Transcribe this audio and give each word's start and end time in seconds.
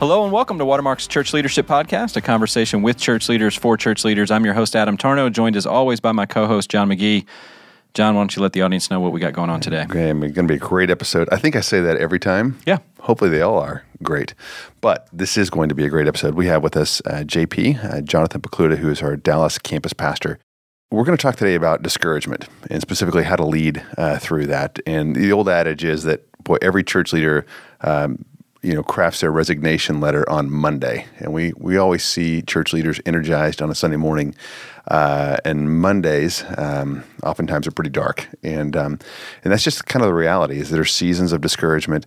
Hello 0.00 0.24
and 0.24 0.32
welcome 0.32 0.56
to 0.56 0.64
Watermark's 0.64 1.06
Church 1.06 1.34
Leadership 1.34 1.66
Podcast, 1.66 2.16
a 2.16 2.22
conversation 2.22 2.80
with 2.80 2.96
church 2.96 3.28
leaders 3.28 3.54
for 3.54 3.76
church 3.76 4.02
leaders. 4.02 4.30
I'm 4.30 4.46
your 4.46 4.54
host, 4.54 4.74
Adam 4.74 4.96
Tarnow, 4.96 5.30
joined 5.30 5.56
as 5.56 5.66
always 5.66 6.00
by 6.00 6.10
my 6.12 6.24
co 6.24 6.46
host, 6.46 6.70
John 6.70 6.88
McGee. 6.88 7.26
John, 7.92 8.14
why 8.14 8.22
don't 8.22 8.34
you 8.34 8.40
let 8.40 8.54
the 8.54 8.62
audience 8.62 8.90
know 8.90 8.98
what 8.98 9.12
we 9.12 9.20
got 9.20 9.34
going 9.34 9.50
on 9.50 9.60
today? 9.60 9.82
Okay, 9.82 10.08
it's 10.08 10.18
going 10.18 10.32
to 10.32 10.42
be 10.44 10.54
a 10.54 10.58
great 10.58 10.88
episode. 10.88 11.28
I 11.30 11.36
think 11.36 11.54
I 11.54 11.60
say 11.60 11.82
that 11.82 11.98
every 11.98 12.18
time. 12.18 12.58
Yeah. 12.64 12.78
Hopefully 13.00 13.28
they 13.28 13.42
all 13.42 13.58
are 13.58 13.84
great. 14.02 14.32
But 14.80 15.06
this 15.12 15.36
is 15.36 15.50
going 15.50 15.68
to 15.68 15.74
be 15.74 15.84
a 15.84 15.90
great 15.90 16.08
episode. 16.08 16.32
We 16.32 16.46
have 16.46 16.62
with 16.62 16.78
us 16.78 17.02
uh, 17.04 17.24
JP, 17.26 17.84
uh, 17.84 18.00
Jonathan 18.00 18.40
Pokluda, 18.40 18.78
who 18.78 18.88
is 18.88 19.02
our 19.02 19.18
Dallas 19.18 19.58
campus 19.58 19.92
pastor. 19.92 20.38
We're 20.90 21.04
going 21.04 21.18
to 21.18 21.22
talk 21.22 21.36
today 21.36 21.56
about 21.56 21.82
discouragement 21.82 22.48
and 22.70 22.80
specifically 22.80 23.24
how 23.24 23.36
to 23.36 23.44
lead 23.44 23.84
uh, 23.98 24.18
through 24.18 24.46
that. 24.46 24.78
And 24.86 25.14
the 25.14 25.30
old 25.30 25.50
adage 25.50 25.84
is 25.84 26.04
that, 26.04 26.24
boy, 26.42 26.56
every 26.62 26.84
church 26.84 27.12
leader 27.12 27.44
um, 27.82 28.24
you 28.62 28.74
know 28.74 28.82
crafts 28.82 29.20
their 29.20 29.32
resignation 29.32 30.00
letter 30.00 30.28
on 30.28 30.50
Monday, 30.50 31.06
and 31.18 31.32
we 31.32 31.52
we 31.56 31.76
always 31.76 32.04
see 32.04 32.42
church 32.42 32.72
leaders 32.72 33.00
energized 33.06 33.62
on 33.62 33.70
a 33.70 33.74
Sunday 33.74 33.96
morning, 33.96 34.34
uh, 34.88 35.38
and 35.44 35.80
Mondays 35.80 36.44
um, 36.58 37.02
oftentimes 37.22 37.66
are 37.66 37.70
pretty 37.70 37.90
dark, 37.90 38.28
and 38.42 38.76
um, 38.76 38.98
and 39.44 39.52
that's 39.52 39.64
just 39.64 39.86
kind 39.86 40.02
of 40.02 40.08
the 40.08 40.14
reality. 40.14 40.58
Is 40.58 40.70
there 40.70 40.82
are 40.82 40.84
seasons 40.84 41.32
of 41.32 41.40
discouragement, 41.40 42.06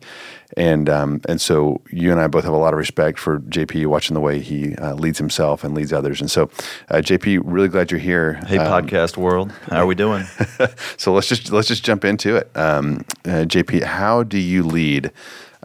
and 0.55 0.89
um, 0.89 1.21
and 1.27 1.41
so 1.41 1.81
you 1.89 2.11
and 2.11 2.19
I 2.19 2.27
both 2.27 2.43
have 2.43 2.53
a 2.53 2.57
lot 2.57 2.73
of 2.73 2.77
respect 2.77 3.17
for 3.17 3.39
JP, 3.39 3.87
watching 3.87 4.13
the 4.13 4.21
way 4.21 4.39
he 4.39 4.75
uh, 4.75 4.93
leads 4.93 5.17
himself 5.17 5.63
and 5.63 5.73
leads 5.73 5.91
others, 5.91 6.21
and 6.21 6.29
so 6.29 6.51
uh, 6.89 6.97
JP, 6.97 7.41
really 7.45 7.67
glad 7.67 7.89
you're 7.89 7.99
here. 7.99 8.33
Hey, 8.45 8.59
um, 8.59 8.85
podcast 8.85 9.17
world, 9.17 9.51
how 9.69 9.77
are 9.77 9.87
we 9.87 9.95
doing? 9.95 10.23
so 10.97 11.13
let's 11.13 11.27
just 11.27 11.51
let's 11.51 11.67
just 11.67 11.83
jump 11.83 12.05
into 12.05 12.35
it. 12.35 12.55
Um, 12.55 13.05
uh, 13.25 13.45
JP, 13.49 13.83
how 13.83 14.21
do 14.21 14.37
you 14.37 14.61
lead? 14.61 15.11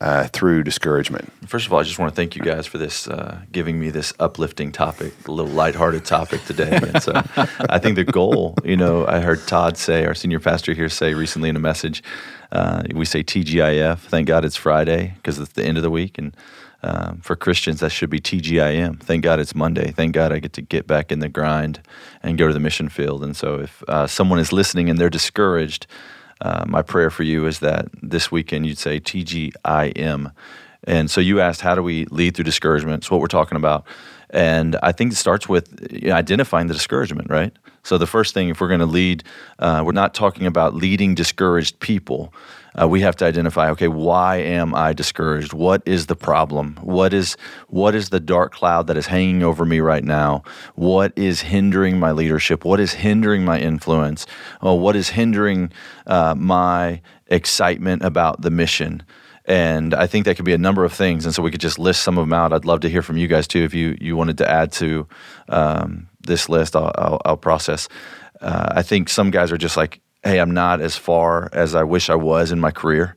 Uh, 0.01 0.29
through 0.29 0.63
discouragement. 0.63 1.33
First 1.47 1.67
of 1.67 1.73
all, 1.73 1.81
I 1.81 1.83
just 1.83 1.99
want 1.99 2.13
to 2.13 2.17
thank 2.17 2.37
you 2.37 2.43
guys 2.43 2.67
for 2.67 2.79
this, 2.79 3.09
uh, 3.09 3.41
giving 3.51 3.81
me 3.81 3.91
this 3.91 4.13
uplifting 4.21 4.71
topic, 4.71 5.13
a 5.27 5.33
little 5.33 5.51
lighthearted 5.51 6.05
topic 6.05 6.45
today. 6.45 6.79
And 6.83 7.03
so 7.03 7.13
I 7.69 7.79
think 7.79 7.97
the 7.97 8.05
goal, 8.05 8.55
you 8.65 8.77
know, 8.77 9.07
I 9.07 9.21
heard 9.21 9.47
Todd 9.47 9.77
say, 9.77 10.05
our 10.07 10.15
senior 10.15 10.41
pastor 10.41 10.73
here 10.73 10.89
say 10.89 11.15
recently 11.15 11.49
in 11.49 11.57
a 11.57 11.61
message, 11.61 12.03
uh, 12.53 12.83
we 12.95 13.05
say 13.05 13.23
TGIF. 13.25 13.99
Thank 13.99 14.29
God 14.29 14.45
it's 14.45 14.57
Friday 14.57 15.15
because 15.17 15.39
it's 15.39 15.53
the 15.53 15.65
end 15.65 15.77
of 15.77 15.83
the 15.83 15.91
week. 15.91 16.17
And 16.17 16.37
um, 16.83 17.21
for 17.21 17.35
Christians, 17.35 17.81
that 17.81 17.91
should 17.91 18.11
be 18.11 18.21
TGIM. 18.21 19.01
Thank 19.01 19.25
God 19.25 19.41
it's 19.41 19.55
Monday. 19.55 19.91
Thank 19.91 20.15
God 20.15 20.33
I 20.33 20.39
get 20.39 20.53
to 20.55 20.63
get 20.63 20.87
back 20.87 21.11
in 21.11 21.19
the 21.19 21.29
grind 21.29 21.83
and 22.23 22.39
go 22.39 22.47
to 22.47 22.55
the 22.55 22.61
mission 22.61 22.89
field. 22.89 23.25
And 23.25 23.37
so 23.37 23.59
if 23.59 23.83
uh, 23.89 24.07
someone 24.07 24.39
is 24.39 24.53
listening 24.53 24.89
and 24.89 24.99
they're 24.99 25.11
discouraged, 25.11 25.89
uh, 26.41 26.64
my 26.67 26.83
prayer 26.83 27.11
for 27.11 27.22
you 27.22 27.47
is 27.47 27.61
that 27.61 27.89
this 28.03 28.31
weekend 28.31 28.67
you'd 28.67 28.78
say 28.78 29.00
TGIM. 29.00 30.33
And 30.84 31.11
so 31.11 31.20
you 31.20 31.41
asked, 31.41 31.61
how 31.61 31.75
do 31.75 31.83
we 31.83 32.06
lead 32.06 32.34
through 32.36 32.45
discouragement? 32.45 33.03
It's 33.03 33.11
what 33.11 33.20
we're 33.20 33.27
talking 33.27 33.56
about. 33.56 33.84
And 34.31 34.77
I 34.83 34.93
think 34.93 35.12
it 35.12 35.17
starts 35.17 35.48
with 35.48 35.83
identifying 36.07 36.67
the 36.67 36.75
discouragement, 36.75 37.31
right? 37.31 37.53
So 37.83 37.97
the 37.97 38.07
first 38.07 38.35
thing, 38.35 38.51
if 38.51 38.61
we're 38.61 38.69
going 38.69 38.81
to 38.81 38.87
lead, 38.87 39.25
uh, 39.59 39.83
we're 39.85 39.93
not 39.93 40.12
talking 40.15 40.47
about 40.47 40.75
leading 40.75 41.15
discouraged 41.15 41.81
people. 41.81 42.35
Uh, 42.81 42.87
we 42.87 43.01
have 43.01 43.17
to 43.17 43.25
identify, 43.25 43.70
okay, 43.70 43.89
why 43.89 44.37
am 44.37 44.75
I 44.75 44.93
discouraged? 44.93 45.53
What 45.53 45.83
is 45.87 46.07
the 46.07 46.15
problem? 46.15 46.79
What 46.83 47.12
is 47.12 47.37
what 47.69 47.95
is 47.95 48.11
the 48.11 48.20
dark 48.20 48.53
cloud 48.53 48.87
that 48.87 48.97
is 48.97 49.07
hanging 49.07 49.43
over 49.43 49.65
me 49.65 49.81
right 49.81 50.05
now? 50.05 50.42
What 50.75 51.13
is 51.17 51.41
hindering 51.41 51.98
my 51.98 52.13
leadership? 52.13 52.65
What 52.65 52.79
is 52.79 52.92
hindering 52.92 53.45
my 53.45 53.59
influence? 53.59 54.27
Well, 54.63 54.79
what 54.79 54.95
is 54.95 55.09
hindering 55.09 55.73
uh, 56.07 56.35
my 56.37 57.01
excitement 57.29 58.03
about 58.03 58.42
the 58.42 58.51
mission? 58.51 59.03
And 59.49 59.95
I 59.95 60.07
think 60.07 60.27
that 60.27 60.37
could 60.37 60.45
be 60.45 60.53
a 60.53 60.59
number 60.59 60.85
of 60.85 60.93
things. 60.93 61.25
And 61.25 61.35
so 61.35 61.42
we 61.42 61.51
could 61.51 61.61
just 61.61 61.79
list 61.79 62.03
some 62.03 62.19
of 62.19 62.23
them 62.23 62.35
out. 62.35 62.53
I'd 62.53 62.67
love 62.67 62.81
to 62.81 62.91
hear 62.91 63.01
from 63.01 63.17
you 63.17 63.27
guys 63.27 63.48
too 63.48 63.64
if 63.64 63.73
you, 63.73 63.97
you 63.98 64.14
wanted 64.14 64.39
to 64.39 64.48
add 64.48 64.73
to 64.73 65.09
um, 65.48 66.09
this 66.20 66.51
list. 66.51 66.77
I'll, 66.77 66.92
I'll, 66.95 67.20
I'll 67.25 67.36
process. 67.39 67.89
Uh, 68.42 68.69
I 68.73 68.83
think 68.83 69.08
some 69.08 69.31
guys 69.31 69.51
are 69.51 69.57
just 69.57 69.77
like, 69.77 70.01
hey, 70.23 70.39
I'm 70.39 70.53
not 70.53 70.83
as 70.83 70.97
far 70.97 71.48
as 71.55 71.75
I 71.75 71.83
wish 71.85 72.11
I 72.11 72.14
was 72.14 72.53
in 72.53 72.61
my 72.61 72.70
career. 72.70 73.17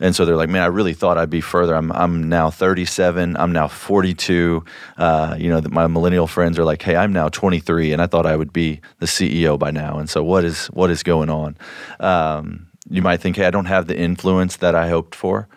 And 0.00 0.16
so 0.16 0.24
they're 0.24 0.36
like, 0.36 0.48
man, 0.48 0.62
I 0.62 0.66
really 0.66 0.94
thought 0.94 1.16
I'd 1.16 1.30
be 1.30 1.40
further. 1.40 1.74
I'm, 1.74 1.92
I'm 1.92 2.28
now 2.28 2.50
37. 2.50 3.36
I'm 3.36 3.52
now 3.52 3.68
42. 3.68 4.64
Uh, 4.96 5.36
you 5.38 5.48
know, 5.48 5.60
my 5.70 5.86
millennial 5.86 6.26
friends 6.26 6.58
are 6.58 6.64
like, 6.64 6.82
hey, 6.82 6.96
I'm 6.96 7.12
now 7.12 7.28
23, 7.28 7.92
and 7.92 8.02
I 8.02 8.06
thought 8.06 8.26
I 8.26 8.36
would 8.36 8.52
be 8.52 8.80
the 8.98 9.06
CEO 9.06 9.58
by 9.58 9.70
now. 9.70 9.98
And 9.98 10.08
so 10.08 10.22
what 10.22 10.44
is 10.44 10.66
what 10.68 10.90
is 10.90 11.02
going 11.02 11.30
on? 11.30 11.56
Um, 11.98 12.68
you 12.88 13.02
might 13.02 13.20
think, 13.20 13.36
hey, 13.36 13.46
I 13.46 13.50
don't 13.50 13.66
have 13.66 13.86
the 13.86 13.98
influence 13.98 14.56
that 14.56 14.74
I 14.74 14.88
hoped 14.88 15.14
for. 15.14 15.48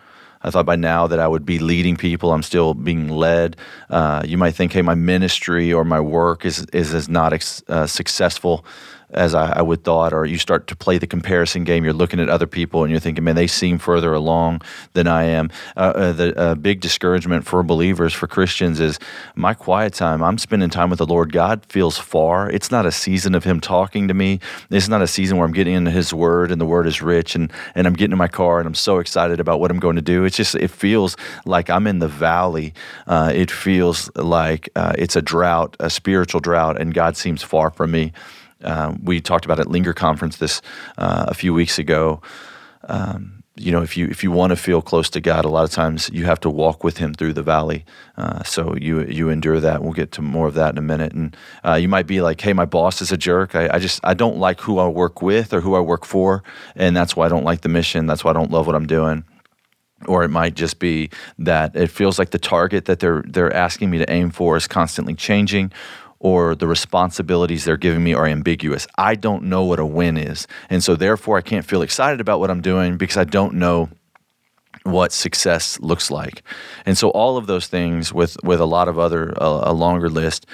I 0.44 0.50
thought 0.50 0.66
by 0.66 0.76
now 0.76 1.08
that 1.08 1.20
I 1.20 1.28
would 1.28 1.46
be 1.46 1.60
leading 1.60 1.96
people. 1.96 2.32
I'm 2.32 2.44
still 2.44 2.74
being 2.74 3.10
led. 3.10 3.58
Uh, 3.90 4.24
you 4.26 4.38
might 4.38 4.56
think, 4.56 4.74
hey, 4.74 4.82
my 4.82 4.96
ministry 4.96 5.72
or 5.72 5.86
my 5.86 6.00
work 6.00 6.46
is 6.46 6.66
is, 6.74 6.94
is 6.94 7.10
not 7.10 7.34
ex- 7.34 7.64
uh, 7.68 7.88
successful 7.88 8.66
as 9.14 9.36
I, 9.36 9.54
I, 9.54 9.62
would 9.62 9.84
thought, 9.84 10.14
or 10.14 10.26
you 10.26 10.38
start 10.38 10.68
to 10.68 10.76
play 10.76 10.98
the 10.98 11.08
comparison 11.08 11.64
game. 11.64 11.84
You're 11.84 11.94
looking 11.94 12.20
at 12.20 12.30
other 12.30 12.48
people 12.48 12.84
and 12.84 12.92
you're 12.92 13.00
thinking, 13.00 13.24
man, 13.24 13.36
they 13.36 13.48
seem 13.48 13.78
further 13.78 14.14
along 14.14 14.62
than 14.94 15.08
I 15.08 15.24
am. 15.24 15.50
Uh, 15.76 15.80
uh, 15.80 16.12
the 16.14 16.38
uh, 16.38 16.56
big 16.56 16.82
discouragement 16.82 17.46
for 17.46 17.64
believers, 17.64 18.14
for 18.14 18.28
Christians, 18.28 18.80
is 18.80 19.00
my 19.36 19.54
quiet 19.54 19.94
time. 19.94 20.24
I'm 20.24 20.38
spending 20.38 20.70
time 20.70 20.90
with 20.90 21.00
the 21.00 21.06
Lord. 21.06 21.32
God 21.32 21.66
feels 21.68 21.98
far. 21.98 22.50
It's 22.50 22.72
not 22.72 22.86
a 22.86 22.92
season 22.92 23.36
of 23.36 23.44
Him 23.44 23.60
talking 23.60 24.08
to 24.08 24.14
me. 24.14 24.40
It's 24.70 24.88
not 24.88 25.02
a 25.02 25.08
season 25.08 25.38
where 25.38 25.46
I'm 25.46 25.54
getting 25.54 25.76
into 25.76 25.92
His 25.92 26.14
Word 26.14 26.52
and 26.52 26.60
the 26.60 26.66
Word 26.66 26.88
is 26.88 27.02
rich 27.02 27.36
and 27.36 27.52
and 27.76 27.88
I'm 27.88 27.94
getting 27.94 28.14
in 28.14 28.18
my 28.18 28.28
car 28.28 28.60
and 28.60 28.68
I'm 28.68 28.76
so 28.76 29.00
excited 29.00 29.40
about 29.40 29.60
what 29.60 29.72
I'm 29.72 29.80
going 29.80 29.96
to 29.96 30.02
do. 30.02 30.24
It's 30.26 30.38
just 30.38 30.56
it 30.56 30.70
feels 30.70 31.18
like 31.46 31.70
I'm 31.70 31.88
in 31.88 32.00
the 32.00 32.08
valley. 32.08 32.74
Uh, 33.08 33.32
it 33.34 33.52
feels 33.52 34.10
like 34.16 34.70
uh, 34.76 34.94
it's 34.98 35.16
a 35.16 35.22
drought, 35.22 35.76
a 35.80 35.90
spiritual 35.90 36.40
drought, 36.40 36.80
and 36.80 36.94
God 36.94 37.18
seems 37.18 37.44
far 37.44 37.72
from 37.72 37.92
me. 37.92 38.14
Um, 38.64 39.00
we 39.04 39.22
talked 39.22 39.46
about 39.46 39.60
at 39.60 39.68
Linger 39.68 39.94
Conference 39.94 40.38
this 40.38 40.62
uh, 40.98 41.26
a 41.28 41.34
few 41.34 41.54
weeks 41.54 41.80
ago. 41.80 42.22
Um, 42.88 43.42
you 43.56 43.72
know, 43.72 43.82
if 43.82 43.98
you 43.98 44.08
if 44.08 44.24
you 44.24 44.32
want 44.32 44.52
to 44.52 44.56
feel 44.56 44.82
close 44.82 45.10
to 45.10 45.20
God, 45.20 45.44
a 45.44 45.50
lot 45.50 45.66
of 45.66 45.72
times 45.72 46.10
you 46.14 46.26
have 46.26 46.40
to 46.42 46.50
walk 46.50 46.84
with 46.84 46.98
Him 46.98 47.14
through 47.14 47.34
the 47.34 47.44
valley. 47.44 47.86
Uh, 48.18 48.44
so 48.44 48.76
you 48.76 49.02
you 49.04 49.30
endure 49.30 49.60
that. 49.60 49.84
We'll 49.84 49.94
get 49.94 50.14
to 50.14 50.22
more 50.22 50.48
of 50.48 50.54
that 50.54 50.74
in 50.74 50.78
a 50.78 50.82
minute. 50.82 51.14
And 51.14 51.36
uh, 51.66 51.74
you 51.74 51.90
might 51.90 52.08
be 52.08 52.22
like, 52.22 52.40
"Hey, 52.40 52.54
my 52.54 52.66
boss 52.66 53.02
is 53.02 53.12
a 53.12 53.18
jerk. 53.18 53.54
I, 53.54 53.70
I, 53.74 53.80
just 53.80 54.00
I 54.04 54.14
don't 54.14 54.38
like 54.38 54.62
who 54.62 54.80
I 54.80 54.88
work 54.88 55.22
with 55.22 55.54
or 55.54 55.62
who 55.62 55.76
I 55.76 55.82
work 55.82 56.06
for, 56.06 56.44
and 56.76 56.96
that's 56.96 57.16
why 57.16 57.26
I 57.26 57.30
don't 57.30 57.44
like 57.44 57.62
the 57.62 57.70
mission. 57.70 58.08
That's 58.08 58.24
why 58.24 58.32
I 58.32 58.34
don't 58.34 58.52
love 58.52 58.68
what 58.68 58.76
I'm 58.76 58.88
doing." 58.88 59.26
Or 60.08 60.24
it 60.24 60.30
might 60.30 60.56
just 60.56 60.80
be 60.80 61.12
that 61.38 61.76
it 61.76 61.92
feels 61.92 62.18
like 62.18 62.32
the 62.32 62.40
target 62.40 62.86
that 62.86 63.00
they're 63.00 63.24
they're 63.28 63.54
asking 63.54 63.92
me 63.92 63.98
to 64.00 64.10
aim 64.10 64.32
for 64.32 64.56
is 64.56 64.66
constantly 64.66 65.14
changing, 65.14 65.72
or 66.22 66.54
the 66.54 66.68
responsibilities 66.68 67.66
they're 67.66 67.78
giving 67.78 68.04
me 68.04 68.14
are 68.14 68.28
ambiguous. 68.28 68.86
I 68.96 69.16
don't 69.16 69.44
know 69.44 69.64
what 69.64 69.80
a 69.80 69.86
win 69.86 70.18
is. 70.18 70.48
And 70.70 70.84
so, 70.84 70.96
therefore, 70.96 71.38
I 71.38 71.42
can't 71.42 71.66
feel 71.66 71.82
excited 71.82 72.22
about 72.22 72.40
what 72.40 72.52
I'm 72.52 72.62
doing 72.62 72.96
because 72.98 73.18
I 73.18 73.24
don't 73.24 73.56
know 73.56 73.90
what 74.84 75.12
success 75.12 75.80
looks 75.80 76.12
like. 76.12 76.44
And 76.86 76.96
so, 76.96 77.10
all 77.10 77.38
of 77.38 77.48
those 77.48 77.66
things, 77.66 78.14
with, 78.14 78.38
with 78.44 78.62
a 78.62 78.66
lot 78.66 78.88
of 78.88 79.00
other, 79.00 79.34
uh, 79.42 79.62
a 79.64 79.74
longer 79.74 80.10
list, 80.10 80.46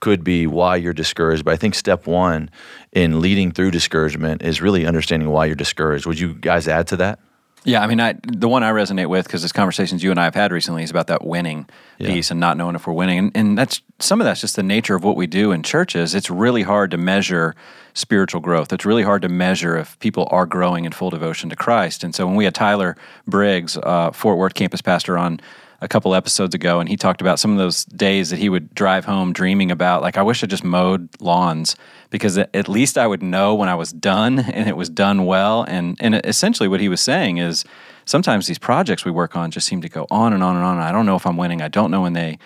could 0.00 0.24
be 0.24 0.46
why 0.46 0.76
you're 0.76 0.94
discouraged. 0.94 1.44
But 1.44 1.52
I 1.52 1.56
think 1.56 1.74
step 1.74 2.06
one 2.06 2.50
in 2.92 3.20
leading 3.20 3.52
through 3.52 3.72
discouragement 3.72 4.40
is 4.40 4.62
really 4.62 4.86
understanding 4.86 5.28
why 5.28 5.44
you're 5.44 5.54
discouraged. 5.54 6.06
Would 6.06 6.18
you 6.18 6.34
guys 6.34 6.68
add 6.68 6.86
to 6.88 6.96
that? 6.96 7.18
Yeah, 7.66 7.82
I 7.82 7.88
mean, 7.88 8.00
I, 8.00 8.14
the 8.22 8.48
one 8.48 8.62
I 8.62 8.70
resonate 8.70 9.08
with 9.08 9.26
because 9.26 9.42
this 9.42 9.50
conversations 9.50 10.02
you 10.02 10.12
and 10.12 10.20
I 10.20 10.24
have 10.24 10.36
had 10.36 10.52
recently 10.52 10.84
is 10.84 10.90
about 10.90 11.08
that 11.08 11.24
winning 11.24 11.68
yeah. 11.98 12.06
piece 12.06 12.30
and 12.30 12.38
not 12.38 12.56
knowing 12.56 12.76
if 12.76 12.86
we're 12.86 12.92
winning, 12.92 13.18
and, 13.18 13.36
and 13.36 13.58
that's 13.58 13.82
some 13.98 14.20
of 14.20 14.24
that's 14.24 14.40
just 14.40 14.54
the 14.54 14.62
nature 14.62 14.94
of 14.94 15.02
what 15.02 15.16
we 15.16 15.26
do 15.26 15.50
in 15.50 15.64
churches. 15.64 16.14
It's 16.14 16.30
really 16.30 16.62
hard 16.62 16.92
to 16.92 16.96
measure 16.96 17.56
spiritual 17.92 18.40
growth. 18.40 18.72
It's 18.72 18.86
really 18.86 19.02
hard 19.02 19.22
to 19.22 19.28
measure 19.28 19.76
if 19.76 19.98
people 19.98 20.28
are 20.30 20.46
growing 20.46 20.84
in 20.84 20.92
full 20.92 21.10
devotion 21.10 21.50
to 21.50 21.56
Christ. 21.56 22.04
And 22.04 22.14
so 22.14 22.24
when 22.26 22.36
we 22.36 22.44
had 22.44 22.54
Tyler 22.54 22.96
Briggs, 23.26 23.76
uh, 23.78 24.12
Fort 24.12 24.38
Worth 24.38 24.54
campus 24.54 24.80
pastor, 24.80 25.18
on 25.18 25.40
a 25.80 25.88
couple 25.88 26.14
episodes 26.14 26.54
ago, 26.54 26.80
and 26.80 26.88
he 26.88 26.96
talked 26.96 27.20
about 27.20 27.38
some 27.38 27.52
of 27.52 27.58
those 27.58 27.84
days 27.84 28.30
that 28.30 28.38
he 28.38 28.48
would 28.48 28.74
drive 28.74 29.04
home 29.04 29.32
dreaming 29.32 29.70
about, 29.70 30.02
like, 30.02 30.16
I 30.16 30.22
wish 30.22 30.42
I 30.42 30.46
just 30.46 30.64
mowed 30.64 31.08
lawns 31.20 31.76
because 32.10 32.38
at 32.38 32.68
least 32.68 32.96
I 32.96 33.06
would 33.06 33.22
know 33.22 33.54
when 33.54 33.68
I 33.68 33.74
was 33.74 33.92
done 33.92 34.38
and 34.52 34.68
it 34.68 34.76
was 34.76 34.88
done 34.88 35.26
well. 35.26 35.62
And, 35.64 35.96
and 36.00 36.14
essentially, 36.24 36.68
what 36.68 36.80
he 36.80 36.88
was 36.88 37.00
saying 37.00 37.38
is 37.38 37.64
sometimes 38.06 38.46
these 38.46 38.58
projects 38.58 39.04
we 39.04 39.10
work 39.10 39.36
on 39.36 39.50
just 39.50 39.66
seem 39.66 39.82
to 39.82 39.88
go 39.88 40.06
on 40.10 40.32
and 40.32 40.42
on 40.42 40.56
and 40.56 40.64
on. 40.64 40.78
I 40.78 40.92
don't 40.92 41.06
know 41.06 41.16
if 41.16 41.26
I'm 41.26 41.36
winning. 41.36 41.60
I 41.60 41.68
don't 41.68 41.90
know 41.90 42.02
when 42.02 42.14
they 42.14 42.38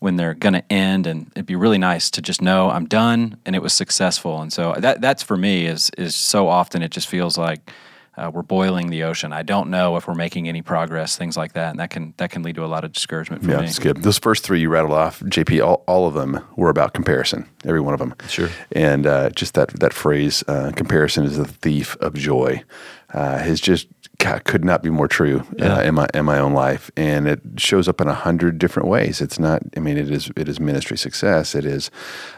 when 0.00 0.14
they're 0.14 0.34
going 0.34 0.52
to 0.52 0.72
end 0.72 1.08
and 1.08 1.30
it'd 1.34 1.46
be 1.46 1.56
really 1.56 1.78
nice 1.78 2.08
to 2.08 2.22
just 2.22 2.40
know 2.40 2.70
I'm 2.70 2.86
done 2.86 3.36
and 3.44 3.56
it 3.56 3.62
was 3.62 3.72
successful 3.72 4.40
and 4.40 4.52
so 4.52 4.74
that 4.78 5.00
that's 5.00 5.24
for 5.24 5.36
me 5.36 5.66
is 5.66 5.90
is 5.98 6.14
so 6.14 6.46
often 6.46 6.82
it 6.82 6.92
just 6.92 7.08
feels 7.08 7.36
like 7.36 7.72
uh, 8.18 8.30
we're 8.32 8.42
boiling 8.42 8.90
the 8.90 9.04
ocean. 9.04 9.32
I 9.32 9.42
don't 9.42 9.70
know 9.70 9.96
if 9.96 10.08
we're 10.08 10.14
making 10.14 10.48
any 10.48 10.62
progress, 10.62 11.16
things 11.16 11.36
like 11.36 11.52
that, 11.52 11.70
and 11.70 11.80
that 11.80 11.90
can 11.90 12.14
that 12.16 12.30
can 12.30 12.42
lead 12.42 12.56
to 12.56 12.64
a 12.64 12.66
lot 12.66 12.84
of 12.84 12.92
discouragement 12.92 13.42
for 13.44 13.50
yeah, 13.50 13.58
me. 13.58 13.66
that's 13.66 13.78
good. 13.78 14.02
Those 14.02 14.18
first 14.18 14.44
three 14.44 14.60
you 14.60 14.68
rattled 14.68 14.92
off, 14.92 15.20
JP, 15.20 15.64
all, 15.64 15.84
all 15.86 16.06
of 16.06 16.14
them 16.14 16.44
were 16.56 16.70
about 16.70 16.94
comparison. 16.94 17.48
Every 17.64 17.80
one 17.80 17.94
of 17.94 18.00
them. 18.00 18.14
Sure. 18.28 18.48
And 18.72 19.06
uh, 19.06 19.30
just 19.30 19.54
that 19.54 19.68
that 19.80 19.92
phrase, 19.92 20.42
uh, 20.48 20.72
"comparison 20.74 21.24
is 21.24 21.36
the 21.36 21.46
thief 21.46 21.96
of 22.00 22.14
joy," 22.14 22.62
uh, 23.14 23.38
has 23.38 23.60
just 23.60 23.86
God, 24.18 24.42
could 24.44 24.64
not 24.64 24.82
be 24.82 24.90
more 24.90 25.06
true 25.06 25.44
Yeah. 25.56 25.76
uh, 25.76 25.82
in 25.82 25.94
my 25.94 26.08
in 26.12 26.24
my 26.24 26.38
own 26.40 26.52
life, 26.52 26.90
and 26.96 27.28
it 27.28 27.40
shows 27.56 27.86
up 27.88 28.00
in 28.00 28.08
a 28.08 28.14
hundred 28.14 28.58
different 28.58 28.88
ways. 28.88 29.20
It's 29.20 29.38
not. 29.38 29.62
I 29.76 29.80
mean, 29.80 29.96
it 29.96 30.10
is 30.10 30.30
it 30.36 30.48
is 30.48 30.58
ministry 30.58 30.98
success. 30.98 31.54
It 31.54 31.64
is 31.64 31.90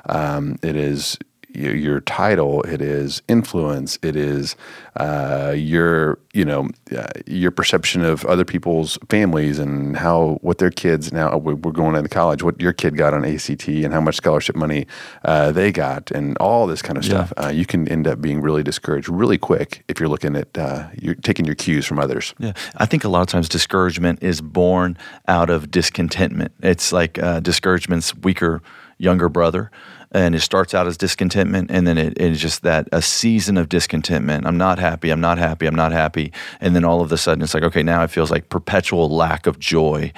um, 0.06 0.59
it 0.62 0.77
is 0.77 1.17
your, 1.55 1.75
your 1.75 2.00
title. 2.00 2.62
It 2.62 2.81
is 2.81 3.23
influence. 3.29 3.99
It 4.02 4.17
is 4.17 4.56
uh, 4.97 5.55
your 5.56 6.19
you 6.32 6.44
know 6.44 6.69
uh, 6.97 7.06
your 7.26 7.50
perception 7.50 8.02
of 8.05 8.25
other 8.26 8.44
people's 8.44 8.99
families 9.08 9.58
and 9.58 9.97
how 9.97 10.38
what 10.43 10.58
their 10.58 10.70
kids 10.70 11.12
now 11.12 11.37
we- 11.37 11.55
we're 11.55 11.73
going 11.73 11.97
into 11.97 12.08
college. 12.08 12.43
What 12.43 12.61
your 12.61 12.73
kid 12.73 12.97
got 12.97 13.14
on 13.14 13.25
ACT 13.25 13.69
and 13.69 13.93
how 13.93 14.00
much 14.00 14.17
scholarship 14.17 14.56
money 14.56 14.87
uh, 15.25 15.52
they 15.52 15.73
got 15.73 16.11
and 16.11 16.37
all 16.38 16.67
this 16.67 16.82
kind 16.82 16.97
of 16.99 17.05
Yeah. 17.05 17.25
stuff. 17.26 17.32
Uh, 17.37 17.49
you 17.49 17.67
can 17.67 17.88
end 17.88 18.06
up 18.06 18.20
being 18.20 18.41
really 18.41 18.62
discouraged 18.62 19.08
really 19.08 19.38
quick 19.38 19.85
if 19.88 19.99
you're 20.00 20.08
looking 20.08 20.37
at 20.37 20.56
uh, 20.56 20.88
you're 21.00 21.14
taking 21.17 21.44
your 21.44 21.55
cues 21.56 21.87
from 21.87 21.99
others. 21.99 22.35
Yeah, 22.38 22.53
I 22.76 22.87
think 22.87 23.05
a 23.05 23.08
lot 23.08 23.23
of 23.23 23.26
times 23.29 23.49
discouragement 23.49 24.23
is 24.23 24.41
born 24.41 24.96
out 25.29 25.50
of 25.50 25.70
discontentment. 25.70 26.53
It's 26.62 26.93
like 26.93 27.19
uh, 27.23 27.41
discouragement's 27.41 28.14
weaker 28.17 28.62
younger 28.99 29.29
brother, 29.29 29.70
and 30.12 30.35
it 30.35 30.41
starts 30.41 30.75
out 30.75 30.87
as 30.87 30.97
discontentment, 30.97 31.71
and 31.71 31.87
then 31.87 31.97
it, 31.97 32.15
it's 32.19 32.41
just 32.41 32.62
that 32.62 32.89
a 32.93 33.03
season 33.03 33.57
of 33.57 33.69
discontentment. 33.69 34.47
I'm 34.47 34.59
not 34.59 34.79
happy. 34.79 35.11
I'm 35.11 35.21
not 35.21 35.39
happy. 35.39 35.67
I'm 35.67 35.75
not 35.75 35.93
happy, 35.93 36.33
and 36.61 36.75
then 36.75 36.85
all 36.85 37.01
of 37.01 37.12
a 37.12 37.17
sudden 37.17 37.43
it's 37.43 37.55
like, 37.55 37.62
okay, 37.62 37.83
now 37.83 38.03
it 38.03 38.11
feels 38.11 38.31
like 38.31 38.49
perpetual 38.49 39.09
lack 39.09 39.47
of 39.47 39.59
joy. 39.59 40.12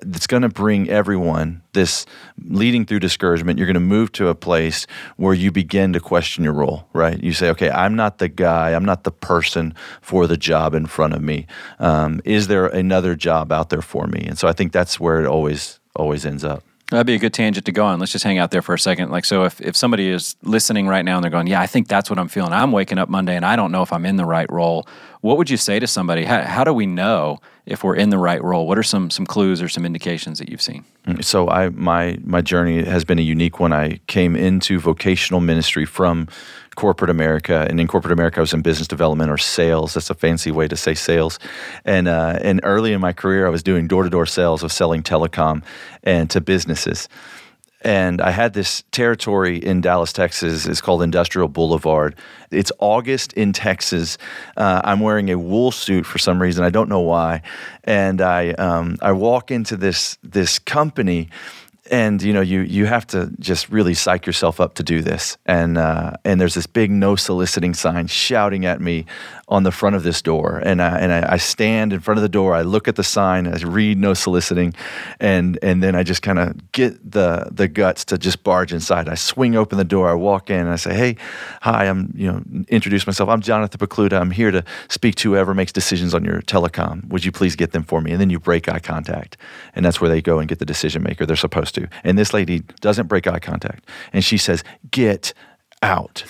It's 0.00 0.28
going 0.28 0.42
to 0.42 0.48
bring 0.48 0.88
everyone 0.88 1.62
this 1.72 2.06
leading 2.44 2.84
through 2.84 3.00
discouragement. 3.00 3.58
You're 3.58 3.66
going 3.66 3.74
to 3.74 3.80
move 3.80 4.12
to 4.12 4.28
a 4.28 4.34
place 4.34 4.86
where 5.16 5.34
you 5.34 5.50
begin 5.50 5.92
to 5.94 6.00
question 6.00 6.44
your 6.44 6.52
role, 6.52 6.86
right? 6.92 7.20
You 7.20 7.32
say, 7.32 7.48
okay, 7.50 7.68
I'm 7.70 7.96
not 7.96 8.18
the 8.18 8.28
guy, 8.28 8.74
I'm 8.74 8.84
not 8.84 9.02
the 9.02 9.10
person 9.10 9.74
for 10.00 10.28
the 10.28 10.36
job 10.36 10.74
in 10.74 10.86
front 10.86 11.14
of 11.14 11.22
me. 11.22 11.46
Um, 11.80 12.20
is 12.24 12.46
there 12.46 12.66
another 12.66 13.16
job 13.16 13.50
out 13.50 13.70
there 13.70 13.82
for 13.82 14.06
me? 14.06 14.24
And 14.28 14.38
so 14.38 14.46
I 14.46 14.52
think 14.52 14.72
that's 14.72 15.00
where 15.00 15.20
it 15.20 15.26
always 15.26 15.80
always 15.96 16.24
ends 16.24 16.44
up. 16.44 16.62
That'd 16.90 17.06
be 17.06 17.14
a 17.14 17.18
good 17.18 17.34
tangent 17.34 17.66
to 17.66 17.72
go 17.72 17.84
on. 17.84 17.98
Let's 17.98 18.12
just 18.12 18.24
hang 18.24 18.38
out 18.38 18.50
there 18.50 18.62
for 18.62 18.74
a 18.74 18.78
second. 18.78 19.10
Like, 19.10 19.26
so 19.26 19.44
if, 19.44 19.60
if 19.60 19.76
somebody 19.76 20.08
is 20.08 20.36
listening 20.42 20.88
right 20.88 21.04
now 21.04 21.16
and 21.16 21.24
they're 21.24 21.30
going, 21.30 21.46
Yeah, 21.46 21.60
I 21.60 21.66
think 21.66 21.86
that's 21.86 22.08
what 22.08 22.18
I'm 22.18 22.28
feeling. 22.28 22.52
I'm 22.52 22.72
waking 22.72 22.96
up 22.96 23.10
Monday 23.10 23.36
and 23.36 23.44
I 23.44 23.56
don't 23.56 23.70
know 23.70 23.82
if 23.82 23.92
I'm 23.92 24.06
in 24.06 24.16
the 24.16 24.24
right 24.24 24.50
role. 24.50 24.88
What 25.20 25.36
would 25.36 25.50
you 25.50 25.56
say 25.56 25.80
to 25.80 25.86
somebody? 25.86 26.24
How, 26.24 26.42
how 26.42 26.64
do 26.64 26.72
we 26.72 26.86
know 26.86 27.40
if 27.66 27.82
we're 27.82 27.96
in 27.96 28.10
the 28.10 28.18
right 28.18 28.42
role? 28.42 28.66
What 28.66 28.78
are 28.78 28.82
some, 28.82 29.10
some 29.10 29.26
clues 29.26 29.60
or 29.60 29.68
some 29.68 29.84
indications 29.84 30.38
that 30.38 30.48
you've 30.48 30.62
seen? 30.62 30.84
So 31.20 31.48
I 31.48 31.70
my 31.70 32.18
my 32.22 32.42
journey 32.42 32.84
has 32.84 33.04
been 33.04 33.18
a 33.18 33.22
unique 33.22 33.58
one. 33.58 33.72
I 33.72 34.00
came 34.06 34.36
into 34.36 34.78
vocational 34.78 35.40
ministry 35.40 35.86
from 35.86 36.28
corporate 36.76 37.10
America, 37.10 37.66
and 37.68 37.80
in 37.80 37.88
corporate 37.88 38.12
America, 38.12 38.38
I 38.38 38.42
was 38.42 38.52
in 38.52 38.62
business 38.62 38.86
development 38.86 39.30
or 39.30 39.38
sales. 39.38 39.94
That's 39.94 40.10
a 40.10 40.14
fancy 40.14 40.50
way 40.50 40.68
to 40.68 40.76
say 40.76 40.94
sales. 40.94 41.38
And 41.84 42.08
uh, 42.08 42.38
and 42.42 42.60
early 42.62 42.92
in 42.92 43.00
my 43.00 43.12
career, 43.12 43.46
I 43.46 43.50
was 43.50 43.62
doing 43.62 43.88
door 43.88 44.02
to 44.02 44.10
door 44.10 44.26
sales 44.26 44.62
of 44.62 44.70
selling 44.70 45.02
telecom 45.02 45.62
and 46.04 46.28
to 46.30 46.40
businesses. 46.40 47.08
And 47.82 48.20
I 48.20 48.32
had 48.32 48.54
this 48.54 48.82
territory 48.90 49.58
in 49.58 49.80
Dallas, 49.80 50.12
Texas. 50.12 50.66
It's 50.66 50.80
called 50.80 51.00
Industrial 51.02 51.46
Boulevard. 51.46 52.16
It's 52.50 52.72
August 52.80 53.32
in 53.34 53.52
Texas. 53.52 54.18
Uh, 54.56 54.80
I'm 54.82 55.00
wearing 55.00 55.30
a 55.30 55.38
wool 55.38 55.70
suit 55.70 56.04
for 56.04 56.18
some 56.18 56.42
reason. 56.42 56.64
I 56.64 56.70
don't 56.70 56.88
know 56.88 57.00
why. 57.00 57.42
And 57.84 58.20
I 58.20 58.50
um, 58.52 58.96
I 59.00 59.12
walk 59.12 59.50
into 59.52 59.76
this 59.76 60.18
this 60.24 60.58
company, 60.58 61.28
and 61.90 62.22
you 62.22 62.32
know 62.32 62.40
you 62.40 62.60
you 62.60 62.86
have 62.86 63.06
to 63.08 63.30
just 63.38 63.68
really 63.68 63.94
psych 63.94 64.26
yourself 64.26 64.60
up 64.60 64.74
to 64.74 64.82
do 64.82 65.02
this. 65.02 65.36
And 65.46 65.78
uh, 65.78 66.12
and 66.24 66.40
there's 66.40 66.54
this 66.54 66.66
big 66.66 66.90
no 66.90 67.16
soliciting 67.16 67.74
sign 67.74 68.06
shouting 68.06 68.66
at 68.66 68.80
me 68.80 69.06
on 69.48 69.62
the 69.62 69.72
front 69.72 69.96
of 69.96 70.02
this 70.02 70.20
door. 70.20 70.60
And 70.62 70.82
I, 70.82 70.98
and 70.98 71.10
I, 71.10 71.32
I 71.32 71.36
stand 71.38 71.92
in 71.92 72.00
front 72.00 72.18
of 72.18 72.22
the 72.22 72.28
door. 72.28 72.54
I 72.54 72.62
look 72.62 72.86
at 72.86 72.96
the 72.96 73.02
sign. 73.02 73.46
I 73.46 73.56
read 73.64 73.98
no 73.98 74.14
soliciting, 74.14 74.74
and 75.20 75.58
and 75.62 75.82
then 75.82 75.94
I 75.94 76.02
just 76.02 76.22
kind 76.22 76.38
of 76.38 76.72
get 76.72 77.10
the 77.10 77.48
the 77.50 77.68
guts 77.68 78.04
to 78.06 78.18
just 78.18 78.42
barge 78.44 78.72
inside. 78.72 79.08
I 79.08 79.14
swing 79.14 79.56
open 79.56 79.78
the 79.78 79.84
door. 79.84 80.08
I 80.08 80.14
walk 80.14 80.50
in. 80.50 80.60
and 80.60 80.70
I 80.70 80.76
say, 80.76 80.94
"Hey, 80.94 81.16
hi. 81.62 81.86
I'm 81.86 82.12
you 82.14 82.30
know 82.30 82.42
introduce 82.68 83.06
myself. 83.06 83.28
I'm 83.28 83.40
Jonathan 83.40 83.78
Pokluda. 83.78 84.20
I'm 84.20 84.30
here 84.30 84.50
to 84.50 84.64
speak 84.88 85.14
to 85.16 85.30
whoever 85.30 85.54
makes 85.54 85.72
decisions 85.72 86.14
on 86.14 86.24
your 86.24 86.42
telecom. 86.42 87.08
Would 87.08 87.24
you 87.24 87.32
please 87.32 87.56
get 87.56 87.72
them 87.72 87.84
for 87.84 88.00
me?" 88.00 88.12
And 88.12 88.20
then 88.20 88.30
you 88.30 88.38
break 88.38 88.68
eye 88.68 88.80
contact, 88.80 89.36
and 89.74 89.84
that's 89.84 90.00
where 90.00 90.10
they 90.10 90.20
go 90.20 90.38
and 90.38 90.48
get 90.48 90.58
the 90.58 90.66
decision 90.66 91.02
maker. 91.02 91.24
They're 91.24 91.36
supposed 91.36 91.74
to. 91.76 91.77
And 92.04 92.18
this 92.18 92.32
lady 92.32 92.60
doesn't 92.80 93.06
break 93.06 93.26
eye 93.26 93.38
contact, 93.38 93.88
and 94.12 94.24
she 94.24 94.38
says, 94.38 94.64
"Get 94.90 95.32
out." 95.82 96.24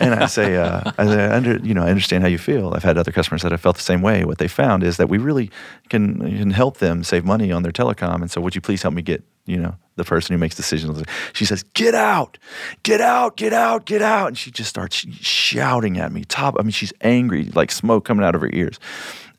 and 0.00 0.14
I 0.14 0.26
say, 0.26 0.56
uh, 0.56 0.90
I, 0.98 1.06
say, 1.06 1.26
under, 1.26 1.58
you 1.58 1.74
know, 1.74 1.82
I 1.82 1.90
understand 1.90 2.22
how 2.22 2.28
you 2.28 2.38
feel. 2.38 2.72
I've 2.74 2.82
had 2.82 2.96
other 2.96 3.12
customers 3.12 3.42
that 3.42 3.52
have 3.52 3.60
felt 3.60 3.76
the 3.76 3.82
same 3.82 4.00
way. 4.02 4.24
What 4.24 4.38
they 4.38 4.48
found 4.48 4.82
is 4.82 4.96
that 4.96 5.08
we 5.08 5.18
really 5.18 5.50
can 5.88 6.18
can 6.20 6.50
help 6.50 6.78
them 6.78 7.04
save 7.04 7.24
money 7.24 7.52
on 7.52 7.62
their 7.62 7.72
telecom. 7.72 8.22
And 8.22 8.30
so, 8.30 8.40
would 8.40 8.54
you 8.54 8.60
please 8.60 8.82
help 8.82 8.94
me 8.94 9.02
get, 9.02 9.22
you 9.46 9.58
know, 9.58 9.74
the 9.96 10.04
person 10.04 10.34
who 10.34 10.38
makes 10.38 10.54
decisions? 10.54 11.02
She 11.34 11.44
says, 11.44 11.62
"Get 11.74 11.94
out, 11.94 12.38
get 12.82 13.00
out, 13.00 13.36
get 13.36 13.52
out, 13.52 13.84
get 13.84 14.02
out!" 14.02 14.28
And 14.28 14.38
she 14.38 14.50
just 14.50 14.70
starts 14.70 14.96
shouting 14.96 15.98
at 15.98 16.12
me. 16.12 16.24
Top, 16.24 16.56
I 16.58 16.62
mean, 16.62 16.72
she's 16.72 16.92
angry, 17.02 17.44
like 17.54 17.70
smoke 17.70 18.04
coming 18.04 18.24
out 18.24 18.34
of 18.34 18.40
her 18.40 18.50
ears. 18.52 18.78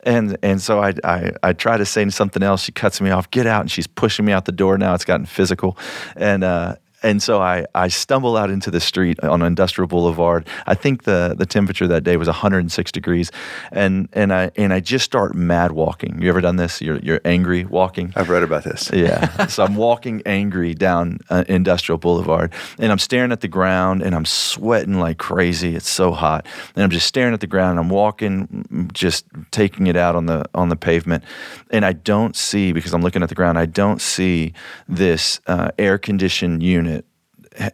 And 0.03 0.38
and 0.42 0.62
so 0.62 0.81
I, 0.81 0.94
I 1.03 1.31
I 1.44 1.53
try 1.53 1.77
to 1.77 1.86
say 1.86 2.07
something 2.09 2.42
else. 2.42 2.63
She 2.63 2.71
cuts 2.71 3.01
me 3.01 3.12
off. 3.12 3.30
Get 3.30 3.45
out! 3.45 3.62
And 3.62 3.71
she's 3.71 3.88
pushing 3.88 4.25
me 4.25 4.31
out 4.31 4.45
the 4.45 4.51
door. 4.51 4.77
Now 4.77 4.94
it's 4.95 5.06
gotten 5.06 5.25
physical, 5.25 5.77
and 6.15 6.44
uh, 6.44 6.75
and 7.03 7.21
so 7.21 7.42
I, 7.42 7.65
I 7.74 7.88
stumble 7.88 8.38
out 8.38 8.50
into 8.50 8.71
the 8.71 8.80
street 8.80 9.19
on 9.24 9.42
Industrial 9.42 9.88
Boulevard. 9.88 10.48
I 10.68 10.75
think 10.75 11.03
the, 11.03 11.36
the 11.38 11.45
temperature 11.45 11.88
that 11.88 12.03
day 12.03 12.18
was 12.18 12.27
106 12.27 12.92
degrees, 12.92 13.31
and 13.71 14.07
and 14.13 14.33
I 14.33 14.51
and 14.56 14.74
I 14.74 14.80
just 14.80 15.06
start 15.06 15.36
mad 15.36 15.71
walking. 15.71 16.21
You 16.21 16.30
ever 16.30 16.42
done 16.42 16.57
this? 16.57 16.81
You're 16.81 17.00
you're 17.00 17.21
angry 17.25 17.65
walking. 17.65 18.13
I've 18.15 18.30
read 18.30 18.44
about 18.44 18.63
this. 18.63 18.89
Yeah. 18.94 19.48
so 19.48 19.63
I'm 19.63 19.75
walking 19.75 20.21
angry 20.25 20.74
down 20.74 21.19
uh, 21.30 21.44
Industrial 21.48 21.98
Boulevard 21.98 22.53
and 22.77 22.92
I'm 22.92 23.00
staring 23.00 23.31
at 23.31 23.42
the 23.42 23.48
ground 23.48 24.01
and 24.01 24.13
I'm 24.13 24.25
sweating 24.25 25.00
like 25.00 25.18
crazy. 25.18 25.75
It's 25.75 25.89
so 25.89 26.12
hot. 26.12 26.45
And 26.75 26.83
I'm 26.83 26.89
just 26.89 27.07
staring 27.07 27.33
at 27.33 27.39
the 27.39 27.48
ground. 27.48 27.80
I'm 27.80 27.89
walking, 27.89 28.65
mm, 28.71 28.94
just 28.94 29.25
taking 29.51 29.88
it 29.88 29.95
out 29.95 30.15
on 30.15 30.25
the 30.25 30.45
on 30.53 30.69
the 30.69 30.75
pavement. 30.75 31.24
And 31.71 31.86
I 31.86 31.94
don't 31.94 32.36
see 32.36 32.74
because 32.74 32.94
I'm 32.94 33.01
looking 33.01 33.24
at 33.24 33.30
the 33.30 33.36
ground. 33.36 33.57
I 33.57 33.65
don't 33.65 34.01
see 34.01 34.53
this 34.88 35.39
uh, 35.48 35.71
air 35.80 35.98
conditioned 35.98 36.63
unit 36.63 36.90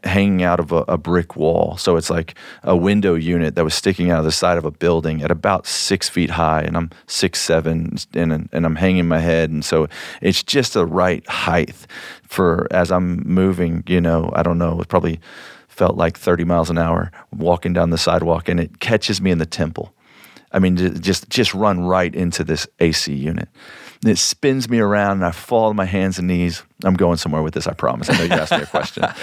hanging 0.03 0.43
out 0.43 0.59
of 0.59 0.71
a, 0.71 0.83
a 0.87 0.97
brick 0.97 1.35
wall. 1.35 1.77
So 1.77 1.97
it's 1.97 2.09
like 2.09 2.35
a 2.63 2.75
window 2.75 3.13
unit 3.13 3.55
that 3.55 3.63
was 3.63 3.73
sticking 3.73 4.09
out 4.09 4.19
of 4.19 4.25
the 4.25 4.31
side 4.31 4.57
of 4.57 4.65
a 4.65 4.71
building 4.71 5.21
at 5.21 5.31
about 5.31 5.67
six 5.67 6.09
feet 6.09 6.31
high, 6.31 6.61
and 6.61 6.75
I'm 6.75 6.89
six 7.07 7.39
seven, 7.39 7.95
and 8.13 8.49
and 8.51 8.65
I'm 8.65 8.75
hanging 8.75 9.07
my 9.07 9.19
head, 9.19 9.49
and 9.49 9.63
so 9.63 9.87
it's 10.21 10.43
just 10.43 10.73
the 10.73 10.85
right 10.85 11.27
height 11.27 11.75
for 12.23 12.67
as 12.71 12.91
I'm 12.91 13.27
moving. 13.27 13.83
You 13.87 14.01
know, 14.01 14.31
I 14.33 14.43
don't 14.43 14.57
know, 14.57 14.81
it 14.81 14.87
probably 14.87 15.19
felt 15.67 15.95
like 15.95 16.17
30 16.17 16.43
miles 16.43 16.71
an 16.71 16.79
hour 16.79 17.11
walking 17.31 17.71
down 17.71 17.91
the 17.91 17.97
sidewalk, 17.99 18.49
and 18.49 18.59
it 18.59 18.79
catches 18.79 19.21
me 19.21 19.29
in 19.29 19.37
the 19.37 19.45
temple. 19.45 19.93
I 20.51 20.59
mean, 20.59 20.77
just 21.01 21.29
just 21.29 21.53
run 21.53 21.81
right 21.81 22.13
into 22.13 22.43
this 22.43 22.67
AC 22.79 23.13
unit. 23.13 23.49
And 24.03 24.11
it 24.11 24.17
spins 24.17 24.69
me 24.69 24.79
around, 24.79 25.17
and 25.17 25.25
I 25.25 25.31
fall 25.31 25.69
on 25.69 25.75
my 25.75 25.85
hands 25.85 26.19
and 26.19 26.27
knees. 26.27 26.63
I'm 26.83 26.93
going 26.93 27.17
somewhere 27.17 27.41
with 27.41 27.55
this, 27.55 27.65
I 27.65 27.73
promise. 27.73 28.09
I 28.09 28.17
know 28.17 28.23
you 28.23 28.31
asked 28.31 28.51
me 28.51 28.61
a 28.61 28.65
question. 28.65 29.03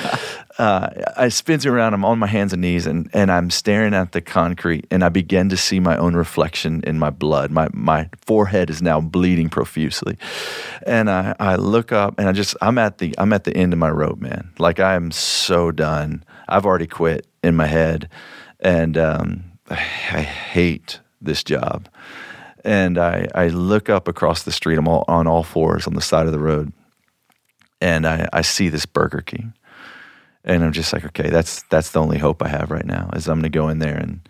Uh, 0.56 0.88
it 1.18 1.32
spins 1.32 1.66
me 1.66 1.72
around. 1.72 1.94
I'm 1.94 2.04
on 2.04 2.20
my 2.20 2.28
hands 2.28 2.52
and 2.52 2.62
knees, 2.62 2.86
and, 2.86 3.10
and 3.12 3.28
I'm 3.32 3.50
staring 3.50 3.92
at 3.92 4.12
the 4.12 4.20
concrete, 4.20 4.86
and 4.88 5.02
I 5.02 5.08
begin 5.08 5.48
to 5.48 5.56
see 5.56 5.80
my 5.80 5.96
own 5.96 6.14
reflection 6.14 6.80
in 6.86 6.96
my 6.96 7.10
blood. 7.10 7.50
My 7.50 7.66
my 7.72 8.08
forehead 8.24 8.70
is 8.70 8.80
now 8.80 9.00
bleeding 9.00 9.48
profusely, 9.48 10.16
and 10.86 11.10
I, 11.10 11.34
I 11.40 11.56
look 11.56 11.90
up, 11.90 12.20
and 12.20 12.28
I 12.28 12.32
just 12.32 12.54
I'm 12.62 12.78
at 12.78 12.98
the 12.98 13.16
I'm 13.18 13.32
at 13.32 13.42
the 13.42 13.56
end 13.56 13.72
of 13.72 13.80
my 13.80 13.90
rope, 13.90 14.20
man. 14.20 14.52
Like 14.60 14.78
I 14.78 14.94
am 14.94 15.10
so 15.10 15.72
done. 15.72 16.24
I've 16.48 16.66
already 16.66 16.86
quit 16.86 17.26
in 17.42 17.56
my 17.56 17.66
head, 17.66 18.08
and 18.60 18.96
um, 18.96 19.42
I 19.68 19.74
hate 19.74 21.00
this 21.20 21.42
job. 21.42 21.88
And 22.64 22.96
I, 22.98 23.28
I 23.34 23.48
look 23.48 23.90
up 23.90 24.08
across 24.08 24.42
the 24.42 24.52
street. 24.52 24.78
I'm 24.78 24.88
all, 24.88 25.04
on 25.06 25.26
all 25.26 25.42
fours 25.42 25.86
on 25.86 25.94
the 25.94 26.00
side 26.00 26.26
of 26.26 26.32
the 26.32 26.38
road. 26.38 26.72
And 27.80 28.06
I, 28.06 28.28
I 28.32 28.40
see 28.40 28.70
this 28.70 28.86
Burger 28.86 29.20
King. 29.20 29.52
And 30.44 30.64
I'm 30.64 30.72
just 30.72 30.92
like, 30.92 31.04
okay, 31.06 31.30
that's 31.30 31.62
that's 31.64 31.90
the 31.90 32.00
only 32.00 32.18
hope 32.18 32.42
I 32.42 32.48
have 32.48 32.70
right 32.70 32.84
now 32.84 33.10
is 33.14 33.28
I'm 33.28 33.36
going 33.36 33.44
to 33.44 33.48
go 33.58 33.68
in 33.70 33.78
there 33.78 33.96
and, 33.96 34.20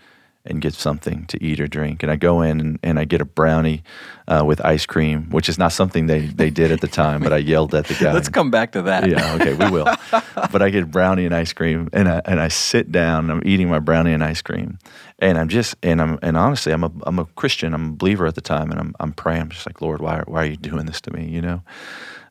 and 0.45 0.61
get 0.61 0.75
something 0.75 1.27
to 1.27 1.43
eat 1.43 1.59
or 1.59 1.67
drink. 1.67 2.03
And 2.03 2.13
I 2.13 2.17
go 2.17 2.43
in 2.43 2.61
and, 2.61 2.79
and 2.83 2.99
I 3.01 3.05
get 3.05 3.21
a 3.21 3.25
brownie 3.25 3.83
uh, 4.29 4.45
with 4.47 4.65
ice 4.65 4.87
cream, 4.87 5.31
which 5.31 5.49
is 5.49 5.59
not 5.59 5.73
something 5.73 6.07
they, 6.07 6.27
they 6.27 6.51
did 6.51 6.71
at 6.71 6.81
the 6.81 6.87
time, 6.87 7.21
but 7.21 7.33
I 7.33 7.39
yelled 7.39 7.75
at 7.75 7.87
the 7.87 7.95
guy. 8.01 8.13
Let's 8.13 8.29
come 8.29 8.51
back 8.51 8.73
to 8.73 8.83
that. 8.83 9.09
Yeah, 9.09 9.35
okay, 9.35 9.55
we 9.55 9.71
will. 9.71 9.87
but 10.53 10.63
I 10.63 10.71
get 10.71 10.91
brownie 10.91 11.25
and 11.25 11.35
ice 11.35 11.53
cream, 11.53 11.89
and 11.93 12.09
I 12.09 12.21
and 12.25 12.39
I 12.39 12.49
sit 12.49 12.93
down. 12.93 13.25
And 13.25 13.33
I'm 13.33 13.43
eating 13.49 13.69
my 13.69 13.81
brownie 13.81 14.13
and 14.13 14.23
ice 14.23 14.43
cream, 14.43 14.79
and 15.25 15.39
I'm 15.39 15.49
just 15.49 15.75
and 15.83 16.03
I'm 16.03 16.19
and 16.23 16.37
honestly, 16.37 16.73
I'm 16.73 16.85
a 16.85 16.93
I'm 17.05 17.19
a 17.19 17.25
Christian. 17.25 17.73
I'm 17.73 17.89
a 17.89 17.97
believer 17.97 18.27
at 18.27 18.35
the 18.35 18.43
time, 18.43 18.71
and 18.71 18.79
I'm 18.79 18.95
I'm 19.01 19.13
praying. 19.13 19.41
I'm 19.43 19.49
just 19.49 19.67
like, 19.67 19.81
Lord, 19.81 20.03
why 20.03 20.23
why 20.27 20.43
are 20.43 20.47
you 20.47 20.57
doing 20.57 20.85
this 20.85 21.01
to 21.03 21.13
me? 21.13 21.27
You 21.27 21.41
know, 21.41 21.63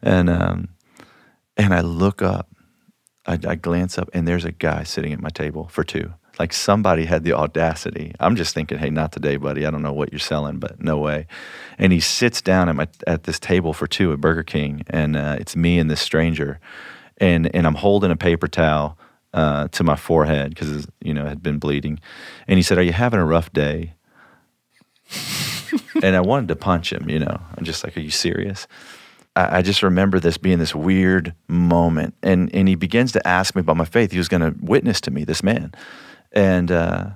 and 0.03 0.29
um, 0.29 0.69
and 1.57 1.73
I 1.73 1.81
look 1.81 2.21
up, 2.21 2.49
I, 3.25 3.39
I 3.47 3.55
glance 3.55 3.97
up, 3.97 4.09
and 4.13 4.27
there's 4.27 4.45
a 4.45 4.51
guy 4.51 4.83
sitting 4.83 5.11
at 5.11 5.19
my 5.19 5.29
table 5.29 5.67
for 5.69 5.83
two. 5.83 6.13
Like 6.37 6.53
somebody 6.53 7.05
had 7.05 7.23
the 7.23 7.33
audacity. 7.33 8.13
I'm 8.19 8.35
just 8.35 8.53
thinking, 8.53 8.77
hey, 8.77 8.89
not 8.89 9.11
today, 9.11 9.37
buddy. 9.37 9.65
I 9.65 9.71
don't 9.71 9.83
know 9.83 9.93
what 9.93 10.11
you're 10.11 10.19
selling, 10.19 10.59
but 10.59 10.81
no 10.81 10.97
way. 10.97 11.27
And 11.77 11.93
he 11.93 11.99
sits 11.99 12.41
down 12.43 12.69
at 12.69 12.75
my 12.75 12.87
at 13.07 13.23
this 13.23 13.39
table 13.39 13.73
for 13.73 13.87
two 13.87 14.13
at 14.13 14.21
Burger 14.21 14.43
King, 14.43 14.83
and 14.87 15.15
uh, 15.15 15.37
it's 15.39 15.55
me 15.55 15.79
and 15.79 15.89
this 15.89 16.01
stranger, 16.01 16.59
and 17.17 17.53
and 17.55 17.65
I'm 17.65 17.75
holding 17.75 18.11
a 18.11 18.15
paper 18.15 18.47
towel 18.47 18.99
uh, 19.33 19.67
to 19.69 19.83
my 19.83 19.95
forehead 19.95 20.49
because 20.49 20.87
you 21.01 21.13
know 21.13 21.25
it 21.25 21.29
had 21.29 21.43
been 21.43 21.59
bleeding, 21.59 21.99
and 22.47 22.57
he 22.57 22.63
said, 22.63 22.77
"Are 22.77 22.83
you 22.83 22.93
having 22.93 23.19
a 23.19 23.25
rough 23.25 23.51
day?" 23.51 23.93
and 26.03 26.15
I 26.15 26.21
wanted 26.21 26.47
to 26.49 26.55
punch 26.55 26.91
him. 26.91 27.09
You 27.09 27.19
know, 27.19 27.41
I'm 27.57 27.63
just 27.63 27.83
like, 27.83 27.97
"Are 27.97 28.01
you 28.01 28.11
serious?" 28.11 28.67
I, 29.35 29.57
I 29.57 29.61
just 29.61 29.83
remember 29.83 30.19
this 30.19 30.37
being 30.37 30.59
this 30.59 30.75
weird 30.75 31.33
moment, 31.47 32.15
and 32.21 32.53
and 32.53 32.67
he 32.67 32.75
begins 32.75 33.11
to 33.13 33.27
ask 33.27 33.55
me 33.55 33.61
about 33.61 33.77
my 33.77 33.85
faith. 33.85 34.11
He 34.11 34.17
was 34.17 34.27
going 34.27 34.41
to 34.41 34.55
witness 34.61 35.01
to 35.01 35.11
me, 35.11 35.23
this 35.23 35.43
man, 35.43 35.73
and 36.31 36.71
uh, 36.71 37.11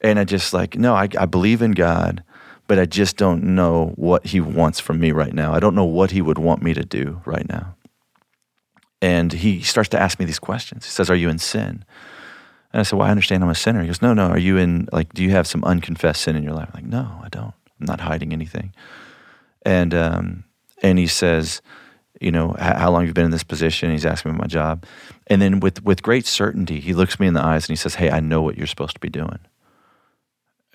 and 0.00 0.18
I 0.18 0.24
just 0.24 0.52
like, 0.52 0.76
no, 0.76 0.94
I, 0.94 1.08
I 1.18 1.26
believe 1.26 1.62
in 1.62 1.72
God, 1.72 2.22
but 2.66 2.78
I 2.78 2.84
just 2.84 3.16
don't 3.16 3.42
know 3.42 3.92
what 3.96 4.26
He 4.26 4.40
wants 4.40 4.80
from 4.80 5.00
me 5.00 5.12
right 5.12 5.32
now. 5.32 5.52
I 5.52 5.60
don't 5.60 5.74
know 5.74 5.84
what 5.84 6.10
He 6.10 6.22
would 6.22 6.38
want 6.38 6.62
me 6.62 6.74
to 6.74 6.84
do 6.84 7.22
right 7.24 7.48
now. 7.48 7.74
And 9.04 9.32
he 9.34 9.60
starts 9.60 9.90
to 9.90 10.00
ask 10.00 10.18
me 10.18 10.24
these 10.24 10.38
questions. 10.38 10.86
He 10.86 10.90
says, 10.90 11.10
"Are 11.10 11.16
you 11.16 11.28
in 11.28 11.38
sin?" 11.38 11.84
And 12.72 12.80
I 12.80 12.82
said, 12.84 12.98
"Well, 12.98 13.06
I 13.06 13.10
understand 13.10 13.44
I'm 13.44 13.50
a 13.50 13.54
sinner." 13.54 13.82
He 13.82 13.86
goes, 13.86 14.00
"No, 14.00 14.14
no. 14.14 14.28
Are 14.28 14.38
you 14.38 14.56
in 14.56 14.88
like? 14.92 15.12
Do 15.12 15.22
you 15.22 15.30
have 15.32 15.46
some 15.46 15.62
unconfessed 15.64 16.22
sin 16.22 16.36
in 16.36 16.42
your 16.42 16.54
life?" 16.54 16.70
I'm 16.72 16.82
like, 16.82 16.90
"No, 16.90 17.20
I 17.22 17.28
don't. 17.28 17.54
I'm 17.78 17.86
not 17.86 18.00
hiding 18.00 18.32
anything." 18.32 18.72
And 19.60 19.92
um, 19.92 20.44
and 20.82 20.98
he 20.98 21.06
says, 21.06 21.60
you 22.18 22.30
know, 22.30 22.56
how 22.58 22.90
long 22.90 23.04
you've 23.04 23.14
been 23.14 23.24
in 23.24 23.30
this 23.30 23.44
position. 23.44 23.90
He's 23.90 24.06
asking 24.06 24.32
me 24.32 24.38
my 24.38 24.46
job. 24.46 24.86
And 25.26 25.42
then 25.42 25.60
with, 25.60 25.84
with 25.84 26.02
great 26.02 26.26
certainty, 26.26 26.80
he 26.80 26.94
looks 26.94 27.18
me 27.18 27.26
in 27.26 27.34
the 27.34 27.42
eyes 27.42 27.64
and 27.64 27.70
he 27.70 27.76
says, 27.76 27.96
Hey, 27.96 28.10
I 28.10 28.20
know 28.20 28.40
what 28.40 28.56
you're 28.56 28.66
supposed 28.66 28.94
to 28.94 29.00
be 29.00 29.08
doing. 29.10 29.40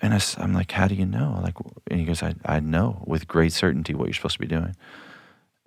And 0.02 0.14
I, 0.14 0.20
am 0.38 0.52
like, 0.52 0.70
How 0.72 0.86
do 0.86 0.94
you 0.94 1.06
know? 1.06 1.40
Like, 1.42 1.56
and 1.90 1.98
he 1.98 2.06
goes, 2.06 2.22
I, 2.22 2.34
I 2.44 2.60
know 2.60 3.02
with 3.06 3.26
great 3.26 3.52
certainty 3.52 3.94
what 3.94 4.06
you're 4.06 4.14
supposed 4.14 4.34
to 4.34 4.40
be 4.40 4.46
doing. 4.46 4.76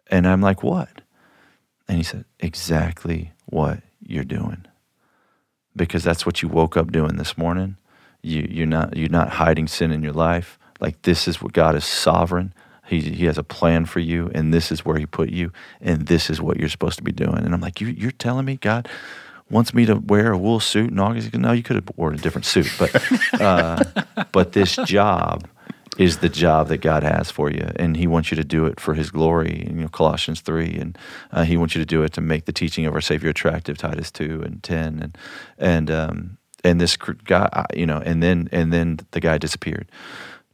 And 0.08 0.27
I'm 0.27 0.41
like, 0.41 0.63
What? 0.63 1.01
And 1.88 1.98
he 1.98 2.04
said, 2.04 2.25
Exactly 2.40 3.32
what 3.46 3.82
you're 4.02 4.24
doing. 4.24 4.66
Because 5.75 6.04
that's 6.04 6.25
what 6.25 6.42
you 6.42 6.48
woke 6.48 6.78
up 6.78 6.92
doing 6.92 7.18
this 7.18 7.38
morning. 7.38 7.78
You, 8.22 8.48
you're, 8.50 8.68
not, 8.68 8.96
you're 8.96 9.10
not 9.10 9.30
hiding 9.30 9.68
sin 9.68 9.92
in 9.92 10.04
your 10.04 10.13
life. 10.13 10.58
Like, 10.80 11.02
this 11.02 11.28
is 11.28 11.42
what 11.42 11.54
God 11.54 11.75
is 11.75 11.84
sovereign. 11.84 12.54
He, 12.86 13.02
he 13.02 13.25
has 13.25 13.38
a 13.38 13.44
plan 13.44 13.86
for 13.86 14.00
you, 14.00 14.30
and 14.36 14.54
this 14.54 14.72
is 14.72 14.86
where 14.86 14.98
He 14.98 15.06
put 15.06 15.30
you, 15.30 15.52
and 15.82 16.08
this 16.08 16.30
is 16.30 16.42
what 16.42 16.58
you're 16.58 16.70
supposed 16.70 16.98
to 16.98 17.04
be 17.04 17.12
doing. 17.12 17.38
And 17.38 17.54
I'm 17.54 17.62
like, 17.62 17.80
you, 17.80 17.88
you're 17.88 18.12
telling 18.12 18.46
me 18.46 18.58
God 18.58 18.90
wants 19.50 19.74
me 19.74 19.86
to 19.86 19.96
wear 19.96 20.32
a 20.32 20.38
wool 20.38 20.60
suit 20.60 20.92
in 20.92 21.00
August? 21.00 21.34
No, 21.34 21.52
you 21.54 21.63
could 21.63 21.78
have 21.78 21.90
worn 21.96 22.16
a 22.16 22.18
different 22.18 22.46
suit, 22.46 22.72
but 22.78 23.42
uh, 23.42 23.84
but 24.32 24.52
this 24.52 24.75
job 24.86 25.48
is 25.98 26.18
the 26.18 26.30
job 26.30 26.68
that 26.70 26.80
God 26.80 27.04
has 27.04 27.30
for 27.30 27.52
you, 27.52 27.72
and 27.76 27.96
He 27.96 28.08
wants 28.08 28.32
you 28.32 28.36
to 28.36 28.44
do 28.44 28.66
it 28.66 28.80
for 28.80 28.94
His 28.94 29.12
glory. 29.12 29.68
You 29.68 29.74
know, 29.74 29.88
Colossians 29.88 30.42
three, 30.42 30.76
and 30.76 30.98
uh, 31.32 31.44
He 31.44 31.58
wants 31.58 31.76
you 31.76 31.82
to 31.82 31.86
do 31.86 32.04
it 32.04 32.14
to 32.14 32.22
make 32.22 32.46
the 32.46 32.54
teaching 32.54 32.86
of 32.86 32.94
our 32.94 33.02
Savior 33.02 33.30
attractive. 33.30 33.78
Titus 33.78 34.12
two 34.12 34.42
and 34.44 34.64
ten, 34.64 35.00
and 35.00 35.18
and 35.58 35.92
um, 35.92 36.38
and 36.64 36.80
this 36.80 36.96
guy, 36.98 37.66
you 37.76 37.86
know, 37.86 37.98
and 37.98 38.24
then 38.24 38.50
and 38.52 38.72
then 38.74 39.00
the 39.12 39.20
guy 39.20 39.38
disappeared. 39.38 39.90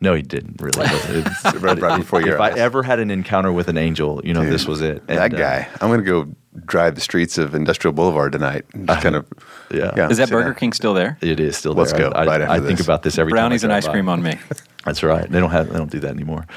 No, 0.01 0.13
he 0.13 0.21
didn't 0.21 0.61
really. 0.61 0.79
right, 1.59 1.79
right 1.81 1.97
before 1.99 2.21
your 2.21 2.35
If 2.35 2.41
eyes. 2.41 2.55
I 2.55 2.59
ever 2.59 2.83
had 2.83 2.99
an 2.99 3.11
encounter 3.11 3.51
with 3.51 3.67
an 3.67 3.77
angel, 3.77 4.21
you 4.23 4.33
know, 4.33 4.43
Dude, 4.43 4.53
this 4.53 4.65
was 4.65 4.81
it. 4.81 5.05
that 5.07 5.21
And, 5.25 5.33
uh, 5.33 5.37
guy. 5.37 5.67
I'm 5.81 5.89
going 5.89 5.99
to 5.99 6.05
go 6.05 6.33
drive 6.65 6.95
the 6.95 7.01
streets 7.01 7.37
of 7.37 7.53
Industrial 7.53 7.91
Boulevard 7.93 8.31
tonight. 8.31 8.63
and 8.73 8.87
Just 8.87 9.01
kind 9.03 9.15
of. 9.15 9.25
yeah. 9.71 10.07
Is 10.09 10.17
that 10.17 10.29
Burger 10.29 10.45
down. 10.49 10.55
King 10.55 10.73
still 10.73 10.93
there? 10.93 11.17
it 11.21 11.39
is 11.41 11.57
still 11.57 11.73
Let's 11.73 11.91
there. 11.91 12.09
go 12.09 12.15
I, 12.15 12.25
right 12.25 12.41
I, 12.41 12.43
after 12.45 12.51
I 12.53 12.59
think 12.65 12.77
this. 12.77 12.87
about 12.87 13.03
this 13.03 13.17
every 13.17 13.31
Brownies 13.31 13.61
time 13.61 13.71
I 13.71 13.77
and 13.77 13.85
ice 13.85 13.91
cream 13.91 14.05
by. 14.05 14.13
on 14.13 14.23
me. 14.23 14.37
That's 14.85 15.03
right. 15.03 15.29
They 15.29 15.39
don't 15.41 15.51
have. 15.51 15.67
They 15.69 15.77
don't 15.77 15.91
do 15.91 15.99
that 15.99 16.11
anymore. 16.11 16.47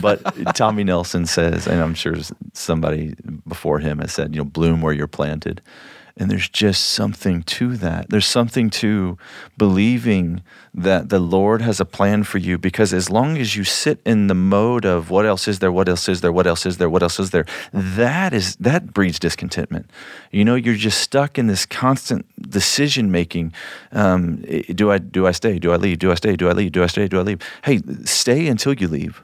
But 0.00 0.22
Tommy 0.54 0.84
Nelson 0.84 1.26
says, 1.26 1.66
and 1.66 1.82
I'm 1.82 1.94
sure 1.94 2.14
somebody 2.52 3.14
before 3.48 3.80
him 3.80 3.98
has 3.98 4.12
said, 4.12 4.32
you 4.34 4.40
know, 4.40 4.44
bloom 4.44 4.80
where 4.80 4.92
you're 4.92 5.08
planted. 5.08 5.60
And 6.16 6.30
there's 6.30 6.48
just 6.48 6.90
something 6.90 7.42
to 7.44 7.76
that. 7.78 8.10
There's 8.10 8.26
something 8.26 8.70
to 8.70 9.16
believing 9.56 10.42
that 10.74 11.08
the 11.08 11.18
Lord 11.18 11.60
has 11.62 11.80
a 11.80 11.84
plan 11.84 12.24
for 12.24 12.38
you 12.38 12.58
because 12.58 12.92
as 12.92 13.10
long 13.10 13.36
as 13.36 13.56
you 13.56 13.64
sit 13.64 14.00
in 14.04 14.26
the 14.26 14.34
mode 14.34 14.84
of 14.84 15.10
what 15.10 15.26
else 15.26 15.48
is 15.48 15.58
there, 15.58 15.72
what 15.72 15.88
else 15.88 16.08
is 16.08 16.20
there, 16.20 16.32
what 16.32 16.46
else 16.46 16.64
is 16.64 16.78
there, 16.78 16.88
what 16.88 17.02
else 17.02 17.18
is 17.20 17.30
there, 17.30 17.46
that 17.72 18.32
is 18.32 18.56
that 18.56 18.92
breeds 18.92 19.18
discontentment. 19.18 19.90
You 20.30 20.44
know, 20.44 20.54
you're 20.54 20.74
just 20.74 21.00
stuck 21.00 21.38
in 21.38 21.46
this 21.46 21.66
constant 21.66 22.26
decision 22.50 23.10
making. 23.10 23.52
Um, 23.92 24.36
do 24.74 24.90
I 24.90 24.98
do 24.98 25.26
I 25.26 25.32
stay? 25.32 25.58
Do 25.58 25.72
I 25.72 25.76
leave? 25.76 25.98
Do 25.98 26.10
I 26.10 26.14
stay? 26.14 26.36
Do 26.36 26.48
I 26.48 26.52
leave? 26.52 26.72
Do 26.72 26.82
I 26.82 26.86
stay? 26.86 27.08
Do 27.08 27.18
I 27.18 27.22
leave? 27.22 27.40
Hey, 27.64 27.80
stay 28.04 28.48
until 28.48 28.74
you 28.74 28.88
leave. 28.88 29.22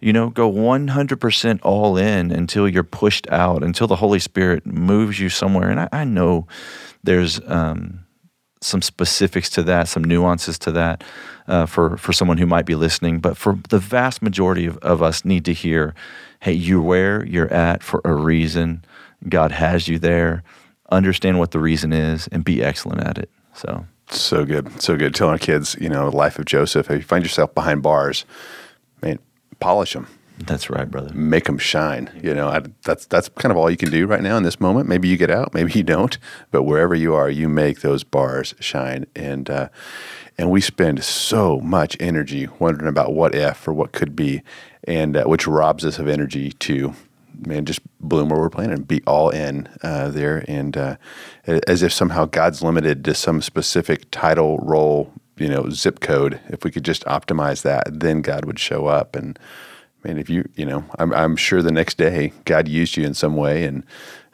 You 0.00 0.12
know, 0.12 0.30
go 0.30 0.50
100% 0.50 1.60
all 1.62 1.96
in 1.96 2.30
until 2.30 2.68
you're 2.68 2.82
pushed 2.82 3.28
out, 3.30 3.62
until 3.62 3.86
the 3.86 3.96
Holy 3.96 4.18
Spirit 4.18 4.64
moves 4.66 5.20
you 5.20 5.28
somewhere. 5.28 5.68
And 5.68 5.80
I, 5.80 5.88
I 5.92 6.04
know 6.04 6.46
there's 7.04 7.40
um, 7.46 8.06
some 8.62 8.82
specifics 8.82 9.50
to 9.50 9.62
that, 9.64 9.88
some 9.88 10.04
nuances 10.04 10.58
to 10.60 10.72
that 10.72 11.04
uh, 11.48 11.66
for, 11.66 11.96
for 11.96 12.12
someone 12.12 12.38
who 12.38 12.46
might 12.46 12.66
be 12.66 12.74
listening. 12.74 13.20
But 13.20 13.36
for 13.36 13.58
the 13.68 13.78
vast 13.78 14.22
majority 14.22 14.66
of, 14.66 14.78
of 14.78 15.02
us, 15.02 15.24
need 15.24 15.44
to 15.46 15.52
hear 15.52 15.94
hey, 16.40 16.52
you're 16.52 16.80
where 16.80 17.24
you're 17.26 17.52
at 17.52 17.82
for 17.82 18.00
a 18.04 18.14
reason. 18.14 18.82
God 19.28 19.52
has 19.52 19.88
you 19.88 19.98
there. 19.98 20.42
Understand 20.90 21.38
what 21.38 21.50
the 21.50 21.58
reason 21.58 21.92
is 21.92 22.28
and 22.28 22.44
be 22.44 22.62
excellent 22.64 23.02
at 23.02 23.18
it. 23.18 23.30
So, 23.54 23.86
So 24.08 24.44
good. 24.44 24.80
So 24.80 24.96
good. 24.96 25.14
Telling 25.14 25.32
our 25.32 25.38
kids, 25.38 25.76
you 25.78 25.88
know, 25.88 26.10
the 26.10 26.16
life 26.16 26.38
of 26.38 26.46
Joseph. 26.46 26.90
If 26.90 26.96
you 26.96 27.02
find 27.02 27.24
yourself 27.24 27.54
behind 27.54 27.82
bars, 27.82 28.24
polish 29.60 29.92
them. 29.92 30.06
that's 30.46 30.70
right, 30.70 30.90
brother. 30.90 31.12
make 31.14 31.44
them 31.44 31.58
shine. 31.58 32.10
You 32.22 32.34
know, 32.34 32.48
I, 32.48 32.62
that's 32.82 33.06
that's 33.06 33.28
kind 33.28 33.52
of 33.52 33.58
all 33.58 33.70
you 33.70 33.76
can 33.76 33.90
do 33.90 34.06
right 34.06 34.22
now 34.22 34.36
in 34.36 34.42
this 34.42 34.60
moment. 34.60 34.88
Maybe 34.88 35.08
you 35.08 35.16
get 35.16 35.30
out, 35.30 35.54
maybe 35.54 35.72
you 35.72 35.82
don't, 35.82 36.16
but 36.50 36.62
wherever 36.62 36.94
you 36.94 37.14
are, 37.14 37.30
you 37.30 37.48
make 37.48 37.80
those 37.80 38.04
bars 38.04 38.54
shine. 38.60 39.06
And 39.14 39.48
uh, 39.50 39.68
and 40.38 40.50
we 40.50 40.60
spend 40.60 41.04
so 41.04 41.60
much 41.60 41.96
energy 42.00 42.48
wondering 42.58 42.88
about 42.88 43.12
what 43.12 43.34
if 43.34 43.68
or 43.68 43.72
what 43.74 43.92
could 43.92 44.16
be, 44.16 44.42
and 44.84 45.16
uh, 45.16 45.24
which 45.24 45.46
robs 45.46 45.84
us 45.84 45.98
of 45.98 46.08
energy 46.08 46.52
to 46.52 46.94
man 47.46 47.64
just 47.64 47.80
bloom 48.00 48.28
where 48.28 48.40
we're 48.40 48.50
playing 48.50 48.70
and 48.70 48.86
be 48.86 49.02
all 49.06 49.30
in 49.30 49.68
uh, 49.82 50.08
there, 50.08 50.44
and 50.48 50.76
uh, 50.76 50.96
as 51.46 51.82
if 51.82 51.92
somehow 51.92 52.24
God's 52.24 52.62
limited 52.62 53.04
to 53.04 53.14
some 53.14 53.42
specific 53.42 54.10
title, 54.10 54.58
role, 54.58 55.12
you 55.40 55.48
know, 55.48 55.70
zip 55.70 56.00
code. 56.00 56.40
If 56.48 56.64
we 56.64 56.70
could 56.70 56.84
just 56.84 57.04
optimize 57.04 57.62
that, 57.62 58.00
then 58.00 58.22
God 58.22 58.44
would 58.44 58.58
show 58.58 58.86
up 58.86 59.16
and 59.16 59.38
man, 60.04 60.18
if 60.18 60.30
you, 60.30 60.48
you 60.54 60.64
know, 60.64 60.84
I'm, 60.98 61.12
I'm 61.12 61.36
sure 61.36 61.62
the 61.62 61.72
next 61.72 61.96
day 61.98 62.32
God 62.44 62.68
used 62.68 62.96
you 62.96 63.04
in 63.04 63.14
some 63.14 63.36
way 63.36 63.64
and 63.64 63.84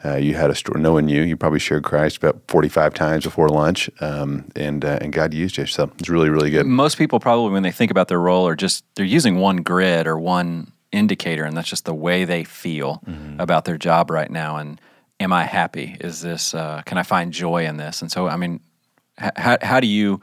uh, 0.05 0.15
you 0.15 0.35
had 0.35 0.49
a 0.49 0.55
story, 0.55 0.79
knowing 0.79 1.09
you, 1.09 1.23
you 1.23 1.35
probably 1.35 1.59
shared 1.59 1.83
Christ 1.83 2.17
about 2.17 2.39
45 2.47 2.93
times 2.93 3.23
before 3.23 3.49
lunch 3.49 3.89
um, 3.99 4.45
and, 4.55 4.85
uh, 4.85 4.99
and 5.01 5.11
God 5.11 5.33
used 5.33 5.57
you. 5.57 5.65
So 5.65 5.91
it's 5.97 6.07
really, 6.07 6.29
really 6.29 6.51
good. 6.51 6.65
Most 6.65 6.97
people 6.97 7.19
probably, 7.19 7.51
when 7.51 7.63
they 7.63 7.71
think 7.71 7.91
about 7.91 8.07
their 8.07 8.19
role, 8.19 8.47
are 8.47 8.55
just 8.55 8.85
they're 8.95 9.05
using 9.05 9.37
one 9.37 9.57
grid 9.57 10.07
or 10.07 10.17
one 10.19 10.71
indicator, 10.91 11.43
and 11.43 11.57
that's 11.57 11.67
just 11.67 11.85
the 11.85 11.93
way 11.93 12.25
they 12.25 12.43
feel 12.43 13.01
about 13.39 13.65
their 13.65 13.77
job 13.77 14.09
right 14.09 14.29
now. 14.29 14.57
And 14.57 14.79
am 15.19 15.33
I 15.33 15.43
happy? 15.43 15.97
Is 15.99 16.21
this? 16.21 16.53
Uh, 16.53 16.83
can 16.85 16.97
I 16.97 17.03
find 17.03 17.33
joy 17.33 17.65
in 17.65 17.77
this? 17.77 18.01
And 18.01 18.11
so, 18.11 18.27
I 18.27 18.37
mean, 18.37 18.61
h- 19.19 19.31
how 19.35 19.57
how 19.61 19.79
do 19.79 19.87
you 19.87 20.21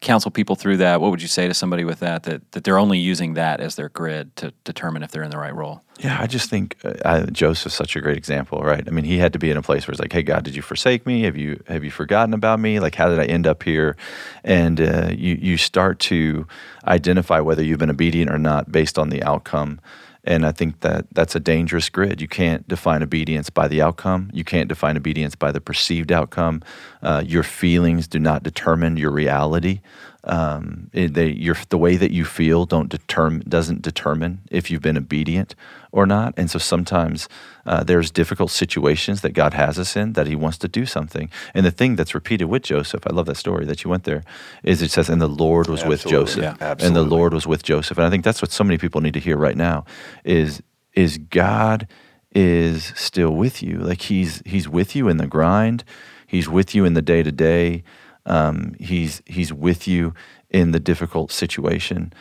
counsel 0.00 0.30
people 0.30 0.56
through 0.56 0.78
that? 0.78 1.00
What 1.00 1.10
would 1.10 1.22
you 1.22 1.28
say 1.28 1.48
to 1.48 1.54
somebody 1.54 1.84
with 1.84 2.00
that? 2.00 2.24
That 2.24 2.52
that 2.52 2.64
they're 2.64 2.78
only 2.78 2.98
using 2.98 3.34
that 3.34 3.60
as 3.60 3.76
their 3.76 3.88
grid 3.88 4.34
to 4.36 4.52
determine 4.64 5.02
if 5.02 5.10
they're 5.10 5.22
in 5.22 5.30
the 5.30 5.38
right 5.38 5.54
role. 5.54 5.82
Yeah, 5.98 6.16
I 6.18 6.26
just 6.26 6.48
think 6.48 6.76
uh, 6.84 7.26
Joseph's 7.26 7.74
such 7.74 7.94
a 7.94 8.00
great 8.00 8.16
example, 8.16 8.60
right? 8.60 8.82
I 8.86 8.90
mean, 8.90 9.04
he 9.04 9.18
had 9.18 9.34
to 9.34 9.38
be 9.38 9.50
in 9.50 9.56
a 9.56 9.62
place 9.62 9.86
where 9.86 9.92
it's 9.92 10.00
like, 10.00 10.12
"Hey, 10.12 10.22
God, 10.22 10.44
did 10.44 10.54
you 10.54 10.62
forsake 10.62 11.06
me? 11.06 11.22
Have 11.22 11.36
you 11.36 11.62
have 11.68 11.84
you 11.84 11.90
forgotten 11.90 12.32
about 12.32 12.60
me? 12.60 12.80
Like, 12.80 12.94
how 12.94 13.08
did 13.08 13.18
I 13.18 13.26
end 13.26 13.46
up 13.46 13.62
here?" 13.62 13.96
And 14.42 14.80
uh, 14.80 15.10
you 15.12 15.34
you 15.34 15.56
start 15.56 15.98
to 16.00 16.46
identify 16.86 17.40
whether 17.40 17.62
you've 17.62 17.78
been 17.78 17.90
obedient 17.90 18.30
or 18.30 18.38
not 18.38 18.72
based 18.72 18.98
on 18.98 19.10
the 19.10 19.22
outcome. 19.22 19.80
And 20.24 20.44
I 20.44 20.52
think 20.52 20.80
that 20.80 21.06
that's 21.12 21.34
a 21.34 21.40
dangerous 21.40 21.88
grid. 21.88 22.20
You 22.20 22.28
can't 22.28 22.66
define 22.68 23.02
obedience 23.02 23.48
by 23.48 23.68
the 23.68 23.80
outcome. 23.80 24.30
You 24.34 24.44
can't 24.44 24.68
define 24.68 24.96
obedience 24.96 25.34
by 25.34 25.50
the 25.50 25.60
perceived 25.60 26.12
outcome. 26.12 26.62
Uh, 27.02 27.22
your 27.24 27.42
feelings 27.42 28.06
do 28.06 28.18
not 28.18 28.42
determine 28.42 28.96
your 28.96 29.10
reality. 29.10 29.80
Um, 30.24 30.90
it, 30.92 31.14
they, 31.14 31.28
your, 31.30 31.56
the 31.68 31.78
way 31.78 31.96
that 31.96 32.10
you 32.10 32.24
feel 32.24 32.66
don't 32.66 32.88
determine 32.88 33.42
doesn't 33.48 33.82
determine 33.82 34.40
if 34.50 34.70
you've 34.70 34.82
been 34.82 34.96
obedient 34.96 35.54
or 35.92 36.06
not. 36.06 36.34
And 36.36 36.50
so 36.50 36.58
sometimes 36.58 37.28
uh, 37.66 37.84
there's 37.84 38.10
difficult 38.10 38.50
situations 38.50 39.22
that 39.22 39.32
God 39.32 39.54
has 39.54 39.78
us 39.78 39.96
in 39.96 40.12
that 40.14 40.26
He 40.26 40.36
wants 40.36 40.58
to 40.58 40.68
do 40.68 40.86
something. 40.86 41.30
And 41.54 41.66
the 41.66 41.70
thing 41.70 41.96
that's 41.96 42.14
repeated 42.14 42.44
with 42.44 42.62
Joseph, 42.62 43.06
I 43.06 43.12
love 43.12 43.26
that 43.26 43.36
story 43.36 43.64
that 43.66 43.82
you 43.84 43.90
went 43.90 44.04
there, 44.04 44.22
is 44.62 44.82
it 44.82 44.90
says, 44.90 45.08
"And 45.08 45.20
the 45.20 45.28
Lord 45.28 45.68
was 45.68 45.84
with 45.84 46.06
Joseph." 46.06 46.42
Yeah, 46.42 46.76
and 46.80 46.96
the. 46.96 47.10
Lord 47.10 47.34
was 47.34 47.46
with 47.46 47.62
Joseph. 47.62 47.98
And 47.98 48.06
I 48.06 48.10
think 48.10 48.24
that's 48.24 48.40
what 48.40 48.52
so 48.52 48.64
many 48.64 48.78
people 48.78 49.00
need 49.00 49.14
to 49.14 49.20
hear 49.20 49.36
right 49.36 49.56
now 49.56 49.84
is 50.24 50.62
is 50.94 51.18
God 51.18 51.86
is 52.32 52.92
still 52.96 53.32
with 53.32 53.62
you. 53.62 53.78
Like 53.78 54.02
he's 54.02 54.42
he's 54.46 54.68
with 54.68 54.94
you 54.96 55.08
in 55.08 55.18
the 55.18 55.26
grind. 55.26 55.84
He's 56.26 56.48
with 56.48 56.74
you 56.74 56.84
in 56.84 56.94
the 56.94 57.02
day 57.02 57.22
to 57.22 57.32
day. 57.32 57.82
Um, 58.30 58.74
he's 58.78 59.22
He's 59.26 59.52
with 59.52 59.88
you 59.88 60.14
in 60.48 60.70
the 60.70 60.80
difficult 60.80 61.32
situation, 61.32 62.12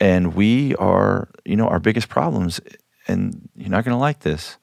and 0.00 0.34
we 0.34 0.74
are, 0.76 1.28
you 1.44 1.56
know, 1.56 1.66
our 1.66 1.80
biggest 1.80 2.08
problems. 2.08 2.60
And 3.08 3.48
you're 3.56 3.70
not 3.70 3.84
going 3.84 3.94
to 3.94 4.00
like 4.00 4.20
this, 4.20 4.56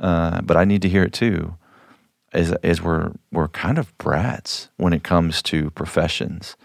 uh, 0.00 0.42
but 0.42 0.56
I 0.56 0.64
need 0.64 0.82
to 0.82 0.88
hear 0.88 1.04
it 1.04 1.12
too. 1.12 1.56
Is 2.32 2.54
is 2.62 2.82
we're 2.82 3.12
we're 3.30 3.48
kind 3.48 3.78
of 3.78 3.96
brats 3.98 4.70
when 4.76 4.92
it 4.92 5.02
comes 5.02 5.42
to 5.42 5.70
professions. 5.70 6.56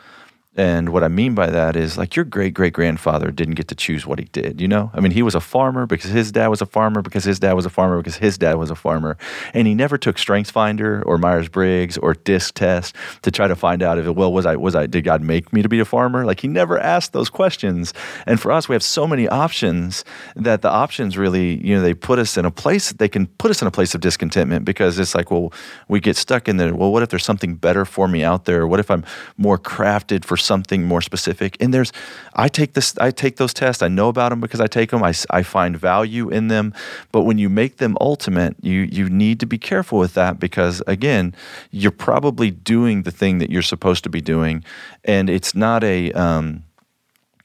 And 0.58 0.90
what 0.90 1.04
I 1.04 1.08
mean 1.08 1.36
by 1.36 1.52
that 1.52 1.76
is 1.76 1.98
like 1.98 2.16
your 2.16 2.26
great 2.26 2.56
great 2.56 2.74
grandfather 2.74 3.30
didn't 3.30 3.54
get 3.54 3.68
to 3.68 3.76
choose 3.76 4.08
what 4.08 4.18
he 4.18 4.26
did, 4.26 4.60
you 4.60 4.68
know? 4.68 4.90
I 4.94 5.00
mean, 5.00 5.12
he 5.12 5.22
was 5.22 5.36
a 5.36 5.40
farmer 5.40 5.86
because 5.86 6.10
his 6.10 6.32
dad 6.32 6.48
was 6.48 6.62
a 6.62 6.66
farmer, 6.66 7.04
because 7.04 7.24
his 7.24 7.40
dad 7.40 7.54
was 7.54 7.68
a 7.68 7.70
farmer, 7.70 7.98
because 7.98 8.18
his 8.18 8.40
dad 8.40 8.56
was 8.56 8.72
a 8.72 8.76
farmer. 8.76 9.18
And 9.54 9.68
he 9.68 9.76
never 9.76 10.00
took 10.00 10.16
StrengthsFinder 10.16 11.04
or 11.06 11.20
Myers 11.20 11.48
Briggs 11.48 11.98
or 12.00 12.16
DISC 12.16 12.56
test 12.56 12.96
to 13.22 13.30
try 13.30 13.48
to 13.48 13.56
find 13.56 13.84
out 13.84 14.00
if, 14.00 14.08
well, 14.08 14.34
was 14.34 14.48
I, 14.48 14.56
was 14.56 14.76
I, 14.76 14.88
did 14.88 15.04
God 15.04 15.22
make 15.22 15.54
me 15.54 15.62
to 15.62 15.70
be 15.70 15.80
a 15.80 15.86
farmer? 15.86 16.26
Like 16.26 16.40
he 16.40 16.48
never 16.48 16.80
asked 16.80 17.14
those 17.14 17.30
questions. 17.30 17.94
And 18.26 18.40
for 18.40 18.52
us, 18.52 18.68
we 18.68 18.74
have 18.74 18.84
so 18.84 19.06
many 19.06 19.28
options 19.28 20.04
that 20.36 20.64
the 20.64 20.70
options 20.70 21.18
really, 21.18 21.64
you 21.64 21.76
know, 21.76 21.84
they 21.84 21.94
put 21.94 22.18
us 22.18 22.36
in 22.36 22.46
a 22.46 22.52
place, 22.52 22.92
they 22.94 23.10
can 23.10 23.28
put 23.28 23.52
us 23.52 23.62
in 23.62 23.68
a 23.68 23.72
place 23.72 23.94
of 23.94 24.02
discontentment 24.02 24.66
because 24.66 24.98
it's 24.98 25.14
like, 25.14 25.30
well, 25.30 25.54
we 25.88 26.00
get 26.00 26.16
stuck 26.16 26.48
in 26.48 26.58
there. 26.58 26.74
Well, 26.74 26.92
what 26.92 27.04
if 27.04 27.10
there's 27.10 27.26
something 27.26 27.56
better 27.56 27.86
for 27.86 28.08
me 28.08 28.24
out 28.24 28.46
there? 28.46 28.66
What 28.66 28.80
if 28.80 28.90
I'm 28.90 29.06
more 29.38 29.60
crafted 29.60 30.26
for 30.26 30.36
something 30.48 30.84
more 30.84 31.02
specific. 31.02 31.58
And 31.60 31.74
there's, 31.74 31.92
I 32.34 32.48
take 32.48 32.74
this, 32.74 32.98
I 32.98 33.12
take 33.12 33.36
those 33.36 33.54
tests. 33.54 33.84
I 33.84 33.90
know 33.90 34.10
about 34.10 34.30
them 34.30 34.42
because 34.42 34.62
I 34.62 34.68
take 34.68 34.90
them. 34.92 35.04
I, 35.04 35.14
I 35.30 35.44
find 35.44 35.78
value 35.78 36.30
in 36.30 36.48
them. 36.48 36.74
But 37.12 37.24
when 37.24 37.38
you 37.38 37.50
make 37.50 37.78
them 37.78 37.98
ultimate, 38.02 38.56
you 38.62 38.82
you 38.82 39.10
need 39.10 39.40
to 39.42 39.46
be 39.46 39.58
careful 39.58 40.00
with 40.00 40.14
that 40.16 40.40
because 40.40 40.82
again, 40.88 41.36
you're 41.72 41.92
probably 41.92 42.50
doing 42.52 43.04
the 43.04 43.12
thing 43.12 43.40
that 43.40 43.50
you're 43.50 43.62
supposed 43.62 44.04
to 44.06 44.10
be 44.10 44.22
doing, 44.22 44.64
and 45.04 45.30
it's 45.30 45.54
not 45.54 45.84
a. 45.84 46.12
Um, 46.14 46.64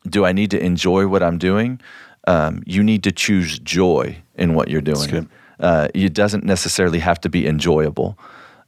do 0.09 0.25
I 0.25 0.33
need 0.33 0.51
to 0.51 0.59
enjoy 0.59 1.07
what 1.07 1.23
I'm 1.23 1.39
doing? 1.39 1.81
Um, 2.27 2.63
you 2.67 2.83
need 2.83 3.03
to 3.05 3.13
choose 3.13 3.59
joy 3.59 4.17
in 4.35 4.55
what 4.55 4.69
you're 4.69 4.81
doing. 4.81 5.29
Uh, 5.61 5.89
it 5.95 6.13
doesn't 6.13 6.45
necessarily 6.45 6.99
have 6.99 7.21
to 7.21 7.29
be 7.29 7.47
enjoyable. 7.47 8.19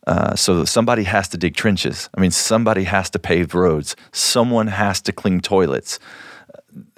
Uh, 0.06 0.34
so 0.34 0.64
somebody 0.64 1.04
has 1.04 1.28
to 1.28 1.38
dig 1.38 1.56
trenches. 1.56 2.10
I 2.16 2.20
mean, 2.20 2.30
somebody 2.30 2.84
has 2.84 3.10
to 3.10 3.18
pave 3.18 3.54
roads. 3.54 3.96
Someone 4.12 4.66
has 4.66 5.00
to 5.02 5.12
clean 5.12 5.40
toilets. 5.40 5.98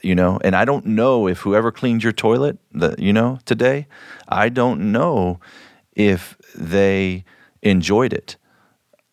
You 0.02 0.14
know, 0.14 0.38
and 0.42 0.56
I 0.56 0.64
don't 0.64 0.86
know 0.86 1.28
if 1.28 1.40
whoever 1.40 1.70
cleaned 1.70 2.02
your 2.02 2.12
toilet, 2.12 2.58
the, 2.72 2.94
you 2.98 3.12
know, 3.12 3.38
today, 3.44 3.86
I 4.28 4.48
don't 4.48 4.90
know 4.90 5.38
if 5.94 6.36
they 6.54 7.24
enjoyed 7.62 8.12
it. 8.12 8.36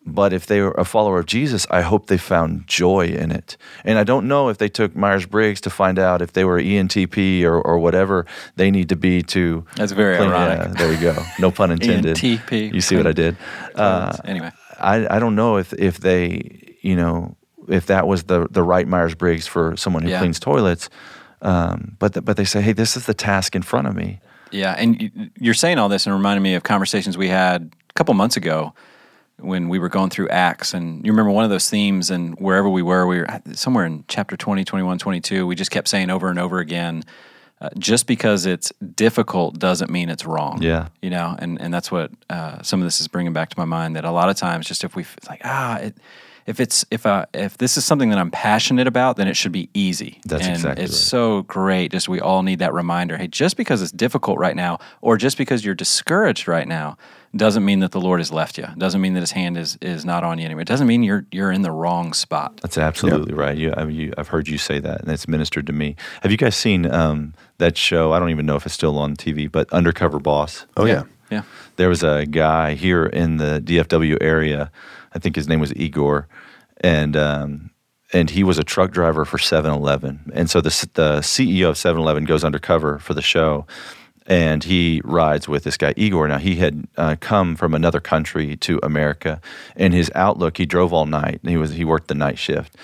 But 0.06 0.34
if 0.34 0.46
they 0.46 0.60
were 0.60 0.72
a 0.72 0.84
follower 0.84 1.18
of 1.18 1.26
Jesus, 1.26 1.66
I 1.70 1.80
hope 1.80 2.06
they 2.06 2.18
found 2.18 2.66
joy 2.66 3.06
in 3.06 3.30
it. 3.30 3.56
And 3.84 3.98
I 3.98 4.04
don't 4.04 4.28
know 4.28 4.50
if 4.50 4.58
they 4.58 4.68
took 4.68 4.94
Myers 4.94 5.24
Briggs 5.24 5.62
to 5.62 5.70
find 5.70 5.98
out 5.98 6.20
if 6.20 6.34
they 6.34 6.44
were 6.44 6.60
ENTP 6.60 7.42
or, 7.44 7.58
or 7.60 7.78
whatever 7.78 8.26
they 8.56 8.70
need 8.70 8.90
to 8.90 8.96
be 8.96 9.22
to. 9.22 9.64
That's 9.76 9.92
very 9.92 10.18
clean, 10.18 10.28
ironic. 10.28 10.58
Yeah, 10.58 10.74
there 10.74 10.92
you 10.92 11.00
go. 11.00 11.24
No 11.38 11.50
pun 11.50 11.70
intended. 11.70 12.16
ENTP. 12.16 12.74
You 12.74 12.80
see 12.82 12.96
what 12.96 13.06
I 13.06 13.12
did? 13.12 13.36
Uh, 13.74 14.16
anyway, 14.24 14.52
I, 14.78 15.16
I 15.16 15.18
don't 15.18 15.34
know 15.34 15.56
if, 15.56 15.72
if 15.72 15.98
they, 15.98 16.76
you 16.80 16.94
know, 16.94 17.36
if 17.68 17.86
that 17.86 18.06
was 18.06 18.24
the, 18.24 18.46
the 18.48 18.62
right 18.62 18.86
Myers 18.86 19.16
Briggs 19.16 19.48
for 19.48 19.76
someone 19.76 20.04
who 20.04 20.10
yeah. 20.10 20.20
cleans 20.20 20.38
toilets. 20.38 20.88
Um, 21.42 21.96
but, 21.98 22.12
the, 22.12 22.22
but 22.22 22.36
they 22.36 22.44
say, 22.44 22.60
hey, 22.60 22.72
this 22.72 22.96
is 22.96 23.06
the 23.06 23.14
task 23.14 23.56
in 23.56 23.62
front 23.62 23.88
of 23.88 23.96
me. 23.96 24.20
Yeah. 24.52 24.76
And 24.78 25.30
you're 25.40 25.54
saying 25.54 25.78
all 25.78 25.88
this 25.88 26.06
and 26.06 26.14
reminding 26.14 26.42
me 26.42 26.54
of 26.54 26.62
conversations 26.62 27.18
we 27.18 27.28
had 27.28 27.74
a 27.90 27.92
couple 27.94 28.14
months 28.14 28.36
ago 28.36 28.74
when 29.38 29.68
we 29.68 29.78
were 29.78 29.88
going 29.88 30.10
through 30.10 30.28
Acts. 30.28 30.74
And 30.74 31.04
you 31.04 31.12
remember 31.12 31.30
one 31.30 31.44
of 31.44 31.50
those 31.50 31.68
themes, 31.68 32.10
and 32.10 32.38
wherever 32.38 32.68
we 32.68 32.82
were, 32.82 33.06
we 33.06 33.20
were 33.20 33.28
somewhere 33.52 33.84
in 33.84 34.04
chapter 34.08 34.36
20, 34.36 34.64
21, 34.64 34.98
22, 34.98 35.46
we 35.46 35.54
just 35.54 35.70
kept 35.70 35.88
saying 35.88 36.10
over 36.10 36.28
and 36.28 36.38
over 36.38 36.58
again, 36.58 37.02
uh, 37.60 37.70
just 37.78 38.06
because 38.06 38.46
it's 38.46 38.72
difficult 38.94 39.58
doesn't 39.58 39.90
mean 39.90 40.08
it's 40.08 40.26
wrong. 40.26 40.60
Yeah. 40.60 40.88
You 41.02 41.10
know, 41.10 41.36
and, 41.38 41.60
and 41.60 41.72
that's 41.72 41.90
what 41.90 42.10
uh, 42.28 42.62
some 42.62 42.80
of 42.80 42.86
this 42.86 43.00
is 43.00 43.08
bringing 43.08 43.32
back 43.32 43.50
to 43.50 43.58
my 43.58 43.64
mind 43.64 43.96
that 43.96 44.04
a 44.04 44.10
lot 44.10 44.28
of 44.28 44.36
times, 44.36 44.66
just 44.66 44.84
if 44.84 44.96
we 44.96 45.04
like, 45.28 45.40
ah, 45.44 45.78
it, 45.78 45.96
if 46.46 46.60
it's 46.60 46.84
if 46.90 47.06
I 47.06 47.26
if 47.32 47.56
this 47.56 47.76
is 47.76 47.84
something 47.84 48.10
that 48.10 48.18
I'm 48.18 48.30
passionate 48.30 48.86
about, 48.86 49.16
then 49.16 49.28
it 49.28 49.36
should 49.36 49.52
be 49.52 49.70
easy. 49.72 50.20
That's 50.26 50.44
and 50.44 50.56
exactly 50.56 50.84
it's 50.84 50.92
right. 50.92 50.98
so 50.98 51.42
great. 51.42 51.92
Just 51.92 52.08
we 52.08 52.20
all 52.20 52.42
need 52.42 52.58
that 52.58 52.74
reminder. 52.74 53.16
Hey, 53.16 53.28
just 53.28 53.56
because 53.56 53.80
it's 53.80 53.92
difficult 53.92 54.38
right 54.38 54.54
now, 54.54 54.78
or 55.00 55.16
just 55.16 55.38
because 55.38 55.64
you're 55.64 55.74
discouraged 55.74 56.46
right 56.46 56.68
now, 56.68 56.98
doesn't 57.36 57.64
mean 57.64 57.80
that 57.80 57.92
the 57.92 58.00
Lord 58.00 58.20
has 58.20 58.32
left 58.32 58.58
you. 58.58 58.66
Doesn't 58.76 59.00
mean 59.00 59.14
that 59.14 59.20
His 59.20 59.32
hand 59.32 59.56
is 59.56 59.76
is 59.82 60.04
not 60.04 60.24
on 60.24 60.38
you 60.38 60.44
anymore. 60.44 60.62
It 60.62 60.68
doesn't 60.68 60.86
mean 60.86 61.02
you're 61.02 61.26
you're 61.30 61.50
in 61.50 61.62
the 61.62 61.72
wrong 61.72 62.12
spot. 62.12 62.60
That's 62.62 62.78
absolutely 62.78 63.32
yep. 63.32 63.38
right. 63.38 63.56
You, 63.56 63.74
I 63.76 63.84
mean, 63.84 63.96
you, 63.96 64.14
I've 64.16 64.28
heard 64.28 64.48
you 64.48 64.58
say 64.58 64.78
that, 64.80 65.02
and 65.02 65.10
it's 65.10 65.28
ministered 65.28 65.66
to 65.66 65.72
me. 65.72 65.96
Have 66.22 66.30
you 66.30 66.36
guys 66.36 66.56
seen 66.56 66.90
um, 66.90 67.34
that 67.58 67.76
show? 67.76 68.12
I 68.12 68.18
don't 68.18 68.30
even 68.30 68.46
know 68.46 68.56
if 68.56 68.66
it's 68.66 68.74
still 68.74 68.98
on 68.98 69.16
TV, 69.16 69.50
but 69.50 69.72
Undercover 69.72 70.18
Boss. 70.18 70.66
Oh 70.76 70.84
yeah. 70.84 71.04
yeah, 71.30 71.42
There 71.76 71.88
was 71.88 72.02
a 72.02 72.26
guy 72.26 72.74
here 72.74 73.06
in 73.06 73.38
the 73.38 73.60
DFW 73.64 74.18
area. 74.20 74.70
I 75.12 75.18
think 75.18 75.36
his 75.36 75.48
name 75.48 75.60
was 75.60 75.74
Igor, 75.74 76.28
and 76.80 77.16
um, 77.16 77.70
and 78.12 78.30
he 78.30 78.44
was 78.44 78.58
a 78.58 78.64
truck 78.64 78.92
driver 78.92 79.24
for 79.24 79.38
7-Eleven. 79.38 80.32
And 80.34 80.48
so 80.48 80.60
the 80.60 80.70
the 80.94 81.18
CEO 81.20 81.70
of 81.70 81.76
7-Eleven 81.76 82.24
goes 82.24 82.44
undercover 82.44 82.98
for 83.00 83.14
the 83.14 83.22
show 83.22 83.66
and 84.26 84.64
he 84.64 85.00
rides 85.04 85.48
with 85.48 85.64
this 85.64 85.76
guy 85.76 85.94
Igor. 85.96 86.28
Now 86.28 86.38
he 86.38 86.56
had 86.56 86.86
uh, 86.96 87.16
come 87.20 87.56
from 87.56 87.74
another 87.74 88.00
country 88.00 88.56
to 88.56 88.80
America, 88.82 89.40
and 89.76 89.92
his 89.92 90.10
outlook. 90.14 90.58
He 90.58 90.66
drove 90.66 90.92
all 90.92 91.06
night. 91.06 91.40
He 91.42 91.56
was 91.56 91.72
he 91.72 91.84
worked 91.84 92.08
the 92.08 92.14
night 92.14 92.38
shift, 92.38 92.76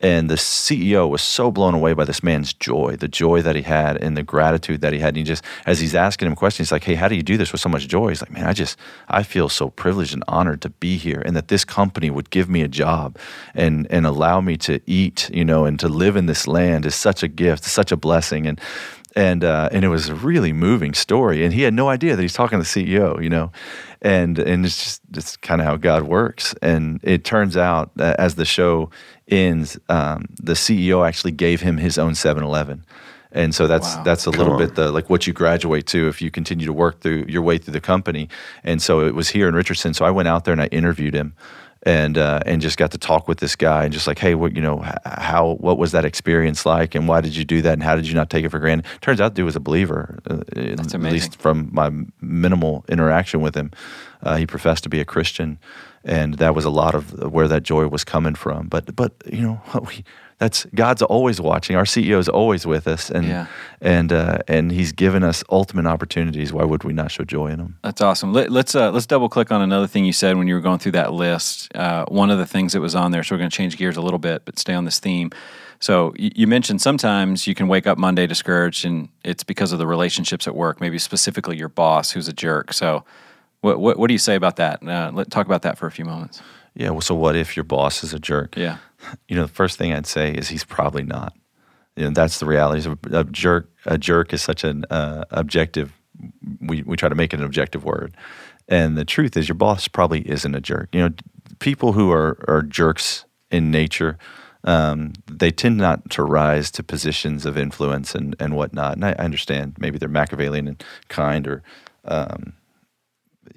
and 0.00 0.30
the 0.30 0.36
CEO 0.36 1.08
was 1.08 1.22
so 1.22 1.50
blown 1.50 1.74
away 1.74 1.92
by 1.92 2.04
this 2.04 2.22
man's 2.22 2.52
joy, 2.52 2.96
the 2.96 3.08
joy 3.08 3.42
that 3.42 3.56
he 3.56 3.62
had, 3.62 3.96
and 3.96 4.16
the 4.16 4.22
gratitude 4.22 4.80
that 4.80 4.92
he 4.92 5.00
had. 5.00 5.08
And 5.08 5.18
he 5.18 5.22
just, 5.24 5.44
as 5.66 5.80
he's 5.80 5.94
asking 5.94 6.28
him 6.28 6.36
questions, 6.36 6.68
he's 6.68 6.72
like, 6.72 6.84
"Hey, 6.84 6.94
how 6.94 7.08
do 7.08 7.16
you 7.16 7.22
do 7.22 7.36
this 7.36 7.50
with 7.52 7.60
so 7.60 7.68
much 7.68 7.88
joy?" 7.88 8.08
He's 8.08 8.22
like, 8.22 8.30
"Man, 8.30 8.46
I 8.46 8.52
just 8.52 8.78
I 9.08 9.22
feel 9.22 9.48
so 9.48 9.70
privileged 9.70 10.14
and 10.14 10.24
honored 10.28 10.62
to 10.62 10.70
be 10.70 10.96
here, 10.96 11.22
and 11.24 11.34
that 11.36 11.48
this 11.48 11.64
company 11.64 12.10
would 12.10 12.30
give 12.30 12.48
me 12.48 12.62
a 12.62 12.68
job 12.68 13.16
and 13.54 13.86
and 13.90 14.06
allow 14.06 14.40
me 14.40 14.56
to 14.58 14.80
eat, 14.86 15.30
you 15.32 15.44
know, 15.44 15.64
and 15.64 15.80
to 15.80 15.88
live 15.88 16.16
in 16.16 16.26
this 16.26 16.46
land 16.46 16.86
is 16.86 16.94
such 16.94 17.22
a 17.22 17.28
gift, 17.28 17.64
such 17.64 17.90
a 17.90 17.96
blessing." 17.96 18.46
And 18.46 18.60
and 19.16 19.44
uh, 19.44 19.68
and 19.72 19.84
it 19.84 19.88
was 19.88 20.08
a 20.08 20.14
really 20.14 20.52
moving 20.52 20.94
story. 20.94 21.44
And 21.44 21.52
he 21.52 21.62
had 21.62 21.74
no 21.74 21.88
idea 21.88 22.16
that 22.16 22.22
he's 22.22 22.34
talking 22.34 22.62
to 22.62 22.62
the 22.62 22.86
CEO, 22.86 23.22
you 23.22 23.30
know, 23.30 23.50
and 24.02 24.38
and 24.38 24.64
it's 24.64 24.82
just 24.82 25.02
it's 25.14 25.36
kind 25.36 25.60
of 25.60 25.66
how 25.66 25.76
God 25.76 26.04
works. 26.04 26.54
And 26.62 27.00
it 27.02 27.24
turns 27.24 27.56
out 27.56 27.90
that 27.96 28.18
as 28.18 28.34
the 28.34 28.44
show 28.44 28.90
ends, 29.28 29.78
um, 29.88 30.26
the 30.40 30.54
CEO 30.54 31.06
actually 31.06 31.32
gave 31.32 31.60
him 31.60 31.76
his 31.78 31.98
own 31.98 32.12
7-Eleven. 32.12 32.84
And 33.30 33.54
so 33.54 33.66
that's 33.66 33.96
wow. 33.96 34.02
that's 34.04 34.26
a 34.26 34.30
Come 34.30 34.38
little 34.38 34.54
on. 34.54 34.58
bit 34.58 34.74
the 34.74 34.90
like 34.90 35.10
what 35.10 35.26
you 35.26 35.32
graduate 35.32 35.86
to 35.88 36.08
if 36.08 36.22
you 36.22 36.30
continue 36.30 36.66
to 36.66 36.72
work 36.72 37.00
through 37.00 37.26
your 37.28 37.42
way 37.42 37.58
through 37.58 37.74
the 37.74 37.80
company. 37.80 38.28
And 38.64 38.80
so 38.80 39.00
it 39.00 39.14
was 39.14 39.28
here 39.28 39.48
in 39.48 39.54
Richardson. 39.54 39.92
So 39.92 40.06
I 40.06 40.10
went 40.10 40.28
out 40.28 40.44
there 40.44 40.52
and 40.52 40.62
I 40.62 40.66
interviewed 40.68 41.14
him 41.14 41.34
and 41.84 42.18
uh, 42.18 42.40
and 42.44 42.60
just 42.60 42.76
got 42.76 42.90
to 42.92 42.98
talk 42.98 43.28
with 43.28 43.38
this 43.38 43.56
guy 43.56 43.84
and 43.84 43.92
just 43.92 44.06
like, 44.06 44.18
hey, 44.18 44.34
what 44.34 44.54
you 44.54 44.62
know, 44.62 44.84
how 45.04 45.56
what 45.60 45.78
was 45.78 45.92
that 45.92 46.04
experience 46.04 46.66
like, 46.66 46.94
and 46.94 47.06
why 47.08 47.20
did 47.20 47.36
you 47.36 47.44
do 47.44 47.62
that, 47.62 47.74
and 47.74 47.82
how 47.82 47.94
did 47.94 48.08
you 48.08 48.14
not 48.14 48.30
take 48.30 48.44
it 48.44 48.48
for 48.48 48.58
granted? 48.58 48.86
Turns 49.00 49.20
out, 49.20 49.34
dude 49.34 49.44
was 49.44 49.56
a 49.56 49.60
believer. 49.60 50.18
Uh, 50.28 50.40
at 50.56 51.00
least 51.00 51.36
from 51.36 51.70
my 51.72 51.90
minimal 52.20 52.84
interaction 52.88 53.40
with 53.40 53.54
him, 53.54 53.70
uh, 54.22 54.36
he 54.36 54.46
professed 54.46 54.82
to 54.84 54.88
be 54.88 55.00
a 55.00 55.04
Christian, 55.04 55.58
and 56.04 56.34
that 56.34 56.54
was 56.54 56.64
a 56.64 56.70
lot 56.70 56.94
of 56.94 57.32
where 57.32 57.48
that 57.48 57.62
joy 57.62 57.86
was 57.86 58.04
coming 58.04 58.34
from. 58.34 58.68
But 58.68 58.94
but 58.96 59.12
you 59.26 59.42
know, 59.42 59.60
we 59.86 60.04
that's 60.38 60.66
God's 60.66 61.02
always 61.02 61.40
watching. 61.40 61.74
Our 61.74 61.84
CEO 61.84 62.18
is 62.18 62.28
always 62.28 62.64
with 62.64 62.86
us, 62.86 63.10
and 63.10 63.26
yeah. 63.26 63.46
and 63.80 64.12
uh, 64.12 64.38
and 64.46 64.70
He's 64.70 64.92
given 64.92 65.24
us 65.24 65.42
ultimate 65.50 65.86
opportunities. 65.86 66.52
Why 66.52 66.64
would 66.64 66.84
we 66.84 66.92
not 66.92 67.10
show 67.10 67.24
joy 67.24 67.48
in 67.48 67.58
them? 67.58 67.78
That's 67.82 68.00
awesome. 68.00 68.32
Let, 68.32 68.46
us 68.46 68.52
let's, 68.52 68.74
uh, 68.76 68.92
let's 68.92 69.06
double 69.06 69.28
click 69.28 69.50
on 69.50 69.60
another 69.62 69.88
thing 69.88 70.04
you 70.04 70.12
said 70.12 70.36
when 70.36 70.46
you 70.46 70.54
were 70.54 70.60
going 70.60 70.78
through 70.78 70.92
that 70.92 71.12
list. 71.12 71.74
Uh, 71.76 72.04
one 72.06 72.30
of 72.30 72.38
the 72.38 72.46
things 72.46 72.72
that 72.72 72.80
was 72.80 72.94
on 72.94 73.10
there. 73.10 73.24
So 73.24 73.34
we're 73.34 73.40
going 73.40 73.50
to 73.50 73.56
change 73.56 73.76
gears 73.76 73.96
a 73.96 74.00
little 74.00 74.20
bit, 74.20 74.44
but 74.44 74.60
stay 74.60 74.74
on 74.74 74.84
this 74.84 75.00
theme. 75.00 75.30
So 75.80 76.14
you 76.16 76.46
mentioned 76.46 76.80
sometimes 76.80 77.46
you 77.46 77.54
can 77.54 77.66
wake 77.66 77.86
up 77.88 77.98
Monday 77.98 78.26
discouraged, 78.28 78.84
and 78.84 79.08
it's 79.24 79.42
because 79.42 79.72
of 79.72 79.80
the 79.80 79.86
relationships 79.88 80.46
at 80.46 80.54
work. 80.54 80.80
Maybe 80.80 80.98
specifically 80.98 81.56
your 81.56 81.68
boss, 81.68 82.12
who's 82.12 82.28
a 82.28 82.32
jerk. 82.32 82.72
So 82.72 83.04
what 83.60 83.80
what, 83.80 83.98
what 83.98 84.06
do 84.06 84.14
you 84.14 84.18
say 84.18 84.36
about 84.36 84.54
that? 84.56 84.86
Uh, 84.86 85.10
let 85.12 85.32
talk 85.32 85.46
about 85.46 85.62
that 85.62 85.78
for 85.78 85.88
a 85.88 85.90
few 85.90 86.04
moments. 86.04 86.40
Yeah. 86.74 86.90
Well, 86.90 87.00
so 87.00 87.16
what 87.16 87.34
if 87.34 87.56
your 87.56 87.64
boss 87.64 88.04
is 88.04 88.14
a 88.14 88.20
jerk? 88.20 88.56
Yeah 88.56 88.78
you 89.28 89.36
know, 89.36 89.42
the 89.42 89.52
first 89.52 89.78
thing 89.78 89.92
I'd 89.92 90.06
say 90.06 90.32
is 90.32 90.48
he's 90.48 90.64
probably 90.64 91.02
not. 91.02 91.34
You 91.96 92.04
know, 92.04 92.10
that's 92.10 92.38
the 92.38 92.46
reality. 92.46 92.88
A, 93.12 93.20
a 93.20 93.24
jerk, 93.24 93.70
a 93.86 93.98
jerk 93.98 94.32
is 94.32 94.42
such 94.42 94.64
an 94.64 94.84
uh, 94.90 95.24
objective. 95.30 95.92
We 96.60 96.82
we 96.82 96.96
try 96.96 97.08
to 97.08 97.14
make 97.14 97.34
it 97.34 97.40
an 97.40 97.46
objective 97.46 97.84
word, 97.84 98.16
and 98.68 98.96
the 98.96 99.04
truth 99.04 99.36
is, 99.36 99.48
your 99.48 99.56
boss 99.56 99.88
probably 99.88 100.28
isn't 100.28 100.54
a 100.54 100.60
jerk. 100.60 100.88
You 100.92 101.00
know, 101.00 101.14
people 101.58 101.92
who 101.92 102.12
are 102.12 102.38
are 102.46 102.62
jerks 102.62 103.24
in 103.50 103.70
nature, 103.70 104.18
um, 104.64 105.12
they 105.26 105.50
tend 105.50 105.78
not 105.78 106.10
to 106.10 106.22
rise 106.22 106.70
to 106.72 106.82
positions 106.82 107.46
of 107.46 107.56
influence 107.56 108.14
and 108.14 108.36
and 108.38 108.54
whatnot. 108.54 108.94
And 108.94 109.04
I, 109.04 109.10
I 109.10 109.24
understand 109.24 109.76
maybe 109.78 109.98
they're 109.98 110.08
Machiavellian 110.08 110.68
and 110.68 110.84
kind 111.08 111.46
or 111.46 111.62
um, 112.04 112.54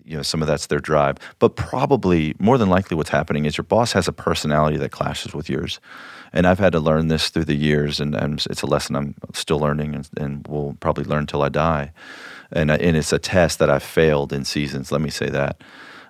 you 0.06 0.16
know 0.16 0.24
some 0.24 0.42
of 0.42 0.48
that's 0.48 0.68
their 0.68 0.80
drive. 0.80 1.18
But 1.40 1.56
probably 1.56 2.36
more 2.40 2.58
than 2.58 2.70
likely 2.70 2.96
what's 2.98 3.10
happening 3.10 3.46
is 3.46 3.58
your 3.58 3.64
boss 3.64 3.94
has 3.94 4.08
a 4.08 4.14
personality 4.14 4.78
that 4.78 4.92
clashes 4.92 5.34
with 5.34 5.50
yours. 5.50 5.80
And 6.34 6.48
i've 6.48 6.60
had 6.60 6.72
to 6.74 6.80
learn 6.80 7.10
this 7.10 7.30
through 7.30 7.46
the 7.46 7.56
years 7.56 8.00
and, 8.00 8.16
and 8.16 8.46
it's 8.50 8.62
a 8.62 8.68
lesson 8.68 8.96
i'm 8.96 9.16
still 9.34 9.60
learning 9.60 9.96
and, 9.96 10.10
and 10.18 10.48
will 10.48 10.78
probably 10.80 11.04
learn 11.04 11.28
till 11.28 11.42
i 11.42 11.50
die. 11.50 11.92
And, 12.54 12.70
and 12.70 12.98
it's 12.98 13.14
a 13.14 13.20
test 13.20 13.60
that 13.60 13.70
i've 13.70 13.84
failed 13.84 14.32
in 14.32 14.46
seasons 14.46 14.92
let 14.92 15.02
me 15.02 15.10
say 15.10 15.30
that 15.30 15.62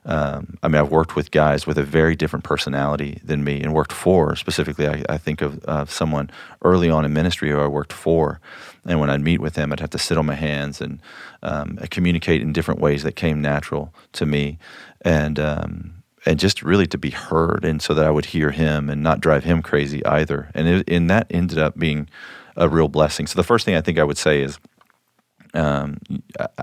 um, 0.06 0.58
I 0.64 0.68
mean, 0.68 0.82
I've 0.82 0.92
worked 0.92 1.16
with 1.16 1.30
guys 1.30 1.68
with 1.68 1.78
a 1.78 1.84
very 1.84 2.16
different 2.16 2.44
personality 2.44 3.20
than 3.24 3.44
me, 3.44 3.62
and 3.62 3.74
worked 3.74 3.94
for 3.94 4.36
specifically. 4.36 4.88
I, 4.88 5.04
I 5.08 5.18
think 5.18 5.42
of 5.42 5.64
uh, 5.66 5.86
someone 5.86 6.32
early 6.64 6.90
on 6.90 7.06
in 7.06 7.14
ministry 7.14 7.50
who 7.50 7.60
I 7.60 7.68
worked 7.68 7.94
for, 7.94 8.40
and 8.86 9.00
when 9.00 9.12
I'd 9.12 9.22
meet 9.22 9.42
with 9.42 9.56
him, 9.56 9.72
I'd 9.72 9.80
have 9.80 9.92
to 9.92 10.00
sit 10.00 10.18
on 10.18 10.26
my 10.26 10.36
hands 10.36 10.82
and 10.82 11.00
um, 11.44 11.78
communicate 11.92 12.42
in 12.42 12.52
different 12.52 12.80
ways 12.80 13.04
that 13.04 13.16
came 13.16 13.42
natural 13.42 13.94
to 14.14 14.26
me, 14.26 14.58
and 15.02 15.40
um, 15.40 15.94
and 16.26 16.40
just 16.40 16.64
really 16.64 16.88
to 16.88 16.98
be 16.98 17.12
heard, 17.12 17.64
and 17.64 17.80
so 17.80 17.94
that 17.94 18.06
I 18.06 18.12
would 18.12 18.26
hear 18.26 18.50
him 18.50 18.90
and 18.90 19.04
not 19.04 19.22
drive 19.22 19.44
him 19.44 19.62
crazy 19.62 20.04
either. 20.06 20.50
And 20.56 20.68
it, 20.68 20.90
and 20.90 21.10
that 21.12 21.28
ended 21.30 21.60
up 21.60 21.78
being 21.78 22.10
a 22.56 22.68
real 22.68 22.88
blessing. 22.88 23.28
So 23.28 23.36
the 23.36 23.44
first 23.44 23.66
thing 23.66 23.76
I 23.76 23.82
think 23.82 24.00
I 24.00 24.04
would 24.04 24.18
say 24.18 24.42
is 24.42 24.60
um, 25.54 25.98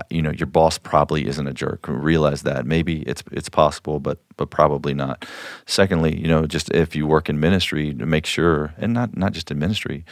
you 0.09 0.21
know, 0.21 0.31
your 0.31 0.47
boss 0.47 0.77
probably 0.77 1.27
isn't 1.27 1.47
a 1.47 1.53
jerk. 1.53 1.85
Realize 1.87 2.41
that. 2.43 2.65
Maybe 2.65 3.01
it's 3.03 3.23
it's 3.31 3.49
possible, 3.49 3.99
but 3.99 4.19
but 4.37 4.49
probably 4.49 4.93
not. 4.93 5.25
Secondly, 5.65 6.19
you 6.19 6.27
know, 6.27 6.45
just 6.45 6.71
if 6.71 6.95
you 6.95 7.05
work 7.05 7.29
in 7.29 7.39
ministry, 7.39 7.93
to 7.93 8.05
make 8.05 8.25
sure, 8.25 8.73
and 8.77 8.93
not 8.93 9.15
not 9.15 9.33
just 9.33 9.51
in 9.51 9.59
ministry, 9.59 10.05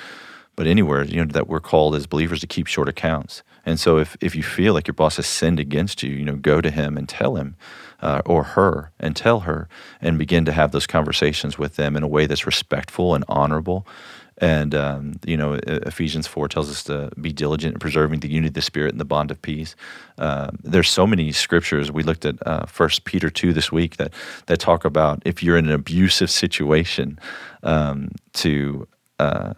but 0.56 0.68
anywhere, 0.68 1.04
you 1.04 1.24
know, 1.24 1.32
that 1.32 1.48
we're 1.48 1.60
called 1.60 1.96
as 1.96 2.08
believers 2.08 2.40
to 2.42 2.48
keep 2.48 2.68
short 2.68 2.90
accounts. 2.90 3.44
And 3.66 3.80
so, 3.80 3.98
if 3.98 4.16
if 4.22 4.36
you 4.36 4.44
feel 4.44 4.74
like 4.74 4.88
your 4.88 4.94
boss 4.96 5.18
has 5.18 5.28
sinned 5.28 5.60
against 5.60 6.04
you, 6.04 6.12
you 6.12 6.26
know, 6.26 6.36
go 6.36 6.62
to 6.62 6.72
him 6.72 6.98
and 6.98 7.08
tell 7.08 7.36
him. 7.36 7.56
Uh, 8.00 8.22
or 8.28 8.44
her 8.44 8.92
and 9.00 9.16
tell 9.16 9.40
her 9.40 9.68
and 10.02 10.20
begin 10.20 10.46
to 10.46 10.52
have 10.52 10.72
those 10.72 10.86
conversations 10.86 11.58
with 11.58 11.78
them 11.78 11.96
in 11.98 12.04
a 12.04 12.08
way 12.08 12.28
that's 12.28 12.46
respectful 12.46 13.16
and 13.16 13.26
honorable 13.28 13.88
and 14.40 14.76
um, 14.76 15.14
you 15.26 15.36
know, 15.36 15.54
Ephesians 15.66 16.28
four 16.28 16.48
tells 16.48 16.70
us 16.70 16.84
to 16.84 17.10
be 17.20 17.34
diligent 17.34 17.74
in 17.74 17.80
preserving 17.80 18.20
the 18.20 18.30
unity 18.30 18.50
of 18.50 18.54
the 18.54 18.62
spirit 18.62 18.92
and 18.92 19.00
the 19.00 19.06
bond 19.06 19.32
of 19.32 19.42
peace. 19.42 19.76
Uh, 20.18 20.52
there's 20.64 20.90
so 20.90 21.08
many 21.08 21.32
scriptures. 21.32 21.92
We 21.92 22.04
looked 22.04 22.26
at 22.26 22.36
uh, 22.46 22.66
First 22.68 23.02
uh, 23.02 23.04
Peter 23.06 23.30
two 23.30 23.52
this 23.54 23.72
week 23.72 23.98
that 23.98 24.14
that 24.46 24.60
talk 24.60 24.86
about 24.86 25.22
if 25.26 25.42
you're 25.42 25.58
in 25.58 25.66
an 25.68 25.74
abusive 25.74 26.30
situation, 26.30 27.18
um, 27.64 28.12
to 28.34 28.88
uh, 29.20 29.54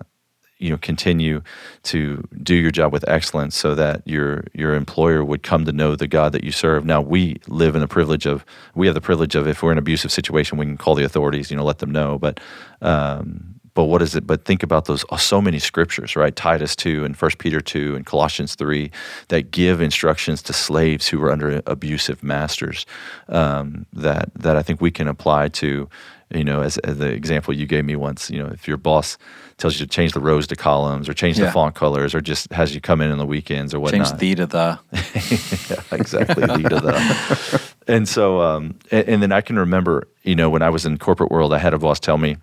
you 0.60 0.70
know 0.70 0.78
continue 0.78 1.42
to 1.84 2.28
do 2.44 2.54
your 2.54 2.72
job 2.72 2.94
with 2.94 3.08
excellence 3.08 3.56
so 3.56 3.74
that 3.76 4.02
your 4.06 4.44
your 4.54 4.76
employer 4.76 5.24
would 5.24 5.42
come 5.42 5.66
to 5.66 5.72
know 5.72 5.96
the 5.96 6.08
God 6.08 6.34
that 6.34 6.44
you 6.44 6.52
serve. 6.52 6.86
Now 6.86 7.02
we 7.02 7.40
live 7.48 7.76
in 7.76 7.82
the 7.82 7.88
privilege 7.88 8.26
of 8.26 8.46
we 8.76 8.86
have 8.88 8.94
the 8.94 9.02
privilege 9.02 9.36
of 9.36 9.48
if 9.48 9.64
we're 9.64 9.72
in 9.72 9.78
an 9.78 9.84
abusive 9.84 10.12
situation 10.12 10.58
we 10.58 10.66
can 10.66 10.78
call 10.78 10.96
the 10.96 11.06
authorities, 11.06 11.50
you 11.50 11.58
know, 11.58 11.64
let 11.64 11.80
them 11.80 11.92
know. 11.92 12.20
But 12.20 12.40
um, 12.82 13.60
but 13.74 13.86
what 13.86 14.02
is 14.02 14.14
it? 14.14 14.28
But 14.28 14.44
think 14.44 14.62
about 14.62 14.86
those 14.86 15.06
uh, 15.10 15.16
so 15.16 15.42
many 15.42 15.58
scriptures, 15.58 16.18
right? 16.18 16.36
Titus 16.36 16.76
2 16.76 17.06
and 17.06 17.16
1 17.16 17.32
Peter 17.40 17.62
2 17.62 17.96
and 17.96 18.06
Colossians 18.06 18.56
3 18.56 18.92
that 19.30 19.52
give 19.52 19.80
instructions 19.80 20.42
to 20.44 20.54
slaves 20.54 21.08
who 21.08 21.24
are 21.24 21.32
under 21.32 21.62
abusive 21.66 22.22
masters 22.22 22.86
um, 23.30 23.86
that, 23.94 24.34
that 24.36 24.58
I 24.58 24.64
think 24.64 24.82
we 24.82 24.92
can 24.92 25.08
apply 25.08 25.48
to, 25.50 25.88
you 26.32 26.44
know, 26.44 26.62
as, 26.62 26.78
as, 26.80 26.98
the 27.00 27.08
example 27.08 27.54
you 27.54 27.66
gave 27.66 27.86
me 27.86 27.96
once, 27.96 28.30
you 28.30 28.38
know, 28.38 28.50
if 28.50 28.68
your 28.68 28.78
boss 28.78 29.18
tells 29.58 29.80
you 29.80 29.86
to 29.86 29.90
change 29.90 30.14
the 30.14 30.20
rows 30.20 30.46
to 30.48 30.56
columns 30.56 31.10
or 31.10 31.14
change 31.14 31.40
yeah. 31.40 31.46
the 31.46 31.52
font 31.52 31.76
colors 31.76 32.14
or 32.14 32.22
just 32.22 32.52
has 32.54 32.74
you 32.74 32.80
come 32.80 33.02
in 33.02 33.12
on 33.12 33.18
the 33.18 33.26
weekends 33.26 33.74
or 33.74 33.80
whatnot. 33.80 34.08
Change 34.08 34.20
the 34.20 34.36
to 34.36 34.46
the. 34.46 34.80
yeah, 34.92 35.98
exactly, 35.98 36.46
the 36.46 36.70
to 36.70 36.80
the. 36.80 37.62
And 37.90 38.08
so, 38.08 38.40
um, 38.42 38.78
and, 38.92 39.10
and 39.10 39.24
then 39.24 39.32
I 39.32 39.42
can 39.42 39.58
remember, 39.58 40.08
you 40.22 40.36
know, 40.36 40.48
when 40.52 40.62
I 40.62 40.70
was 40.70 40.86
in 40.86 41.00
corporate 41.00 41.32
world, 41.32 41.52
I 41.54 41.58
had 41.58 41.74
a 41.74 41.80
boss 41.80 42.00
tell 42.00 42.20
me, 42.20 42.38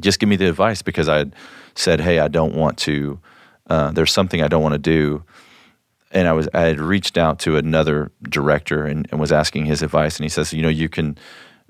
just 0.00 0.18
give 0.18 0.28
me 0.28 0.34
the 0.34 0.48
advice 0.48 0.82
because 0.82 1.08
I 1.08 1.18
had 1.18 1.36
said, 1.76 2.00
hey, 2.00 2.18
I 2.18 2.26
don't 2.26 2.54
want 2.54 2.76
to. 2.78 3.20
Uh, 3.68 3.92
there's 3.92 4.12
something 4.12 4.42
I 4.42 4.48
don't 4.48 4.62
want 4.62 4.72
to 4.72 4.78
do, 4.78 5.22
and 6.10 6.26
I 6.28 6.32
was 6.32 6.48
I 6.54 6.62
had 6.62 6.80
reached 6.80 7.16
out 7.16 7.38
to 7.40 7.56
another 7.56 8.10
director 8.22 8.84
and, 8.84 9.08
and, 9.10 9.20
was 9.20 9.32
asking 9.32 9.66
his 9.66 9.82
advice, 9.82 10.16
and 10.16 10.24
he 10.24 10.28
says, 10.28 10.52
you 10.52 10.62
know, 10.62 10.68
you 10.68 10.88
can 10.88 11.18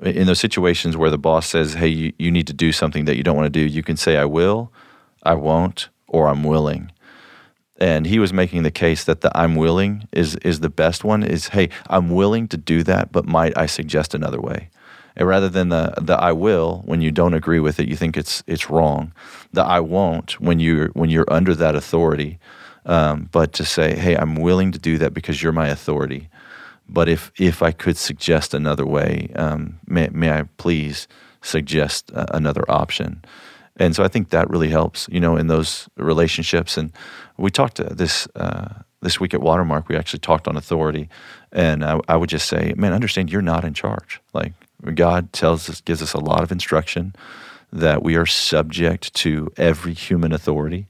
in 0.03 0.27
those 0.27 0.41
situations 0.41 0.97
where 0.97 1.11
the 1.11 1.19
boss 1.19 1.47
says, 1.47 1.75
hey, 1.75 1.89
you, 1.89 2.13
you 2.19 2.31
need 2.31 2.47
to 2.47 2.53
do 2.53 2.73
something 2.73 3.07
that 3.07 3.17
you 3.17 3.23
don't 3.23 3.37
want 3.37 3.47
to 3.47 3.61
do, 3.61 3.67
you 3.67 3.83
can 3.83 3.97
say, 3.97 4.17
I 4.17 4.25
will, 4.25 4.73
I 5.23 5.35
won't, 5.35 5.89
or 6.07 6.29
I'm 6.29 6.45
willing. 6.45 6.93
And 7.79 8.07
he 8.07 8.19
was 8.19 8.33
making 8.33 8.63
the 8.63 8.71
case 8.71 9.05
that 9.05 9.21
the 9.21 9.37
I'm 9.37 9.55
willing 9.55 10.09
is 10.11 10.37
is 10.37 10.61
the 10.61 10.71
best 10.71 11.05
one. 11.05 11.23
Is 11.23 11.49
hey, 11.49 11.69
I'm 11.91 12.09
willing 12.11 12.49
to 12.49 12.57
do 12.57 12.83
that, 12.85 13.13
but 13.13 13.27
might 13.27 13.57
I 13.57 13.67
suggest 13.67 14.15
another 14.15 14.41
way? 14.41 14.71
And 15.15 15.29
rather 15.29 15.51
than 15.51 15.69
the 15.69 15.93
the 16.01 16.15
I 16.15 16.33
will 16.33 16.83
when 16.87 17.03
you 17.03 17.11
don't 17.11 17.35
agree 17.35 17.61
with 17.61 17.79
it, 17.79 17.87
you 17.87 17.95
think 17.95 18.17
it's 18.17 18.43
it's 18.47 18.71
wrong. 18.71 19.13
The 19.53 19.63
I 19.63 19.81
won't 19.81 20.41
when 20.41 20.59
you 20.59 20.91
when 20.95 21.11
you're 21.11 21.31
under 21.31 21.55
that 21.55 21.75
authority, 21.75 22.39
um, 22.87 23.29
but 23.31 23.53
to 23.55 23.65
say, 23.65 23.95
hey, 23.95 24.17
I'm 24.17 24.37
willing 24.37 24.73
to 24.73 24.79
do 24.79 24.97
that 24.97 25.13
because 25.13 25.43
you're 25.43 25.53
my 25.53 25.69
authority. 25.69 26.31
But 26.89 27.09
if 27.09 27.33
if 27.39 27.63
I 27.63 27.73
could 27.73 27.97
suggest 27.97 28.55
another 28.55 28.87
way, 28.87 29.31
um, 29.37 29.81
may 29.87 30.09
may 30.13 30.31
I 30.31 30.45
please 30.57 31.09
suggest 31.43 32.13
uh, 32.15 32.27
another 32.31 32.65
option? 32.69 33.23
And 33.79 33.95
so 33.95 34.03
I 34.03 34.09
think 34.09 34.31
that 34.31 34.49
really 34.49 34.71
helps, 34.71 35.07
you 35.11 35.21
know, 35.21 35.37
in 35.37 35.49
those 35.49 35.89
relationships. 35.97 36.79
And 36.79 36.93
we 37.37 37.51
talked 37.51 37.77
this 37.77 38.27
uh, 38.35 38.83
this 39.03 39.21
week 39.21 39.35
at 39.35 39.41
Watermark. 39.41 39.89
We 39.89 39.97
actually 39.97 40.21
talked 40.21 40.49
on 40.49 40.57
authority, 40.57 41.09
and 41.53 41.85
I, 41.85 42.01
I 42.09 42.17
would 42.17 42.31
just 42.31 42.49
say, 42.49 42.73
man, 42.77 42.93
understand 42.93 43.31
you're 43.31 43.43
not 43.43 43.65
in 43.65 43.75
charge. 43.75 44.21
Like 44.33 44.53
God 44.95 45.33
tells 45.33 45.69
us, 45.69 45.81
gives 45.81 46.03
us 46.03 46.15
a 46.15 46.21
lot 46.21 46.43
of 46.43 46.53
instruction 46.53 47.15
that 47.73 48.03
we 48.03 48.17
are 48.17 48.27
subject 48.27 49.13
to 49.15 49.53
every 49.57 49.93
human 49.93 50.33
authority. 50.33 50.87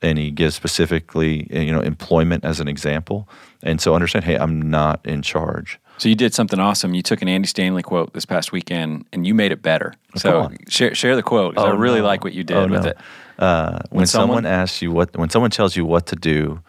And 0.00 0.16
he 0.18 0.30
gives 0.30 0.54
specifically, 0.54 1.48
you 1.50 1.72
know, 1.72 1.80
employment 1.80 2.44
as 2.44 2.60
an 2.60 2.68
example. 2.68 3.28
And 3.62 3.80
so 3.80 3.94
understand, 3.94 4.24
hey, 4.24 4.36
I'm 4.36 4.70
not 4.70 5.04
in 5.04 5.22
charge. 5.22 5.80
So 5.98 6.08
you 6.08 6.14
did 6.14 6.32
something 6.32 6.60
awesome. 6.60 6.94
You 6.94 7.02
took 7.02 7.22
an 7.22 7.28
Andy 7.28 7.48
Stanley 7.48 7.82
quote 7.82 8.12
this 8.12 8.24
past 8.24 8.52
weekend 8.52 9.06
and 9.12 9.26
you 9.26 9.34
made 9.34 9.50
it 9.50 9.60
better. 9.60 9.94
Oh, 10.14 10.18
so 10.18 10.50
share, 10.68 10.94
share 10.94 11.16
the 11.16 11.24
quote. 11.24 11.54
Oh, 11.56 11.66
I 11.66 11.70
really 11.74 11.98
no. 11.98 12.06
like 12.06 12.22
what 12.22 12.32
you 12.32 12.44
did 12.44 12.56
oh, 12.56 12.68
with 12.68 12.84
no. 12.84 12.90
it. 12.90 12.98
Uh, 13.38 13.78
when, 13.90 13.98
when 13.98 14.06
someone, 14.06 14.28
someone 14.28 14.46
asks 14.46 14.80
you 14.80 14.92
what, 14.92 15.16
when 15.16 15.30
someone 15.30 15.50
tells 15.50 15.76
you 15.76 15.84
what 15.84 16.06
to 16.06 16.16
do, 16.16 16.62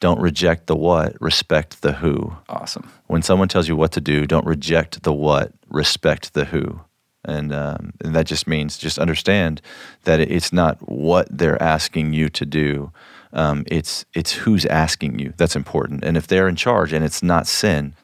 don't 0.00 0.20
reject 0.20 0.66
the 0.66 0.76
what, 0.76 1.16
respect 1.20 1.80
the 1.80 1.92
who. 1.92 2.36
Awesome. 2.48 2.90
When 3.06 3.22
someone 3.22 3.48
tells 3.48 3.68
you 3.68 3.76
what 3.76 3.92
to 3.92 4.00
do, 4.00 4.26
don't 4.26 4.44
reject 4.44 5.02
the 5.04 5.12
what, 5.12 5.52
respect 5.68 6.34
the 6.34 6.46
who. 6.46 6.80
And, 7.24 7.52
um, 7.52 7.92
and 8.04 8.14
that 8.14 8.26
just 8.26 8.46
means 8.46 8.78
just 8.78 8.98
understand 8.98 9.62
that 10.04 10.20
it's 10.20 10.52
not 10.52 10.76
what 10.88 11.26
they're 11.30 11.62
asking 11.62 12.12
you 12.12 12.28
to 12.30 12.44
do. 12.44 12.92
Um, 13.32 13.64
it's 13.68 14.04
it's 14.12 14.32
who's 14.32 14.66
asking 14.66 15.18
you. 15.18 15.32
That's 15.36 15.56
important. 15.56 16.04
And 16.04 16.16
if 16.16 16.26
they're 16.26 16.48
in 16.48 16.56
charge 16.56 16.92
and 16.92 17.04
it's 17.04 17.22
not 17.22 17.46
sin, 17.46 17.94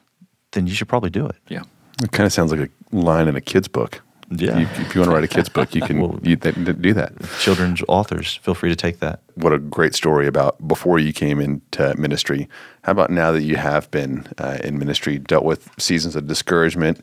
then 0.51 0.67
you 0.67 0.73
should 0.73 0.87
probably 0.87 1.09
do 1.11 1.27
it. 1.27 1.35
Yeah. 1.49 1.63
It 2.01 2.11
kind 2.11 2.25
of 2.25 2.33
sounds 2.33 2.51
like 2.51 2.71
a 2.71 2.95
line 2.95 3.27
in 3.27 3.35
a 3.35 3.41
kid's 3.41 3.67
book. 3.67 4.01
Yeah. 4.31 4.59
If 4.59 4.77
you, 4.77 4.85
if 4.85 4.95
you 4.95 5.01
want 5.01 5.09
to 5.09 5.15
write 5.15 5.23
a 5.23 5.27
kid's 5.27 5.49
book, 5.49 5.73
you 5.73 5.81
can 5.81 5.99
well, 6.01 6.19
you, 6.21 6.35
do 6.35 6.93
that. 6.93 7.13
Children's 7.39 7.81
authors, 7.87 8.35
feel 8.35 8.53
free 8.53 8.69
to 8.69 8.75
take 8.75 8.99
that. 8.99 9.21
What 9.35 9.53
a 9.53 9.57
great 9.57 9.95
story 9.95 10.27
about 10.27 10.67
before 10.67 10.99
you 10.99 11.13
came 11.13 11.39
into 11.39 11.95
ministry. 11.97 12.47
How 12.83 12.91
about 12.91 13.09
now 13.09 13.31
that 13.31 13.41
you 13.41 13.55
have 13.55 13.89
been 13.89 14.27
uh, 14.37 14.59
in 14.63 14.77
ministry, 14.77 15.17
dealt 15.17 15.45
with 15.45 15.69
seasons 15.79 16.15
of 16.15 16.27
discouragement 16.27 17.01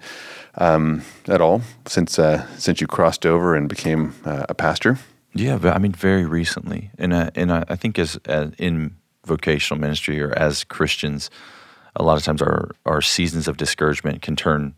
um, 0.59 1.03
at 1.29 1.41
all 1.41 1.63
since 1.87 2.19
uh, 2.19 2.47
since 2.57 2.81
you 2.81 2.87
crossed 2.87 3.27
over 3.27 3.55
and 3.55 3.69
became 3.69 4.15
uh, 4.25 4.47
a 4.49 4.55
pastor? 4.55 4.99
Yeah, 5.35 5.59
but 5.59 5.75
I 5.75 5.79
mean, 5.79 5.93
very 5.93 6.25
recently, 6.25 6.91
and 6.99 7.13
uh, 7.13 7.31
and 7.35 7.53
I 7.53 7.77
think 7.77 7.99
as, 7.99 8.19
as 8.25 8.53
in 8.59 8.97
vocational 9.25 9.81
ministry 9.81 10.21
or 10.21 10.33
as 10.39 10.65
Christians, 10.65 11.31
a 11.95 12.03
lot 12.03 12.17
of 12.17 12.25
times 12.25 12.41
our 12.41 12.71
our 12.87 13.03
seasons 13.03 13.49
of 13.49 13.57
discouragement 13.57 14.23
can 14.23 14.37
turn 14.37 14.75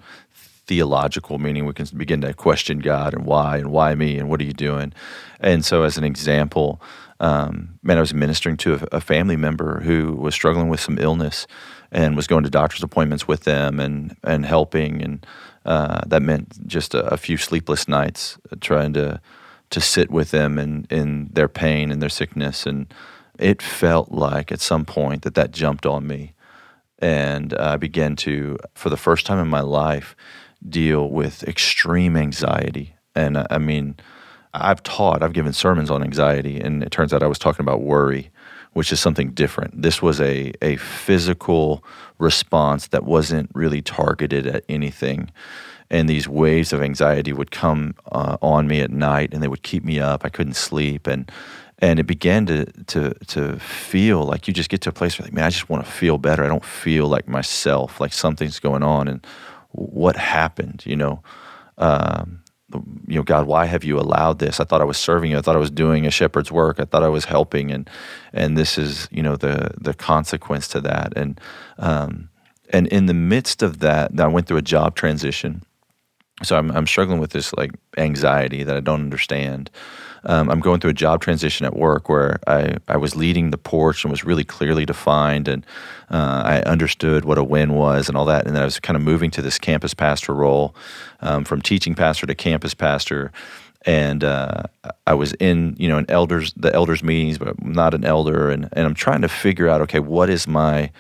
theological, 0.69 1.39
meaning 1.39 1.65
we 1.65 1.73
can 1.73 1.87
begin 1.97 2.21
to 2.21 2.35
question 2.35 2.79
God 2.79 3.15
and 3.15 3.25
why 3.25 3.57
and 3.57 3.73
why 3.73 3.95
me 3.95 4.19
and 4.19 4.29
what 4.29 4.41
are 4.41 4.45
you 4.45 4.53
doing. 4.53 4.93
And 5.41 5.65
so, 5.65 5.83
as 5.83 5.97
an 5.97 6.05
example, 6.05 6.81
um, 7.21 7.79
man, 7.83 7.97
I 7.97 8.01
was 8.01 8.15
ministering 8.15 8.57
to 8.59 8.75
a, 8.75 8.97
a, 8.99 9.01
family 9.01 9.37
member 9.37 9.81
who 9.81 10.15
was 10.15 10.35
struggling 10.35 10.69
with 10.69 10.79
some 10.79 10.99
illness 11.01 11.49
and 11.91 12.15
was 12.15 12.29
going 12.29 12.45
to 12.45 12.51
doctor's 12.51 12.83
appointments 12.83 13.27
with 13.27 13.45
them 13.45 13.81
and 13.81 14.17
and 14.23 14.45
helping, 14.45 15.03
and 15.03 15.27
uh, 15.69 16.01
that 16.07 16.23
meant 16.23 16.67
just 16.67 16.95
a, 16.95 17.05
a, 17.09 17.19
few 17.19 17.37
sleepless 17.37 17.87
nights 17.89 18.39
trying 18.63 18.95
to 18.95 19.21
to 19.69 19.81
sit 19.83 20.11
with 20.11 20.31
them 20.31 20.59
in 20.59 20.87
in 20.89 21.29
their 21.31 21.47
pain 21.47 21.91
and 21.91 22.01
their 22.01 22.09
sickness, 22.09 22.65
and 22.65 22.93
it 23.39 23.61
felt 23.61 24.11
like 24.11 24.51
at 24.51 24.61
some 24.61 24.87
point 24.87 25.23
that 25.23 25.35
that 25.35 25.51
jumped 25.53 25.85
on 25.85 26.07
me, 26.07 26.33
and 27.01 27.53
I 27.53 27.77
began 27.77 28.17
to, 28.17 28.57
for 28.75 28.89
the 28.89 28.97
first 28.97 29.27
time 29.27 29.39
in 29.39 29.49
my 29.49 29.61
life 29.61 30.17
deal 30.67 31.11
with 31.11 31.45
extreme 31.45 32.17
anxiety. 32.17 32.95
And 33.15 33.37
uh, 33.37 33.47
I 33.51 33.59
mean, 33.59 33.97
I've 34.55 34.83
taught, 34.83 35.23
I've 35.23 35.35
given 35.35 35.53
sermons 35.53 35.91
on 35.91 36.03
anxiety, 36.03 36.59
and 36.59 36.83
it 36.83 36.91
turns 36.91 37.13
out 37.13 37.23
I 37.23 37.27
was 37.29 37.39
talking 37.39 37.63
about 37.63 37.83
worry 37.83 38.31
which 38.79 38.93
is 38.93 39.01
something 39.01 39.31
different. 39.33 39.83
This 39.83 40.01
was 40.01 40.21
a 40.21 40.53
a 40.63 40.77
physical 40.77 41.83
response 42.19 42.87
that 42.89 43.03
wasn't 43.03 43.51
really 43.53 43.83
targeted 43.83 44.47
at 44.47 44.65
anything. 44.69 45.33
And 45.91 46.09
these 46.09 46.29
waves 46.29 46.73
of 46.73 46.81
anxiety 46.81 47.33
would 47.33 47.51
come 47.51 47.97
uh, 48.13 48.37
on 48.41 48.69
me 48.69 48.81
at 48.81 48.93
night, 48.93 49.35
and 49.35 49.43
they 49.43 49.49
would 49.49 49.65
keep 49.65 49.83
me 49.83 49.99
up. 49.99 50.25
I 50.25 50.29
couldn't 50.29 50.55
sleep, 50.55 51.09
and 51.09 51.29
and 51.81 51.99
it 51.99 52.05
began 52.05 52.47
to 52.47 52.67
to 52.85 53.15
to 53.27 53.59
feel 53.59 54.23
like 54.23 54.47
you 54.47 54.55
just 54.55 54.71
get 54.71 54.81
to 54.83 54.91
a 54.91 54.93
place 54.93 55.19
where 55.19 55.27
like 55.27 55.35
man 55.35 55.45
I 55.45 55.51
just 55.51 55.69
want 55.69 55.85
to 55.85 55.91
feel 55.91 56.19
better 56.19 56.45
I 56.45 56.49
don't 56.49 56.65
feel 56.65 57.09
like 57.09 57.27
myself 57.27 58.01
like 58.01 58.13
something's 58.13 58.61
going 58.61 58.85
on 58.85 59.09
and 59.09 59.27
what 59.73 60.17
happened 60.17 60.83
you 60.87 60.97
know 60.97 61.23
um, 61.79 62.43
you 62.73 63.17
know 63.17 63.23
God 63.23 63.47
why 63.47 63.65
have 63.67 63.85
you 63.85 63.99
allowed 63.99 64.39
this? 64.39 64.61
I 64.61 64.65
thought 64.65 64.81
I 64.81 64.85
was 64.85 64.99
serving 64.99 65.31
you. 65.31 65.39
I 65.39 65.41
thought 65.41 65.57
I 65.57 65.61
was 65.61 65.71
doing 65.71 66.07
a 66.07 66.11
shepherd's 66.11 66.53
work. 66.53 66.79
I 66.79 66.85
thought 66.85 67.03
I 67.03 67.09
was 67.09 67.25
helping. 67.25 67.71
And 67.71 67.89
and 68.33 68.57
this 68.57 68.77
is 68.79 69.09
you 69.11 69.23
know 69.23 69.37
the 69.37 69.71
the 69.81 69.95
consequence 69.95 70.69
to 70.69 70.81
that. 70.83 71.17
And 71.17 71.41
um, 71.79 72.29
and 72.71 72.87
in 72.89 73.07
the 73.07 73.15
midst 73.15 73.63
of 73.63 73.79
that 73.79 74.11
I 74.19 74.27
went 74.27 74.47
through 74.47 74.59
a 74.59 74.63
job 74.63 74.95
transition. 74.95 75.63
So 76.43 76.57
I'm, 76.57 76.71
I'm 76.71 76.87
struggling 76.87 77.19
with 77.19 77.31
this 77.31 77.53
like 77.55 77.73
anxiety 77.97 78.63
that 78.63 78.77
I 78.77 78.81
don't 78.81 79.01
understand 79.01 79.71
um, 80.25 80.51
I'm 80.51 80.61
going 80.61 80.81
through 80.81 80.91
a 80.91 80.95
job 80.95 81.21
transition 81.21 81.67
at 81.67 81.77
work 81.77 82.09
where 82.09 82.39
I, 82.47 82.77
I 82.89 82.97
was 82.97 83.17
leading 83.17 83.51
the 83.51 83.59
porch 83.59 84.05
and 84.05 84.11
was 84.11 84.25
really 84.25 84.45
clearly 84.45 84.85
defined, 84.85 85.49
and 85.49 85.65
uh, 86.11 86.43
I 86.45 86.61
understood 86.63 87.25
what 87.25 87.39
a 87.39 87.45
win 87.45 87.75
was 87.75 88.09
and 88.09 88.17
all 88.17 88.25
that. 88.27 88.47
And 88.47 88.55
then 88.55 88.63
I 88.63 88.65
was 88.65 88.81
kind 88.81 88.97
of 88.97 89.03
moving 89.03 89.31
to 89.33 89.43
this 89.43 89.59
campus 89.59 89.95
pastor 89.95 90.35
role 90.35 90.75
um, 91.21 91.45
from 91.45 91.63
teaching 91.63 91.95
pastor 91.95 92.27
to 92.27 92.35
campus 92.35 92.75
pastor. 92.75 93.33
And 93.87 94.25
uh, 94.25 94.65
I 95.07 95.15
was 95.15 95.35
in, 95.35 95.77
you 95.79 95.89
know, 95.89 95.99
an 95.99 96.07
elders, 96.09 96.53
the 96.57 96.75
elders 96.75 97.03
meetings, 97.03 97.39
but 97.39 97.49
I'm 97.49 97.73
not 97.73 97.95
an 97.95 98.05
elder, 98.05 98.51
and, 98.51 98.69
and 98.73 98.87
I'm 98.87 98.95
trying 98.95 99.23
to 99.23 99.29
figure 99.29 99.69
out, 99.69 99.81
okay, 99.83 100.01
what 100.01 100.29
is 100.29 100.47
my 100.47 100.91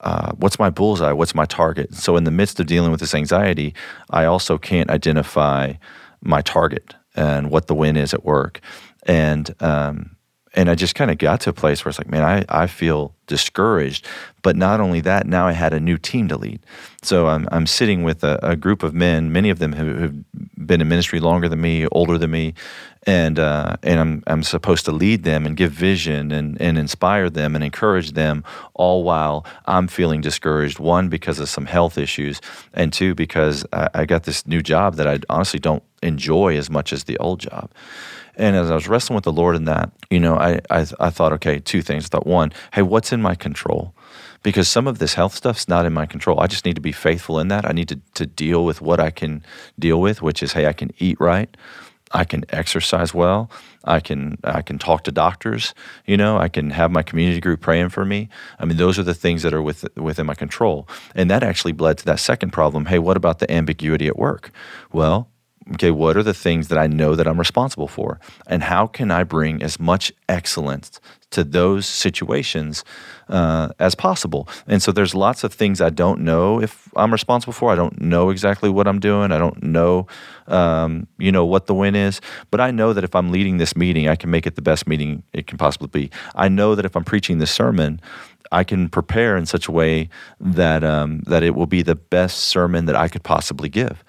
uh, 0.00 0.32
what's 0.36 0.58
my 0.58 0.68
bullseye? 0.68 1.12
What's 1.12 1.34
my 1.34 1.46
target? 1.46 1.94
So, 1.94 2.16
in 2.16 2.24
the 2.24 2.30
midst 2.30 2.60
of 2.60 2.66
dealing 2.66 2.90
with 2.90 3.00
this 3.00 3.14
anxiety, 3.14 3.74
I 4.10 4.26
also 4.26 4.58
can't 4.58 4.90
identify 4.90 5.74
my 6.20 6.42
target 6.42 6.94
and 7.14 7.50
what 7.50 7.66
the 7.66 7.74
win 7.74 7.96
is 7.96 8.14
at 8.14 8.24
work. 8.24 8.60
And 9.06 9.54
um, 9.62 10.16
and 10.54 10.70
I 10.70 10.74
just 10.74 10.94
kind 10.94 11.10
of 11.10 11.18
got 11.18 11.40
to 11.42 11.50
a 11.50 11.52
place 11.52 11.84
where 11.84 11.90
it's 11.90 11.98
like, 11.98 12.10
man, 12.10 12.22
I, 12.22 12.44
I 12.62 12.66
feel 12.68 13.14
discouraged. 13.26 14.06
But 14.42 14.56
not 14.56 14.80
only 14.80 15.00
that, 15.00 15.26
now 15.26 15.46
I 15.48 15.52
had 15.52 15.72
a 15.72 15.80
new 15.80 15.98
team 15.98 16.28
to 16.28 16.36
lead. 16.36 16.60
So 17.02 17.26
I'm, 17.26 17.48
I'm 17.50 17.66
sitting 17.66 18.04
with 18.04 18.22
a, 18.22 18.38
a 18.42 18.54
group 18.54 18.82
of 18.82 18.94
men, 18.94 19.32
many 19.32 19.50
of 19.50 19.58
them 19.58 19.72
who 19.72 19.94
have 19.96 20.14
been 20.66 20.80
in 20.80 20.88
ministry 20.88 21.18
longer 21.18 21.48
than 21.48 21.60
me, 21.60 21.86
older 21.88 22.18
than 22.18 22.30
me, 22.30 22.54
and 23.06 23.38
uh, 23.38 23.76
and 23.82 24.00
I'm, 24.00 24.22
I'm 24.26 24.42
supposed 24.42 24.86
to 24.86 24.92
lead 24.92 25.24
them 25.24 25.44
and 25.44 25.56
give 25.56 25.72
vision 25.72 26.32
and, 26.32 26.58
and 26.60 26.78
inspire 26.78 27.28
them 27.28 27.54
and 27.54 27.62
encourage 27.62 28.12
them, 28.12 28.44
all 28.72 29.02
while 29.02 29.44
I'm 29.66 29.88
feeling 29.88 30.20
discouraged. 30.20 30.78
One, 30.78 31.08
because 31.08 31.38
of 31.38 31.48
some 31.48 31.66
health 31.66 31.98
issues, 31.98 32.40
and 32.72 32.92
two, 32.92 33.14
because 33.14 33.66
I, 33.72 33.88
I 33.92 34.04
got 34.06 34.22
this 34.22 34.46
new 34.46 34.62
job 34.62 34.94
that 34.96 35.06
I 35.06 35.18
honestly 35.28 35.60
don't 35.60 35.82
enjoy 36.04 36.56
as 36.56 36.70
much 36.70 36.92
as 36.92 37.04
the 37.04 37.18
old 37.18 37.40
job. 37.40 37.70
And 38.36 38.56
as 38.56 38.70
I 38.70 38.74
was 38.74 38.88
wrestling 38.88 39.14
with 39.14 39.24
the 39.24 39.32
Lord 39.32 39.54
in 39.54 39.64
that, 39.64 39.92
you 40.10 40.18
know, 40.18 40.36
I, 40.36 40.60
I, 40.70 40.86
I 40.98 41.10
thought, 41.10 41.32
okay, 41.34 41.60
two 41.60 41.82
things. 41.82 42.06
I 42.06 42.08
thought, 42.08 42.26
one, 42.26 42.52
hey, 42.72 42.82
what's 42.82 43.12
in 43.12 43.22
my 43.22 43.34
control? 43.34 43.94
Because 44.42 44.68
some 44.68 44.86
of 44.86 44.98
this 44.98 45.14
health 45.14 45.34
stuff's 45.34 45.68
not 45.68 45.86
in 45.86 45.92
my 45.92 46.04
control. 46.04 46.40
I 46.40 46.48
just 46.48 46.64
need 46.64 46.74
to 46.74 46.80
be 46.80 46.92
faithful 46.92 47.38
in 47.38 47.48
that. 47.48 47.64
I 47.64 47.72
need 47.72 47.88
to, 47.88 48.00
to 48.14 48.26
deal 48.26 48.64
with 48.64 48.80
what 48.80 49.00
I 49.00 49.10
can 49.10 49.44
deal 49.78 50.00
with, 50.00 50.20
which 50.20 50.42
is, 50.42 50.52
hey, 50.52 50.66
I 50.66 50.72
can 50.72 50.90
eat 50.98 51.18
right. 51.20 51.56
I 52.12 52.24
can 52.24 52.44
exercise 52.50 53.12
well. 53.12 53.50
I 53.82 54.00
can 54.00 54.38
I 54.44 54.62
can 54.62 54.78
talk 54.78 55.04
to 55.04 55.12
doctors. 55.12 55.74
You 56.06 56.16
know, 56.16 56.38
I 56.38 56.48
can 56.48 56.70
have 56.70 56.90
my 56.90 57.02
community 57.02 57.40
group 57.40 57.60
praying 57.60 57.88
for 57.88 58.04
me. 58.04 58.28
I 58.58 58.64
mean, 58.64 58.76
those 58.76 58.98
are 58.98 59.02
the 59.02 59.14
things 59.14 59.42
that 59.42 59.52
are 59.52 59.62
with, 59.62 59.84
within 59.96 60.26
my 60.26 60.34
control. 60.34 60.88
And 61.14 61.28
that 61.30 61.42
actually 61.42 61.72
bled 61.72 61.98
to 61.98 62.04
that 62.06 62.20
second 62.20 62.52
problem. 62.52 62.86
Hey, 62.86 63.00
what 63.00 63.16
about 63.16 63.40
the 63.40 63.50
ambiguity 63.50 64.06
at 64.06 64.16
work? 64.16 64.50
Well, 64.92 65.28
okay, 65.72 65.90
what 65.90 66.16
are 66.16 66.22
the 66.22 66.34
things 66.34 66.68
that 66.68 66.78
I 66.78 66.86
know 66.86 67.14
that 67.14 67.26
I'm 67.26 67.38
responsible 67.38 67.88
for? 67.88 68.20
And 68.46 68.62
how 68.62 68.86
can 68.86 69.10
I 69.10 69.24
bring 69.24 69.62
as 69.62 69.80
much 69.80 70.12
excellence 70.28 71.00
to 71.30 71.42
those 71.42 71.86
situations 71.86 72.84
uh, 73.28 73.70
as 73.78 73.94
possible? 73.94 74.46
And 74.66 74.82
so 74.82 74.92
there's 74.92 75.14
lots 75.14 75.42
of 75.42 75.54
things 75.54 75.80
I 75.80 75.90
don't 75.90 76.20
know 76.20 76.60
if 76.60 76.88
I'm 76.96 77.12
responsible 77.12 77.54
for. 77.54 77.72
I 77.72 77.76
don't 77.76 78.00
know 78.00 78.30
exactly 78.30 78.68
what 78.68 78.86
I'm 78.86 79.00
doing. 79.00 79.32
I 79.32 79.38
don't 79.38 79.62
know, 79.62 80.06
um, 80.48 81.06
you 81.18 81.32
know, 81.32 81.46
what 81.46 81.66
the 81.66 81.74
win 81.74 81.94
is. 81.94 82.20
But 82.50 82.60
I 82.60 82.70
know 82.70 82.92
that 82.92 83.04
if 83.04 83.14
I'm 83.14 83.32
leading 83.32 83.56
this 83.56 83.74
meeting, 83.74 84.08
I 84.08 84.16
can 84.16 84.30
make 84.30 84.46
it 84.46 84.56
the 84.56 84.62
best 84.62 84.86
meeting 84.86 85.22
it 85.32 85.46
can 85.46 85.56
possibly 85.56 85.88
be. 85.88 86.10
I 86.34 86.48
know 86.48 86.74
that 86.74 86.84
if 86.84 86.94
I'm 86.94 87.04
preaching 87.04 87.38
this 87.38 87.50
sermon, 87.50 88.00
I 88.52 88.62
can 88.62 88.88
prepare 88.88 89.36
in 89.36 89.46
such 89.46 89.66
a 89.66 89.72
way 89.72 90.08
that 90.38 90.84
um, 90.84 91.20
that 91.26 91.42
it 91.42 91.54
will 91.54 91.66
be 91.66 91.82
the 91.82 91.96
best 91.96 92.38
sermon 92.38 92.84
that 92.84 92.94
I 92.94 93.08
could 93.08 93.22
possibly 93.22 93.68
give. 93.68 94.03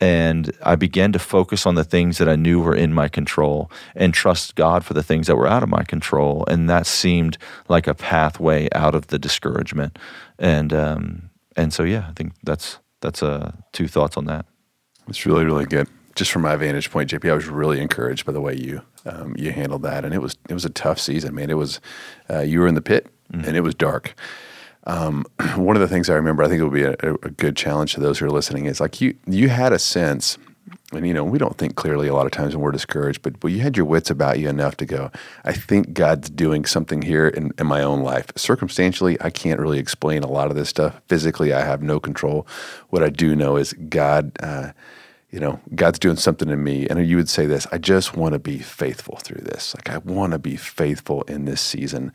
And 0.00 0.50
I 0.62 0.76
began 0.76 1.12
to 1.12 1.18
focus 1.18 1.66
on 1.66 1.74
the 1.74 1.84
things 1.84 2.18
that 2.18 2.28
I 2.28 2.36
knew 2.36 2.60
were 2.60 2.74
in 2.74 2.94
my 2.94 3.08
control 3.08 3.70
and 3.94 4.14
trust 4.14 4.54
God 4.54 4.84
for 4.84 4.94
the 4.94 5.02
things 5.02 5.26
that 5.26 5.36
were 5.36 5.46
out 5.46 5.62
of 5.62 5.68
my 5.68 5.84
control. 5.84 6.44
And 6.48 6.70
that 6.70 6.86
seemed 6.86 7.36
like 7.68 7.86
a 7.86 7.94
pathway 7.94 8.68
out 8.72 8.94
of 8.94 9.08
the 9.08 9.18
discouragement. 9.18 9.98
And 10.38 10.72
um, 10.72 11.30
and 11.56 11.72
so 11.72 11.82
yeah, 11.82 12.06
I 12.08 12.12
think 12.12 12.32
that's 12.42 12.78
that's 13.00 13.22
uh, 13.22 13.52
two 13.72 13.88
thoughts 13.88 14.16
on 14.16 14.24
that. 14.26 14.46
It's 15.08 15.26
really 15.26 15.44
really 15.44 15.66
good. 15.66 15.88
Just 16.16 16.32
from 16.32 16.42
my 16.42 16.56
vantage 16.56 16.90
point, 16.90 17.10
JP, 17.10 17.30
I 17.30 17.34
was 17.34 17.46
really 17.46 17.80
encouraged 17.80 18.26
by 18.26 18.32
the 18.32 18.40
way 18.40 18.56
you 18.56 18.82
um, 19.04 19.34
you 19.36 19.52
handled 19.52 19.82
that, 19.82 20.04
and 20.04 20.14
it 20.14 20.22
was 20.22 20.36
it 20.48 20.54
was 20.54 20.64
a 20.64 20.70
tough 20.70 20.98
season, 20.98 21.34
man. 21.34 21.50
It 21.50 21.58
was 21.58 21.80
uh, 22.30 22.40
you 22.40 22.60
were 22.60 22.66
in 22.66 22.74
the 22.74 22.82
pit, 22.82 23.06
mm-hmm. 23.32 23.46
and 23.46 23.56
it 23.56 23.60
was 23.60 23.74
dark. 23.74 24.14
Um, 24.90 25.24
one 25.54 25.76
of 25.76 25.80
the 25.80 25.88
things 25.88 26.10
I 26.10 26.14
remember, 26.14 26.42
I 26.42 26.48
think 26.48 26.60
it 26.60 26.64
would 26.64 26.72
be 26.72 26.82
a, 26.82 26.94
a, 27.22 27.30
good 27.30 27.56
challenge 27.56 27.94
to 27.94 28.00
those 28.00 28.18
who 28.18 28.26
are 28.26 28.30
listening, 28.30 28.66
is 28.66 28.80
like 28.80 29.00
you 29.00 29.16
you 29.26 29.48
had 29.48 29.72
a 29.72 29.78
sense, 29.78 30.36
and 30.92 31.06
you 31.06 31.14
know 31.14 31.22
we 31.22 31.38
don't 31.38 31.56
think 31.56 31.76
clearly 31.76 32.08
a 32.08 32.14
lot 32.14 32.26
of 32.26 32.32
times 32.32 32.56
when 32.56 32.62
we're 32.62 32.72
discouraged, 32.72 33.22
but 33.22 33.38
but 33.38 33.48
you 33.48 33.60
had 33.60 33.76
your 33.76 33.86
wits 33.86 34.10
about 34.10 34.40
you 34.40 34.48
enough 34.48 34.76
to 34.78 34.86
go, 34.86 35.12
I 35.44 35.52
think 35.52 35.94
God's 35.94 36.28
doing 36.28 36.64
something 36.64 37.02
here 37.02 37.28
in, 37.28 37.52
in 37.56 37.68
my 37.68 37.82
own 37.82 38.00
life. 38.00 38.32
Circumstantially, 38.36 39.16
I 39.20 39.30
can't 39.30 39.60
really 39.60 39.78
explain 39.78 40.24
a 40.24 40.28
lot 40.30 40.50
of 40.50 40.56
this 40.56 40.68
stuff. 40.68 41.00
Physically, 41.06 41.52
I 41.52 41.60
have 41.60 41.82
no 41.82 42.00
control. 42.00 42.46
What 42.88 43.04
I 43.04 43.10
do 43.10 43.36
know 43.36 43.56
is 43.56 43.72
God. 43.72 44.32
Uh, 44.40 44.72
you 45.30 45.38
know, 45.38 45.60
God's 45.74 45.98
doing 45.98 46.16
something 46.16 46.48
in 46.48 46.62
me. 46.64 46.88
And 46.88 47.06
you 47.06 47.16
would 47.16 47.28
say 47.28 47.46
this, 47.46 47.66
I 47.70 47.78
just 47.78 48.16
want 48.16 48.32
to 48.32 48.38
be 48.38 48.58
faithful 48.58 49.16
through 49.16 49.42
this. 49.42 49.74
Like 49.76 49.88
I 49.88 49.98
want 49.98 50.32
to 50.32 50.38
be 50.38 50.56
faithful 50.56 51.22
in 51.22 51.44
this 51.44 51.60
season. 51.60 52.12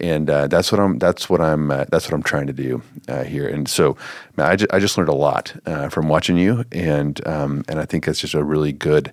And 0.00 0.28
uh, 0.28 0.48
that's 0.48 0.72
what 0.72 0.80
I'm, 0.80 0.98
that's 0.98 1.30
what 1.30 1.40
I'm, 1.40 1.70
uh, 1.70 1.84
that's 1.90 2.06
what 2.06 2.14
I'm 2.14 2.24
trying 2.24 2.48
to 2.48 2.52
do 2.52 2.82
uh, 3.08 3.22
here. 3.22 3.46
And 3.48 3.68
so 3.68 3.96
man, 4.36 4.50
I, 4.50 4.56
ju- 4.56 4.66
I 4.72 4.80
just 4.80 4.98
learned 4.98 5.10
a 5.10 5.14
lot 5.14 5.54
uh, 5.64 5.88
from 5.88 6.08
watching 6.08 6.36
you. 6.36 6.64
And, 6.72 7.24
um, 7.26 7.64
and 7.68 7.78
I 7.78 7.84
think 7.84 8.08
it's 8.08 8.20
just 8.20 8.34
a 8.34 8.42
really 8.42 8.72
good, 8.72 9.12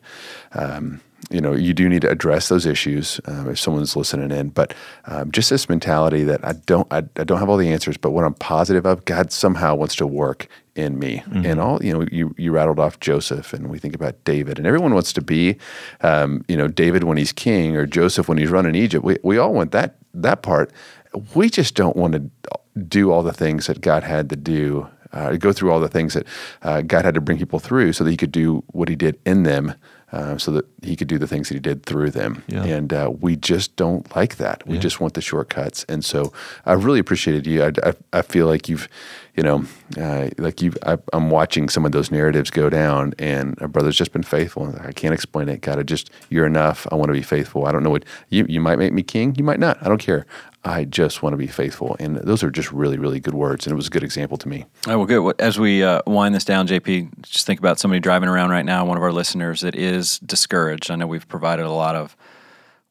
um, 0.54 1.02
you 1.34 1.42
know, 1.42 1.54
you 1.54 1.74
do 1.74 1.90
need 1.90 2.04
to 2.04 2.10
address 2.10 2.48
those 2.50 2.66
issues 2.66 3.20
um, 3.26 3.50
if 3.50 3.60
someone's 3.60 3.96
listening 3.96 4.32
in. 4.32 4.50
But 4.50 4.74
um, 5.06 5.32
just 5.32 5.50
this 5.50 5.68
mentality 5.68 6.24
that 6.24 6.46
I 6.46 6.54
don't, 6.54 6.88
I, 6.92 6.98
I, 6.98 7.24
don't 7.24 7.40
have 7.40 7.50
all 7.50 7.58
the 7.58 7.72
answers, 7.72 7.98
but 7.98 8.12
what 8.12 8.24
I'm 8.24 8.36
positive 8.36 8.86
of, 8.86 9.04
God 9.06 9.32
somehow 9.32 9.74
wants 9.76 9.96
to 9.96 10.06
work 10.06 10.48
in 10.76 11.00
me. 11.00 11.24
Mm-hmm. 11.26 11.46
And 11.46 11.60
all, 11.60 11.84
you 11.84 11.92
know, 11.92 12.06
you 12.12 12.36
you 12.38 12.52
rattled 12.52 12.80
off 12.80 13.00
Joseph, 13.00 13.52
and 13.52 13.68
we 13.68 13.80
think 13.80 13.96
about 13.96 14.24
David, 14.24 14.60
and 14.60 14.68
everyone 14.68 14.94
wants 14.94 15.12
to 15.14 15.22
be, 15.22 15.58
um, 16.02 16.46
you 16.48 16.56
know, 16.56 16.68
David 16.68 17.04
when 17.04 17.18
he's 17.18 17.32
king 17.32 17.76
or 17.76 17.86
Joseph 17.86 18.30
when 18.30 18.38
he's 18.38 18.50
running 18.50 18.76
Egypt. 18.76 19.04
We 19.04 19.18
we 19.24 19.38
all 19.38 19.54
want 19.54 19.72
that 19.72 19.96
that 20.14 20.44
part. 20.44 20.72
We 21.34 21.50
just 21.50 21.76
don't 21.76 21.96
want 21.96 22.14
to 22.14 22.30
do 22.88 23.12
all 23.12 23.24
the 23.24 23.34
things 23.34 23.68
that 23.68 23.82
God 23.82 24.04
had 24.04 24.30
to 24.30 24.36
do. 24.36 24.88
Uh, 25.12 25.34
go 25.34 25.54
through 25.54 25.72
all 25.72 25.80
the 25.80 25.88
things 25.88 26.16
that 26.16 26.26
uh, 26.64 26.82
God 26.82 27.06
had 27.06 27.14
to 27.14 27.22
bring 27.22 27.38
people 27.38 27.60
through, 27.60 27.94
so 27.94 28.04
that 28.04 28.10
He 28.10 28.18
could 28.18 28.32
do 28.32 28.64
what 28.68 28.90
He 28.90 28.96
did 28.96 29.20
in 29.26 29.44
them 29.44 29.76
uh, 30.14 30.38
so 30.38 30.52
that 30.52 30.66
he 30.84 30.96
could 30.96 31.08
do 31.08 31.18
the 31.18 31.28
things 31.28 31.50
that 31.50 31.56
he 31.56 31.60
did 31.60 31.84
through 31.86 32.12
them. 32.12 32.44
Yeah. 32.48 32.64
And 32.64 32.94
uh, 32.94 33.12
we 33.20 33.36
just 33.36 33.76
don't 33.76 34.16
like 34.16 34.38
that. 34.38 34.66
We 34.68 34.76
yeah. 34.76 34.82
just 34.82 35.02
want 35.02 35.16
the 35.16 35.22
shortcuts. 35.22 35.86
And 35.90 36.06
so 36.06 36.32
I 36.68 36.74
really 36.74 37.00
appreciated 37.00 37.48
you. 37.48 37.64
I, 37.64 37.72
I, 37.84 37.94
I 38.14 38.22
feel 38.22 38.46
like 38.46 38.70
you've, 38.70 38.88
you 39.36 39.42
know, 39.42 39.66
uh, 39.98 40.30
like 40.38 40.62
you, 40.62 40.72
I'm 41.12 41.32
watching 41.32 41.68
some 41.68 41.84
of 41.84 41.92
those 41.94 42.12
narratives 42.12 42.52
go 42.52 42.70
down, 42.70 43.16
and 43.18 43.60
a 43.60 43.68
brother's 43.68 43.98
just 43.98 44.14
been 44.14 44.22
faithful. 44.22 44.76
I 44.80 44.92
can't 44.92 45.14
explain 45.14 45.50
it. 45.50 45.62
God, 45.62 45.80
I 45.80 45.84
just 45.84 46.12
you're 46.30 46.46
enough. 46.46 46.86
I 46.92 46.96
want 46.96 47.10
to 47.10 47.14
be 47.14 47.24
faithful. 47.24 47.66
I 47.66 47.72
don't 47.72 47.82
know 47.82 47.90
what 47.90 48.06
you 48.30 48.46
you 48.48 48.62
might 48.62 48.78
make 48.78 48.94
me 48.94 49.02
king. 49.02 49.34
You 49.36 49.44
might 49.44 49.60
not. 49.60 49.82
I 49.82 49.90
don't 49.90 49.98
care. 49.98 50.28
I 50.66 50.86
just 50.86 51.22
want 51.22 51.34
to 51.34 51.38
be 51.38 51.48
faithful. 51.48 51.96
And 52.00 52.18
those 52.18 52.42
are 52.42 52.50
just 52.50 52.72
really, 52.72 52.98
really 52.98 53.20
good 53.20 53.34
words. 53.34 53.66
And 53.66 53.74
it 53.74 53.76
was 53.76 53.88
a 53.88 53.90
good 53.90 54.04
example 54.04 54.38
to 54.38 54.48
me. 54.48 54.66
Oh, 54.88 54.98
well, 54.98 55.06
good. 55.06 55.36
As 55.40 55.60
we 55.60 55.84
uh, 55.84 56.02
wind 56.08 56.34
this 56.34 56.46
down, 56.46 56.68
JP, 56.68 57.22
just 57.24 57.46
think 57.46 57.60
about 57.60 57.80
somebody 57.80 58.00
driving 58.00 58.30
around 58.30 58.52
right 58.52 58.66
now, 58.66 58.86
one 58.86 58.96
of 58.96 59.04
our 59.04 59.12
listeners 59.12 59.62
that 59.62 59.76
is 59.76 60.20
discouraged. 60.20 60.90
I 60.90 60.96
know 60.96 61.08
we've 61.08 61.28
provided 61.28 61.66
a 61.66 61.72
lot 61.72 61.96
of 61.96 62.16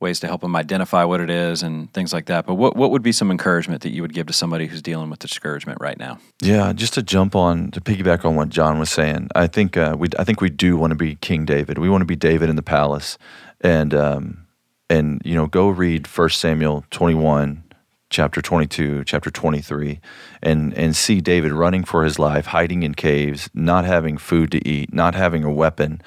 ways 0.03 0.21
to 0.21 0.27
help 0.27 0.43
them 0.43 0.55
identify 0.55 1.05
what 1.05 1.21
it 1.21 1.31
is 1.31 1.63
and 1.63 1.91
things 1.95 2.13
like 2.13 2.27
that. 2.27 2.45
But 2.45 2.57
what, 2.57 2.77
what 2.77 2.91
would 2.91 3.03
be 3.03 3.13
some 3.13 3.31
encouragement 3.31 3.83
that 3.83 3.91
you 3.91 4.03
would 4.03 4.13
give 4.13 4.27
to 4.27 4.33
somebody 4.35 4.67
who's 4.67 4.83
dealing 4.83 5.09
with 5.09 5.21
discouragement 5.21 5.79
right 5.81 5.99
now? 5.99 6.19
Yeah, 6.43 6.73
just 6.75 6.93
to 6.95 7.03
jump 7.03 7.35
on, 7.35 7.71
to 7.71 7.81
piggyback 7.81 8.27
on 8.27 8.35
what 8.37 8.51
John 8.51 8.79
was 8.79 8.91
saying, 8.91 9.29
I 9.35 9.47
think, 9.47 9.79
uh, 9.79 9.97
we, 9.99 10.09
I 10.19 10.25
think 10.25 10.43
we 10.43 10.51
do 10.51 10.77
want 10.77 10.91
to 10.91 10.97
be 10.97 11.15
King 11.17 11.47
David. 11.47 11.79
We 11.79 11.89
want 11.89 12.03
to 12.03 12.07
be 12.07 12.17
David 12.17 12.51
in 12.51 12.57
the 12.57 12.63
palace. 12.63 13.17
And, 13.63 13.95
um, 13.95 14.47
and 14.93 15.23
you 15.25 15.35
know, 15.35 15.47
go 15.47 15.69
read 15.69 16.07
1 16.07 16.29
Samuel 16.29 16.85
21, 16.91 17.65
chapter 18.11 18.43
22, 18.43 19.05
chapter 19.05 19.31
23, 19.31 20.01
and 20.43 20.75
and 20.75 20.95
see 20.95 21.21
David 21.21 21.53
running 21.53 21.83
for 21.83 22.05
his 22.05 22.19
life, 22.19 22.47
hiding 22.47 22.83
in 22.83 22.95
caves, 22.95 23.49
not 23.55 23.87
having 23.87 24.19
food 24.19 24.53
to 24.53 24.69
eat, 24.69 24.93
not 24.93 25.15
having 25.15 25.45
a 25.45 25.53
weapon. 25.53 26.03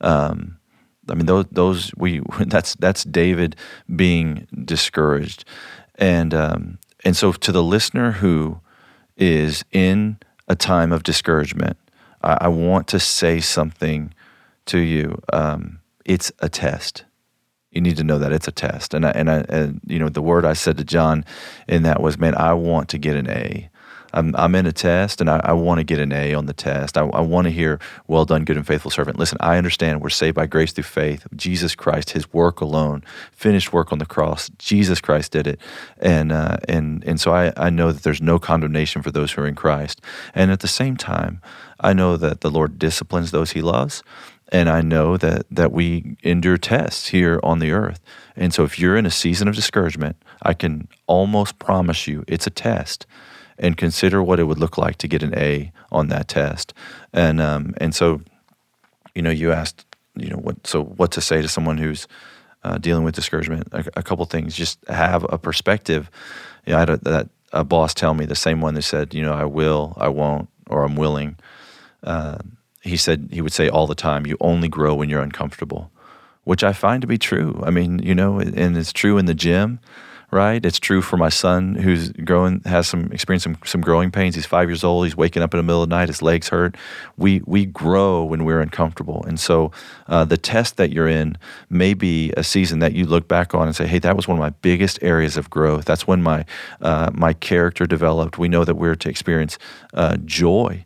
Um, 0.00 0.58
I 1.08 1.14
mean, 1.14 1.26
those 1.26 1.44
those 1.52 1.92
we 1.96 2.22
that's 2.46 2.74
that's 2.76 3.04
David 3.04 3.56
being 3.94 4.46
discouraged, 4.64 5.44
and 5.96 6.32
um, 6.32 6.78
and 7.04 7.14
so 7.16 7.32
to 7.32 7.52
the 7.52 7.62
listener 7.62 8.12
who 8.12 8.60
is 9.18 9.66
in 9.70 10.16
a 10.48 10.56
time 10.56 10.92
of 10.92 11.02
discouragement, 11.02 11.76
I, 12.22 12.48
want 12.48 12.88
to 12.88 12.98
say 12.98 13.38
something 13.40 14.14
to 14.64 14.78
you. 14.78 15.20
Um, 15.30 15.80
it's 16.06 16.32
a 16.38 16.48
test. 16.48 17.04
You 17.70 17.80
need 17.80 17.96
to 17.98 18.04
know 18.04 18.18
that 18.18 18.32
it's 18.32 18.48
a 18.48 18.52
test, 18.52 18.94
and 18.94 19.06
I, 19.06 19.10
and 19.10 19.30
I, 19.30 19.44
and 19.48 19.80
you 19.86 19.98
know 19.98 20.08
the 20.08 20.22
word 20.22 20.44
I 20.44 20.54
said 20.54 20.76
to 20.78 20.84
John 20.84 21.24
in 21.68 21.84
that 21.84 22.02
was, 22.02 22.18
man, 22.18 22.34
I 22.34 22.52
want 22.54 22.88
to 22.90 22.98
get 22.98 23.16
an 23.16 23.30
A. 23.30 23.70
I'm, 24.12 24.34
I'm 24.36 24.54
in 24.54 24.66
a 24.66 24.72
test 24.72 25.20
and 25.20 25.30
I, 25.30 25.40
I 25.44 25.52
want 25.52 25.78
to 25.78 25.84
get 25.84 25.98
an 25.98 26.12
A 26.12 26.34
on 26.34 26.46
the 26.46 26.52
test. 26.52 26.98
I, 26.98 27.02
I 27.02 27.20
want 27.20 27.46
to 27.46 27.50
hear, 27.50 27.78
well 28.08 28.24
done, 28.24 28.44
good 28.44 28.56
and 28.56 28.66
faithful 28.66 28.90
servant. 28.90 29.18
Listen, 29.18 29.38
I 29.40 29.56
understand 29.56 30.00
we're 30.00 30.10
saved 30.10 30.34
by 30.34 30.46
grace 30.46 30.72
through 30.72 30.84
faith. 30.84 31.26
Jesus 31.36 31.74
Christ, 31.74 32.10
his 32.10 32.32
work 32.32 32.60
alone, 32.60 33.04
finished 33.32 33.72
work 33.72 33.92
on 33.92 33.98
the 33.98 34.06
cross. 34.06 34.48
Jesus 34.58 35.00
Christ 35.00 35.32
did 35.32 35.46
it. 35.46 35.60
And, 35.98 36.32
uh, 36.32 36.56
and, 36.68 37.04
and 37.04 37.20
so 37.20 37.32
I, 37.32 37.52
I 37.56 37.70
know 37.70 37.92
that 37.92 38.02
there's 38.02 38.22
no 38.22 38.38
condemnation 38.38 39.02
for 39.02 39.10
those 39.10 39.32
who 39.32 39.42
are 39.42 39.46
in 39.46 39.54
Christ. 39.54 40.00
And 40.34 40.50
at 40.50 40.60
the 40.60 40.68
same 40.68 40.96
time, 40.96 41.40
I 41.78 41.92
know 41.92 42.16
that 42.16 42.40
the 42.40 42.50
Lord 42.50 42.78
disciplines 42.78 43.30
those 43.30 43.52
he 43.52 43.62
loves. 43.62 44.02
And 44.50 44.68
I 44.68 44.80
know 44.80 45.16
that, 45.16 45.46
that 45.50 45.72
we 45.72 46.16
endure 46.22 46.58
tests 46.58 47.08
here 47.08 47.38
on 47.42 47.60
the 47.60 47.70
earth. 47.70 48.00
And 48.36 48.52
so 48.52 48.64
if 48.64 48.78
you're 48.78 48.96
in 48.96 49.06
a 49.06 49.10
season 49.10 49.48
of 49.48 49.54
discouragement, 49.54 50.16
I 50.42 50.54
can 50.54 50.88
almost 51.06 51.58
promise 51.58 52.06
you 52.06 52.24
it's 52.26 52.46
a 52.46 52.50
test 52.50 53.06
and 53.58 53.76
consider 53.76 54.22
what 54.22 54.40
it 54.40 54.44
would 54.44 54.58
look 54.58 54.76
like 54.78 54.96
to 54.96 55.08
get 55.08 55.22
an 55.22 55.36
A 55.36 55.70
on 55.92 56.08
that 56.08 56.28
test. 56.28 56.74
And 57.12 57.40
um, 57.40 57.74
and 57.76 57.94
so, 57.94 58.22
you 59.14 59.22
know, 59.22 59.30
you 59.30 59.52
asked, 59.52 59.84
you 60.16 60.30
know, 60.30 60.36
what 60.36 60.66
so 60.66 60.82
what 60.82 61.12
to 61.12 61.20
say 61.20 61.42
to 61.42 61.48
someone 61.48 61.78
who's 61.78 62.08
uh, 62.64 62.78
dealing 62.78 63.04
with 63.04 63.14
discouragement. 63.14 63.68
A, 63.72 63.84
a, 63.96 64.02
couple 64.02 64.24
things, 64.26 64.54
just 64.54 64.78
have 64.88 65.24
a 65.30 65.38
perspective. 65.38 66.10
You 66.66 66.72
know, 66.72 66.76
I 66.76 66.80
had 66.80 66.90
a, 66.90 66.96
that 66.98 67.28
a 67.52 67.64
boss 67.64 67.94
tell 67.94 68.14
me 68.14 68.26
the 68.26 68.34
same 68.34 68.60
one 68.60 68.74
that 68.74 68.82
said, 68.82 69.14
you 69.14 69.22
know, 69.22 69.32
I 69.32 69.44
will, 69.44 69.94
I 69.96 70.08
won't, 70.08 70.48
or 70.68 70.84
I'm 70.84 70.96
willing. 70.96 71.36
Uh, 72.02 72.38
he 72.80 72.96
said 72.96 73.28
he 73.32 73.40
would 73.40 73.52
say 73.52 73.68
all 73.68 73.86
the 73.86 73.94
time, 73.94 74.26
you 74.26 74.36
only 74.40 74.68
grow 74.68 74.94
when 74.94 75.08
you're 75.08 75.22
uncomfortable, 75.22 75.90
which 76.44 76.64
I 76.64 76.72
find 76.72 77.00
to 77.00 77.06
be 77.06 77.18
true. 77.18 77.62
I 77.64 77.70
mean, 77.70 77.98
you 78.00 78.14
know, 78.14 78.38
and 78.38 78.76
it's 78.76 78.92
true 78.92 79.18
in 79.18 79.26
the 79.26 79.34
gym 79.34 79.80
right? 80.30 80.64
It's 80.64 80.78
true 80.78 81.02
for 81.02 81.16
my 81.16 81.28
son 81.28 81.74
who's 81.74 82.12
growing, 82.12 82.60
has 82.64 82.88
some 82.88 83.10
experience 83.12 83.42
some, 83.42 83.58
some 83.64 83.80
growing 83.80 84.10
pains. 84.10 84.34
He's 84.34 84.46
five 84.46 84.68
years 84.68 84.84
old. 84.84 85.04
He's 85.04 85.16
waking 85.16 85.42
up 85.42 85.52
in 85.54 85.58
the 85.58 85.62
middle 85.62 85.82
of 85.82 85.88
the 85.88 85.94
night. 85.94 86.08
His 86.08 86.22
legs 86.22 86.48
hurt. 86.48 86.76
We 87.16 87.42
we 87.46 87.66
grow 87.66 88.24
when 88.24 88.44
we're 88.44 88.60
uncomfortable, 88.60 89.24
and 89.26 89.38
so 89.40 89.72
uh, 90.08 90.24
the 90.24 90.36
test 90.36 90.76
that 90.76 90.90
you're 90.90 91.08
in 91.08 91.36
may 91.68 91.94
be 91.94 92.32
a 92.36 92.44
season 92.44 92.78
that 92.80 92.92
you 92.92 93.06
look 93.06 93.28
back 93.28 93.54
on 93.54 93.66
and 93.66 93.74
say, 93.74 93.86
"Hey, 93.86 93.98
that 94.00 94.16
was 94.16 94.28
one 94.28 94.36
of 94.36 94.40
my 94.40 94.50
biggest 94.62 94.98
areas 95.02 95.36
of 95.36 95.50
growth. 95.50 95.84
That's 95.84 96.06
when 96.06 96.22
my 96.22 96.44
uh, 96.80 97.10
my 97.12 97.32
character 97.32 97.86
developed." 97.86 98.38
We 98.38 98.48
know 98.48 98.64
that 98.64 98.76
we're 98.76 98.96
to 98.96 99.08
experience 99.08 99.58
uh, 99.94 100.16
joy 100.24 100.84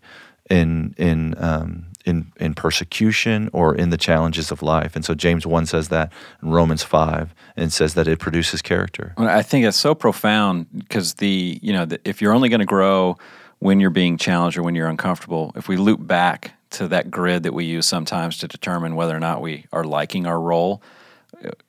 in 0.50 0.94
in 0.98 1.34
um, 1.38 1.86
in, 2.04 2.32
in 2.36 2.54
persecution 2.54 3.48
or 3.52 3.74
in 3.74 3.90
the 3.90 3.96
challenges 3.96 4.50
of 4.50 4.62
life. 4.62 4.94
And 4.94 5.04
so 5.04 5.14
James 5.14 5.46
1 5.46 5.66
says 5.66 5.88
that, 5.88 6.12
and 6.40 6.52
Romans 6.52 6.82
5, 6.82 7.34
and 7.56 7.72
says 7.72 7.94
that 7.94 8.06
it 8.06 8.18
produces 8.18 8.60
character. 8.62 9.14
I 9.16 9.42
think 9.42 9.64
it's 9.64 9.78
so 9.78 9.94
profound 9.94 10.66
because 10.76 11.14
the, 11.14 11.58
you 11.62 11.72
know, 11.72 11.86
the, 11.86 12.00
if 12.04 12.20
you're 12.20 12.32
only 12.32 12.48
going 12.48 12.60
to 12.60 12.66
grow 12.66 13.16
when 13.60 13.80
you're 13.80 13.90
being 13.90 14.18
challenged 14.18 14.58
or 14.58 14.62
when 14.62 14.74
you're 14.74 14.88
uncomfortable, 14.88 15.52
if 15.56 15.68
we 15.68 15.76
loop 15.76 16.06
back 16.06 16.52
to 16.70 16.88
that 16.88 17.10
grid 17.10 17.44
that 17.44 17.54
we 17.54 17.64
use 17.64 17.86
sometimes 17.86 18.36
to 18.38 18.48
determine 18.48 18.96
whether 18.96 19.16
or 19.16 19.20
not 19.20 19.40
we 19.40 19.66
are 19.72 19.84
liking 19.84 20.26
our 20.26 20.40
role, 20.40 20.82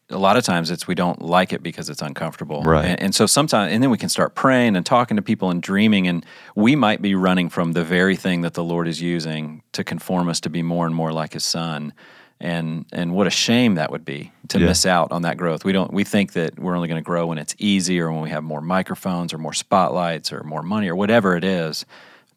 a 0.10 0.18
lot 0.18 0.38
of 0.38 0.44
times 0.44 0.70
it's 0.72 0.88
we 0.88 0.96
don't 0.96 1.22
like 1.22 1.54
it 1.54 1.64
because 1.64 1.90
it's 1.90 2.02
uncomfortable. 2.02 2.62
Right. 2.64 2.86
And, 2.86 3.02
and, 3.02 3.16
so 3.16 3.26
sometimes, 3.26 3.74
and 3.74 3.82
then 3.82 3.90
we 3.90 3.98
can 3.98 4.10
start 4.10 4.36
praying 4.36 4.76
and 4.76 4.86
talking 4.86 5.18
to 5.18 5.24
people 5.24 5.50
and 5.50 5.62
dreaming, 5.62 6.08
and 6.08 6.26
we 6.56 6.76
might 6.76 7.02
be 7.02 7.16
running 7.16 7.50
from 7.50 7.74
the 7.74 7.84
very 7.84 8.16
thing 8.16 8.42
that 8.42 8.54
the 8.54 8.64
Lord 8.64 8.88
is 8.88 9.02
using 9.02 9.64
to 9.74 9.84
conform 9.84 10.30
us 10.30 10.40
to 10.42 10.50
be 10.50 10.62
more 10.62 10.86
and 10.86 10.96
more 10.96 11.12
like 11.12 11.34
His 11.34 11.44
Son. 11.44 11.94
And 12.40 12.86
and 12.92 13.14
what 13.14 13.28
a 13.28 13.32
shame 13.32 13.76
that 13.76 13.92
would 13.92 14.04
be 14.04 14.32
to 14.50 14.60
yeah. 14.60 14.66
miss 14.66 14.86
out 14.86 15.12
on 15.12 15.22
that 15.22 15.38
growth. 15.38 15.64
We 15.64 15.72
don't 15.72 15.94
we 15.94 16.04
think 16.04 16.34
that 16.34 16.60
we're 16.60 16.76
only 16.76 16.90
going 16.90 17.02
to 17.02 17.06
grow 17.06 17.28
when 17.28 17.38
it's 17.38 17.56
easy 17.58 18.00
or 18.00 18.12
when 18.12 18.22
we 18.22 18.30
have 18.30 18.44
more 18.44 18.60
microphones 18.60 19.34
or 19.34 19.38
more 19.38 19.54
spotlights 19.54 20.34
or 20.34 20.44
more 20.44 20.62
money 20.62 20.90
or 20.90 20.98
whatever 20.98 21.38
it 21.38 21.46
is. 21.46 21.86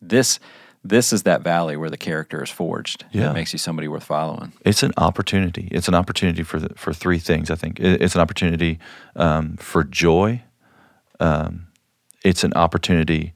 This 0.01 0.38
this 0.84 1.12
is 1.12 1.24
that 1.24 1.42
valley 1.42 1.76
where 1.76 1.90
the 1.90 1.96
character 1.96 2.42
is 2.42 2.50
forged. 2.50 3.04
Yeah. 3.12 3.30
It 3.30 3.34
makes 3.34 3.52
you 3.52 3.58
somebody 3.58 3.88
worth 3.88 4.04
following. 4.04 4.52
It's 4.64 4.82
an 4.82 4.92
opportunity. 4.96 5.68
It's 5.70 5.88
an 5.88 5.94
opportunity 5.94 6.42
for 6.42 6.58
the, 6.58 6.74
for 6.74 6.92
three 6.92 7.18
things. 7.18 7.50
I 7.50 7.54
think 7.56 7.80
it's 7.80 8.14
an 8.14 8.20
opportunity 8.20 8.78
um, 9.16 9.56
for 9.56 9.84
joy. 9.84 10.42
Um, 11.20 11.66
it's 12.24 12.44
an 12.44 12.52
opportunity 12.54 13.34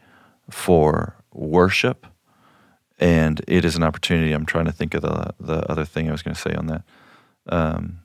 for 0.50 1.16
worship, 1.32 2.06
and 2.98 3.40
it 3.48 3.64
is 3.64 3.76
an 3.76 3.82
opportunity. 3.82 4.32
I'm 4.32 4.46
trying 4.46 4.66
to 4.66 4.72
think 4.72 4.94
of 4.94 5.02
the 5.02 5.34
the 5.40 5.70
other 5.70 5.84
thing 5.84 6.08
I 6.08 6.12
was 6.12 6.22
going 6.22 6.34
to 6.34 6.40
say 6.40 6.54
on 6.54 6.66
that. 6.66 6.82
Um, 7.48 8.00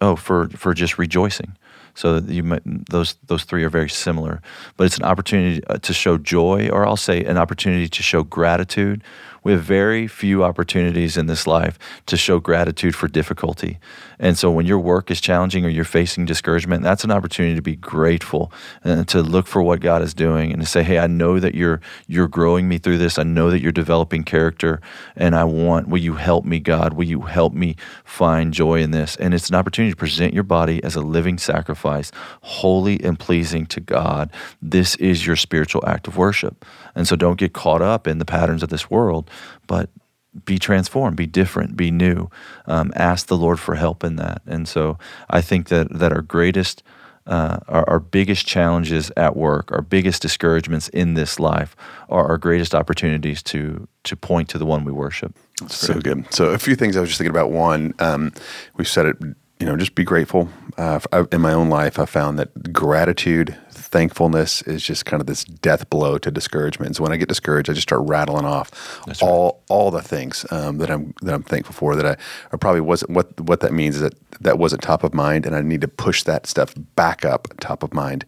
oh, 0.00 0.16
for 0.16 0.48
for 0.50 0.74
just 0.74 0.98
rejoicing. 0.98 1.56
So 1.94 2.20
might, 2.20 2.62
those 2.90 3.16
those 3.26 3.44
three 3.44 3.64
are 3.64 3.70
very 3.70 3.90
similar, 3.90 4.40
but 4.76 4.84
it's 4.84 4.98
an 4.98 5.04
opportunity 5.04 5.64
uh, 5.66 5.78
to 5.78 5.92
show 5.92 6.18
joy, 6.18 6.68
or 6.70 6.86
I'll 6.86 6.96
say 6.96 7.24
an 7.24 7.36
opportunity 7.36 7.88
to 7.88 8.02
show 8.02 8.22
gratitude 8.22 9.02
we 9.44 9.52
have 9.52 9.62
very 9.62 10.06
few 10.06 10.44
opportunities 10.44 11.16
in 11.16 11.26
this 11.26 11.46
life 11.46 11.78
to 12.06 12.16
show 12.16 12.38
gratitude 12.38 12.94
for 12.94 13.08
difficulty. 13.08 13.78
And 14.18 14.38
so 14.38 14.50
when 14.50 14.66
your 14.66 14.78
work 14.78 15.10
is 15.10 15.20
challenging 15.20 15.64
or 15.64 15.68
you're 15.68 15.84
facing 15.84 16.26
discouragement, 16.26 16.82
that's 16.82 17.02
an 17.02 17.10
opportunity 17.10 17.56
to 17.56 17.62
be 17.62 17.74
grateful 17.74 18.52
and 18.84 19.06
to 19.08 19.20
look 19.20 19.46
for 19.48 19.62
what 19.62 19.80
God 19.80 20.00
is 20.00 20.14
doing 20.14 20.52
and 20.52 20.60
to 20.62 20.66
say, 20.66 20.82
"Hey, 20.84 20.98
I 20.98 21.08
know 21.08 21.40
that 21.40 21.54
you're 21.54 21.80
you're 22.06 22.28
growing 22.28 22.68
me 22.68 22.78
through 22.78 22.98
this. 22.98 23.18
I 23.18 23.24
know 23.24 23.50
that 23.50 23.60
you're 23.60 23.72
developing 23.72 24.22
character 24.22 24.80
and 25.16 25.34
I 25.34 25.44
want 25.44 25.88
will 25.88 25.98
you 25.98 26.14
help 26.14 26.44
me, 26.44 26.60
God? 26.60 26.92
Will 26.92 27.06
you 27.06 27.22
help 27.22 27.52
me 27.52 27.74
find 28.04 28.54
joy 28.54 28.80
in 28.80 28.92
this?" 28.92 29.16
And 29.16 29.34
it's 29.34 29.48
an 29.48 29.56
opportunity 29.56 29.92
to 29.92 29.96
present 29.96 30.34
your 30.34 30.44
body 30.44 30.82
as 30.84 30.94
a 30.94 31.00
living 31.00 31.38
sacrifice, 31.38 32.12
holy 32.42 33.02
and 33.02 33.18
pleasing 33.18 33.66
to 33.66 33.80
God. 33.80 34.30
This 34.60 34.94
is 34.96 35.26
your 35.26 35.36
spiritual 35.36 35.82
act 35.86 36.06
of 36.06 36.16
worship. 36.16 36.64
And 36.94 37.08
so 37.08 37.16
don't 37.16 37.38
get 37.38 37.52
caught 37.52 37.82
up 37.82 38.06
in 38.06 38.18
the 38.18 38.24
patterns 38.24 38.62
of 38.62 38.68
this 38.68 38.90
world, 38.90 39.30
but 39.66 39.90
be 40.44 40.58
transformed, 40.58 41.16
be 41.16 41.26
different, 41.26 41.76
be 41.76 41.90
new. 41.90 42.30
Um, 42.66 42.92
ask 42.96 43.26
the 43.26 43.36
Lord 43.36 43.60
for 43.60 43.74
help 43.74 44.02
in 44.02 44.16
that. 44.16 44.42
And 44.46 44.66
so 44.66 44.98
I 45.28 45.40
think 45.40 45.68
that, 45.68 45.90
that 45.90 46.12
our 46.12 46.22
greatest, 46.22 46.82
uh, 47.26 47.58
our, 47.68 47.88
our, 47.88 48.00
biggest 48.00 48.46
challenges 48.46 49.12
at 49.16 49.36
work, 49.36 49.70
our 49.70 49.82
biggest 49.82 50.22
discouragements 50.22 50.88
in 50.88 51.14
this 51.14 51.38
life 51.38 51.76
are 52.08 52.26
our 52.26 52.38
greatest 52.38 52.74
opportunities 52.74 53.42
to, 53.44 53.86
to 54.04 54.16
point 54.16 54.48
to 54.48 54.58
the 54.58 54.66
one 54.66 54.84
we 54.84 54.92
worship. 54.92 55.36
That's 55.60 55.76
so 55.76 56.00
good. 56.00 56.32
So 56.32 56.46
a 56.46 56.58
few 56.58 56.76
things 56.76 56.96
I 56.96 57.00
was 57.00 57.10
just 57.10 57.18
thinking 57.18 57.30
about. 57.30 57.50
One, 57.50 57.94
um, 57.98 58.32
we've 58.76 58.88
said 58.88 59.06
it 59.06 59.16
you 59.62 59.66
know, 59.66 59.76
just 59.76 59.94
be 59.94 60.02
grateful. 60.02 60.48
Uh, 60.76 60.98
in 61.30 61.40
my 61.40 61.52
own 61.52 61.68
life, 61.68 62.00
I 62.00 62.04
found 62.04 62.36
that 62.40 62.72
gratitude, 62.72 63.56
thankfulness 63.92 64.62
is 64.62 64.82
just 64.82 65.04
kind 65.04 65.20
of 65.20 65.26
this 65.26 65.44
death 65.44 65.88
blow 65.90 66.16
to 66.18 66.30
discouragement. 66.30 66.96
So 66.96 67.02
when 67.02 67.12
I 67.12 67.16
get 67.18 67.28
discouraged, 67.28 67.68
I 67.70 67.74
just 67.74 67.86
start 67.86 68.00
rattling 68.08 68.46
off 68.46 68.70
That's 69.06 69.22
all 69.22 69.44
right. 69.44 69.62
all 69.68 69.90
the 69.90 70.02
things 70.02 70.46
um, 70.50 70.78
that 70.78 70.90
I'm 70.90 71.14
that 71.22 71.34
I'm 71.34 71.42
thankful 71.42 71.74
for. 71.74 71.94
That 71.94 72.06
I, 72.06 72.16
I 72.52 72.56
probably 72.56 72.80
wasn't. 72.80 73.12
What 73.12 73.38
what 73.40 73.60
that 73.60 73.72
means 73.72 73.96
is 73.96 74.00
that 74.02 74.14
that 74.40 74.58
wasn't 74.58 74.82
top 74.82 75.04
of 75.04 75.14
mind, 75.14 75.46
and 75.46 75.54
I 75.54 75.60
need 75.60 75.82
to 75.82 75.88
push 75.88 76.22
that 76.24 76.46
stuff 76.46 76.74
back 76.96 77.24
up 77.24 77.48
top 77.60 77.82
of 77.82 77.92
mind. 77.92 78.24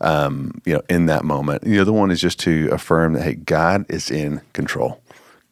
Um, 0.00 0.60
you 0.66 0.74
know, 0.74 0.82
in 0.88 1.06
that 1.06 1.24
moment. 1.24 1.62
The 1.62 1.78
other 1.78 1.92
one 1.92 2.10
is 2.10 2.20
just 2.20 2.38
to 2.40 2.68
affirm 2.70 3.14
that 3.14 3.22
hey, 3.22 3.34
God 3.34 3.86
is 3.88 4.10
in 4.10 4.42
control. 4.52 5.00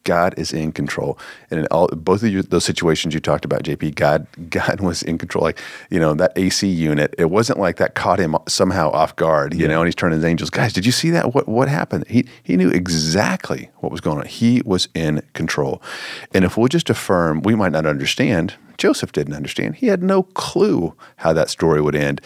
God 0.05 0.33
is 0.37 0.53
in 0.53 0.71
control. 0.71 1.19
And 1.51 1.59
in 1.59 1.67
all 1.67 1.87
both 1.89 2.23
of 2.23 2.29
you, 2.29 2.41
those 2.41 2.63
situations 2.63 3.13
you 3.13 3.19
talked 3.19 3.43
about, 3.43 3.63
JP, 3.63 3.95
God 3.95 4.25
God 4.49 4.79
was 4.79 5.03
in 5.03 5.17
control. 5.17 5.43
Like 5.43 5.59
you 5.89 5.99
know 5.99 6.13
that 6.13 6.31
AC 6.37 6.67
unit, 6.67 7.13
it 7.17 7.29
wasn't 7.29 7.59
like 7.59 7.75
that 7.77 7.95
caught 7.95 8.19
him 8.19 8.37
somehow 8.47 8.89
off 8.91 9.15
guard. 9.17 9.53
You 9.53 9.61
yeah. 9.61 9.67
know, 9.67 9.81
and 9.81 9.87
he's 9.87 9.95
turning 9.95 10.17
his 10.17 10.25
angels. 10.25 10.49
Guys, 10.49 10.71
did 10.71 10.85
you 10.85 10.93
see 10.93 11.09
that? 11.09 11.35
What 11.35 11.49
what 11.49 11.67
happened? 11.67 12.05
He 12.07 12.25
he 12.41 12.55
knew 12.55 12.69
exactly 12.69 13.69
what 13.79 13.91
was 13.91 13.99
going 13.99 14.19
on. 14.19 14.25
He 14.25 14.61
was 14.65 14.87
in 14.93 15.21
control. 15.33 15.81
And 16.33 16.45
if 16.45 16.57
we'll 16.57 16.69
just 16.69 16.89
affirm, 16.89 17.41
we 17.41 17.55
might 17.55 17.73
not 17.73 17.85
understand. 17.85 18.55
Joseph 18.77 19.11
didn't 19.11 19.33
understand. 19.33 19.75
He 19.75 19.87
had 19.87 20.03
no 20.03 20.23
clue 20.23 20.95
how 21.17 21.33
that 21.33 21.49
story 21.49 21.81
would 21.81 21.95
end. 21.95 22.21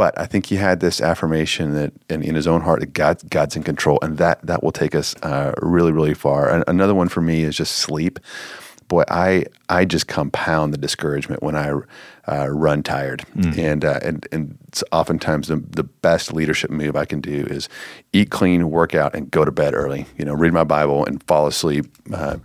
But 0.00 0.18
I 0.18 0.24
think 0.24 0.46
he 0.46 0.56
had 0.56 0.80
this 0.80 1.02
affirmation 1.02 1.74
that 1.74 1.92
in, 2.08 2.22
in 2.22 2.34
his 2.34 2.46
own 2.46 2.62
heart 2.62 2.80
that 2.80 2.94
God, 2.94 3.20
God's 3.28 3.54
in 3.54 3.62
control, 3.62 3.98
and 4.00 4.16
that 4.16 4.40
that 4.46 4.62
will 4.62 4.72
take 4.72 4.94
us 4.94 5.14
uh, 5.16 5.52
really, 5.60 5.92
really 5.92 6.14
far. 6.14 6.48
And 6.48 6.64
another 6.66 6.94
one 6.94 7.10
for 7.10 7.20
me 7.20 7.42
is 7.42 7.54
just 7.54 7.76
sleep. 7.76 8.18
Boy, 8.90 9.04
I 9.08 9.46
I 9.70 9.86
just 9.86 10.06
compound 10.08 10.74
the 10.74 10.78
discouragement 10.78 11.42
when 11.42 11.56
I 11.56 11.70
uh, 12.28 12.48
run 12.48 12.82
tired, 12.82 13.24
mm. 13.34 13.56
and 13.56 13.82
uh, 13.82 14.00
and 14.02 14.26
and 14.30 14.58
it's 14.68 14.84
oftentimes 14.92 15.48
the, 15.48 15.56
the 15.56 15.84
best 15.84 16.34
leadership 16.34 16.70
move 16.70 16.96
I 16.96 17.06
can 17.06 17.22
do 17.22 17.46
is 17.48 17.70
eat 18.12 18.28
clean, 18.28 18.70
work 18.70 18.94
out, 18.94 19.14
and 19.14 19.30
go 19.30 19.46
to 19.46 19.52
bed 19.52 19.72
early. 19.72 20.04
You 20.18 20.26
know, 20.26 20.34
read 20.34 20.52
my 20.52 20.64
Bible 20.64 21.06
and 21.06 21.22
fall 21.22 21.46
asleep. 21.46 21.86
Uh, 22.12 22.36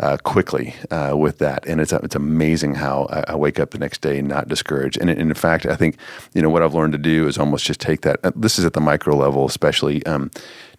uh, 0.00 0.16
quickly 0.18 0.76
uh, 0.92 1.12
with 1.16 1.38
that, 1.38 1.66
and 1.66 1.80
it's 1.80 1.92
it's 1.92 2.14
amazing 2.14 2.76
how 2.76 3.08
I, 3.10 3.32
I, 3.32 3.34
wake 3.34 3.58
up 3.58 3.70
the 3.70 3.78
next 3.78 4.00
day 4.00 4.22
not 4.22 4.46
discouraged. 4.46 4.96
And, 5.00 5.10
and, 5.10 5.20
in 5.20 5.34
fact, 5.34 5.66
I 5.66 5.74
think 5.74 5.96
you 6.34 6.40
know 6.40 6.50
what 6.50 6.62
I've 6.62 6.72
learned 6.72 6.92
to 6.92 7.00
do 7.00 7.26
is 7.26 7.36
almost 7.36 7.64
just 7.64 7.80
take 7.80 8.02
that. 8.02 8.20
Uh, 8.22 8.30
this 8.36 8.60
is 8.60 8.64
at 8.64 8.74
the 8.74 8.80
micro 8.80 9.16
level, 9.16 9.44
especially. 9.44 10.06
Um, 10.06 10.30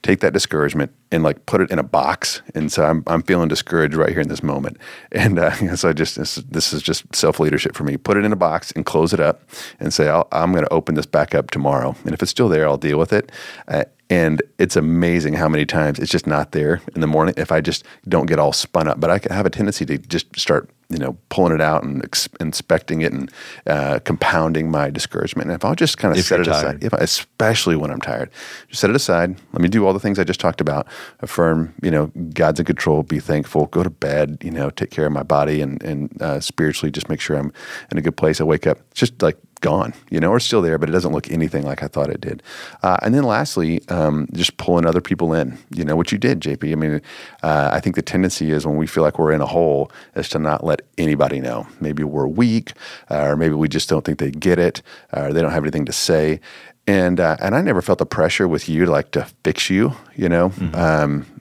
take 0.01 0.21
that 0.21 0.33
discouragement 0.33 0.91
and 1.11 1.23
like 1.23 1.45
put 1.45 1.61
it 1.61 1.69
in 1.71 1.79
a 1.79 1.83
box. 1.83 2.41
And 2.55 2.71
so 2.71 2.85
I'm, 2.85 3.03
I'm 3.07 3.21
feeling 3.21 3.49
discouraged 3.49 3.95
right 3.95 4.09
here 4.09 4.21
in 4.21 4.29
this 4.29 4.43
moment. 4.43 4.77
And 5.11 5.39
uh, 5.39 5.75
so 5.75 5.89
I 5.89 5.93
just, 5.93 6.15
this, 6.15 6.35
this 6.35 6.71
is 6.71 6.81
just 6.81 7.15
self 7.15 7.39
leadership 7.39 7.75
for 7.75 7.83
me. 7.83 7.97
Put 7.97 8.15
it 8.15 8.23
in 8.23 8.31
a 8.31 8.37
box 8.37 8.71
and 8.71 8.85
close 8.85 9.11
it 9.11 9.19
up 9.19 9.49
and 9.79 9.93
say, 9.93 10.07
i 10.07 10.23
am 10.31 10.51
going 10.51 10.63
to 10.63 10.73
open 10.73 10.95
this 10.95 11.05
back 11.05 11.33
up 11.33 11.51
tomorrow. 11.51 11.95
And 12.05 12.13
if 12.13 12.21
it's 12.21 12.31
still 12.31 12.47
there, 12.47 12.67
I'll 12.67 12.77
deal 12.77 12.97
with 12.97 13.11
it. 13.11 13.31
Uh, 13.67 13.85
and 14.09 14.41
it's 14.57 14.75
amazing 14.75 15.35
how 15.35 15.47
many 15.47 15.65
times 15.65 15.99
it's 15.99 16.11
just 16.11 16.25
not 16.25 16.51
there 16.51 16.81
in 16.95 17.01
the 17.01 17.07
morning 17.07 17.35
if 17.37 17.51
I 17.51 17.61
just 17.61 17.85
don't 18.07 18.25
get 18.25 18.39
all 18.39 18.51
spun 18.51 18.87
up. 18.87 18.99
But 18.99 19.11
I 19.11 19.33
have 19.33 19.45
a 19.45 19.51
tendency 19.51 19.85
to 19.85 19.99
just 19.99 20.37
start, 20.37 20.67
you 20.89 20.97
know, 20.97 21.15
pulling 21.29 21.53
it 21.53 21.61
out 21.61 21.83
and 21.83 22.03
ex- 22.03 22.27
inspecting 22.39 23.01
it 23.01 23.13
and 23.13 23.31
uh, 23.67 23.99
compounding 23.99 24.71
my 24.71 24.89
discouragement. 24.89 25.49
And 25.49 25.55
if 25.55 25.63
I'll 25.63 25.75
just 25.75 25.99
kind 25.99 26.17
of 26.17 26.23
set 26.23 26.39
it 26.39 26.45
tired. 26.45 26.77
aside, 26.77 26.83
if 26.83 26.91
I, 26.91 26.97
especially 26.97 27.75
when 27.75 27.91
I'm 27.91 28.01
tired, 28.01 28.31
just 28.67 28.81
set 28.81 28.89
it 28.89 28.95
aside. 28.95 29.35
Let 29.53 29.61
me 29.61 29.69
do 29.69 29.85
all 29.85 29.93
the 29.93 29.99
things 29.99 30.17
I 30.17 30.23
just 30.23 30.39
talked 30.39 30.59
about. 30.59 30.87
Affirm, 31.19 31.75
you 31.83 31.91
know, 31.91 32.07
God's 32.33 32.59
in 32.59 32.65
control. 32.65 33.03
Be 33.03 33.19
thankful. 33.19 33.67
Go 33.67 33.83
to 33.83 33.91
bed. 33.91 34.39
You 34.41 34.49
know, 34.49 34.71
take 34.71 34.89
care 34.89 35.05
of 35.05 35.11
my 35.11 35.23
body 35.23 35.61
and 35.61 35.83
and 35.83 36.19
uh, 36.19 36.39
spiritually, 36.39 36.91
just 36.91 37.09
make 37.09 37.21
sure 37.21 37.37
I'm 37.37 37.53
in 37.91 37.99
a 37.99 38.01
good 38.01 38.17
place. 38.17 38.41
I 38.41 38.43
wake 38.43 38.65
up 38.65 38.79
just 38.95 39.21
like 39.21 39.37
gone, 39.61 39.93
you 40.09 40.19
know, 40.19 40.29
or 40.29 40.39
still 40.39 40.61
there, 40.61 40.77
but 40.77 40.89
it 40.89 40.91
doesn't 40.91 41.11
look 41.11 41.29
anything 41.29 41.63
like 41.63 41.83
I 41.83 41.87
thought 41.87 42.09
it 42.09 42.21
did. 42.21 42.41
Uh, 42.83 42.97
and 43.01 43.13
then 43.13 43.23
lastly, 43.23 43.81
um, 43.89 44.27
just 44.33 44.57
pulling 44.57 44.85
other 44.85 45.01
people 45.01 45.33
in, 45.33 45.57
you 45.71 45.83
know, 45.83 45.95
what 45.95 46.11
you 46.11 46.17
did, 46.17 46.39
JP. 46.39 46.71
I 46.71 46.75
mean, 46.75 47.01
uh, 47.43 47.69
I 47.71 47.79
think 47.79 47.95
the 47.95 48.01
tendency 48.01 48.51
is 48.51 48.65
when 48.65 48.77
we 48.77 48.87
feel 48.87 49.03
like 49.03 49.19
we're 49.19 49.31
in 49.31 49.41
a 49.41 49.45
hole 49.45 49.91
is 50.15 50.29
to 50.29 50.39
not 50.39 50.63
let 50.63 50.81
anybody 50.97 51.39
know. 51.39 51.67
Maybe 51.79 52.03
we're 52.03 52.27
weak, 52.27 52.73
uh, 53.09 53.21
or 53.21 53.35
maybe 53.35 53.55
we 53.55 53.67
just 53.67 53.89
don't 53.89 54.05
think 54.05 54.19
they 54.19 54.31
get 54.31 54.59
it, 54.59 54.81
or 55.13 55.33
they 55.33 55.41
don't 55.41 55.51
have 55.51 55.63
anything 55.63 55.85
to 55.85 55.93
say. 55.93 56.39
And, 56.87 57.19
uh, 57.19 57.37
and 57.39 57.55
I 57.55 57.61
never 57.61 57.81
felt 57.81 57.99
the 57.99 58.05
pressure 58.05 58.47
with 58.47 58.67
you 58.67 58.85
to 58.85 58.91
like 58.91 59.11
to 59.11 59.27
fix 59.43 59.69
you, 59.69 59.93
you 60.15 60.29
know. 60.29 60.49
Mm-hmm. 60.49 60.75
Um, 60.75 61.38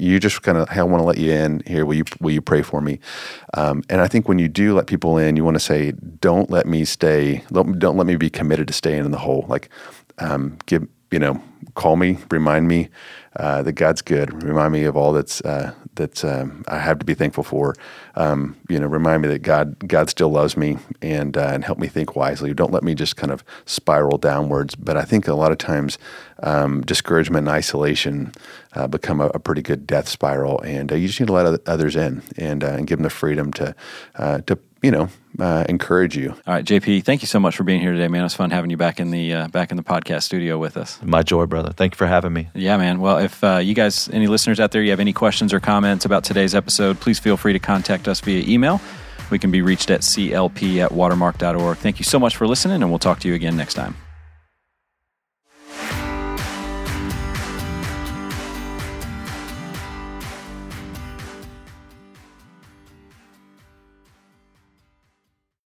you 0.00 0.18
just 0.18 0.42
kind 0.42 0.58
of, 0.58 0.68
hey, 0.68 0.80
I 0.80 0.82
want 0.82 1.00
to 1.00 1.06
let 1.06 1.18
you 1.18 1.32
in 1.32 1.62
here. 1.66 1.86
Will 1.86 1.94
you 1.94 2.04
will 2.20 2.32
you 2.32 2.42
pray 2.42 2.62
for 2.62 2.80
me? 2.80 2.98
Um, 3.54 3.82
and 3.88 4.00
I 4.00 4.08
think 4.08 4.28
when 4.28 4.38
you 4.38 4.48
do 4.48 4.74
let 4.74 4.86
people 4.86 5.18
in, 5.18 5.36
you 5.36 5.44
want 5.44 5.54
to 5.56 5.60
say, 5.60 5.92
don't 6.20 6.50
let 6.50 6.66
me 6.66 6.84
stay. 6.84 7.44
Don't, 7.52 7.78
don't 7.78 7.96
let 7.96 8.06
me 8.06 8.16
be 8.16 8.30
committed 8.30 8.66
to 8.68 8.74
staying 8.74 9.04
in 9.04 9.10
the 9.10 9.18
hole. 9.18 9.44
Like, 9.48 9.68
um, 10.18 10.58
give 10.66 10.86
you 11.10 11.18
know, 11.18 11.42
call 11.74 11.96
me, 11.96 12.18
remind 12.30 12.68
me 12.68 12.88
uh, 13.38 13.62
that 13.62 13.72
God's 13.72 14.02
good. 14.02 14.42
Remind 14.42 14.72
me 14.72 14.84
of 14.84 14.96
all 14.96 15.12
that's 15.12 15.40
uh, 15.42 15.72
that 15.94 16.24
um, 16.24 16.64
I 16.66 16.78
have 16.78 16.98
to 16.98 17.04
be 17.04 17.14
thankful 17.14 17.44
for. 17.44 17.74
Um, 18.16 18.56
you 18.68 18.80
know, 18.80 18.86
remind 18.86 19.22
me 19.22 19.28
that 19.28 19.40
God 19.40 19.88
God 19.88 20.10
still 20.10 20.30
loves 20.30 20.56
me 20.56 20.78
and 21.00 21.36
uh, 21.36 21.50
and 21.52 21.64
help 21.64 21.78
me 21.78 21.86
think 21.86 22.16
wisely. 22.16 22.52
Don't 22.52 22.72
let 22.72 22.82
me 22.82 22.94
just 22.94 23.16
kind 23.16 23.30
of 23.30 23.44
spiral 23.64 24.18
downwards. 24.18 24.74
But 24.74 24.96
I 24.96 25.02
think 25.02 25.28
a 25.28 25.34
lot 25.34 25.52
of 25.52 25.58
times 25.58 25.98
um, 26.42 26.82
discouragement 26.82 27.46
and 27.46 27.54
isolation 27.54 28.32
uh, 28.74 28.88
become 28.88 29.20
a, 29.20 29.26
a, 29.26 29.38
pretty 29.38 29.62
good 29.62 29.86
death 29.86 30.08
spiral, 30.08 30.60
and 30.62 30.90
uh, 30.92 30.94
you 30.94 31.06
just 31.06 31.20
need 31.20 31.26
to 31.26 31.32
let 31.32 31.68
others 31.68 31.96
in 31.96 32.22
and 32.36 32.64
uh, 32.64 32.72
and 32.72 32.86
give 32.86 32.98
them 32.98 33.04
the 33.04 33.10
freedom 33.10 33.52
to 33.52 33.74
to 34.46 34.58
you 34.82 34.90
know, 34.90 35.08
uh, 35.38 35.64
encourage 35.68 36.16
you. 36.16 36.30
All 36.46 36.54
right, 36.54 36.64
JP, 36.64 37.04
thank 37.04 37.22
you 37.22 37.26
so 37.26 37.40
much 37.40 37.56
for 37.56 37.64
being 37.64 37.80
here 37.80 37.92
today, 37.92 38.08
man. 38.08 38.24
It's 38.24 38.34
fun 38.34 38.50
having 38.50 38.70
you 38.70 38.76
back 38.76 39.00
in 39.00 39.10
the 39.10 39.34
uh, 39.34 39.48
back 39.48 39.70
in 39.70 39.76
the 39.76 39.82
podcast 39.82 40.22
studio 40.24 40.58
with 40.58 40.76
us. 40.76 41.00
My 41.02 41.22
joy, 41.22 41.46
brother. 41.46 41.72
Thank 41.72 41.94
you 41.94 41.96
for 41.96 42.06
having 42.06 42.32
me. 42.32 42.48
Yeah, 42.54 42.76
man. 42.76 43.00
Well, 43.00 43.18
if 43.18 43.42
uh, 43.42 43.56
you 43.56 43.74
guys, 43.74 44.08
any 44.10 44.26
listeners 44.26 44.60
out 44.60 44.72
there, 44.72 44.82
you 44.82 44.90
have 44.90 45.00
any 45.00 45.12
questions 45.12 45.52
or 45.52 45.60
comments 45.60 46.04
about 46.04 46.24
today's 46.24 46.54
episode, 46.54 47.00
please 47.00 47.18
feel 47.18 47.36
free 47.36 47.52
to 47.52 47.58
contact 47.58 48.08
us 48.08 48.20
via 48.20 48.44
email. 48.48 48.80
We 49.30 49.38
can 49.38 49.50
be 49.50 49.62
reached 49.62 49.90
at 49.90 50.00
clp 50.00 50.78
at 50.78 50.90
watermark.org. 50.90 51.76
Thank 51.78 51.98
you 51.98 52.04
so 52.04 52.18
much 52.18 52.36
for 52.36 52.46
listening, 52.46 52.82
and 52.82 52.90
we'll 52.90 52.98
talk 52.98 53.20
to 53.20 53.28
you 53.28 53.34
again 53.34 53.56
next 53.56 53.74
time. 53.74 53.96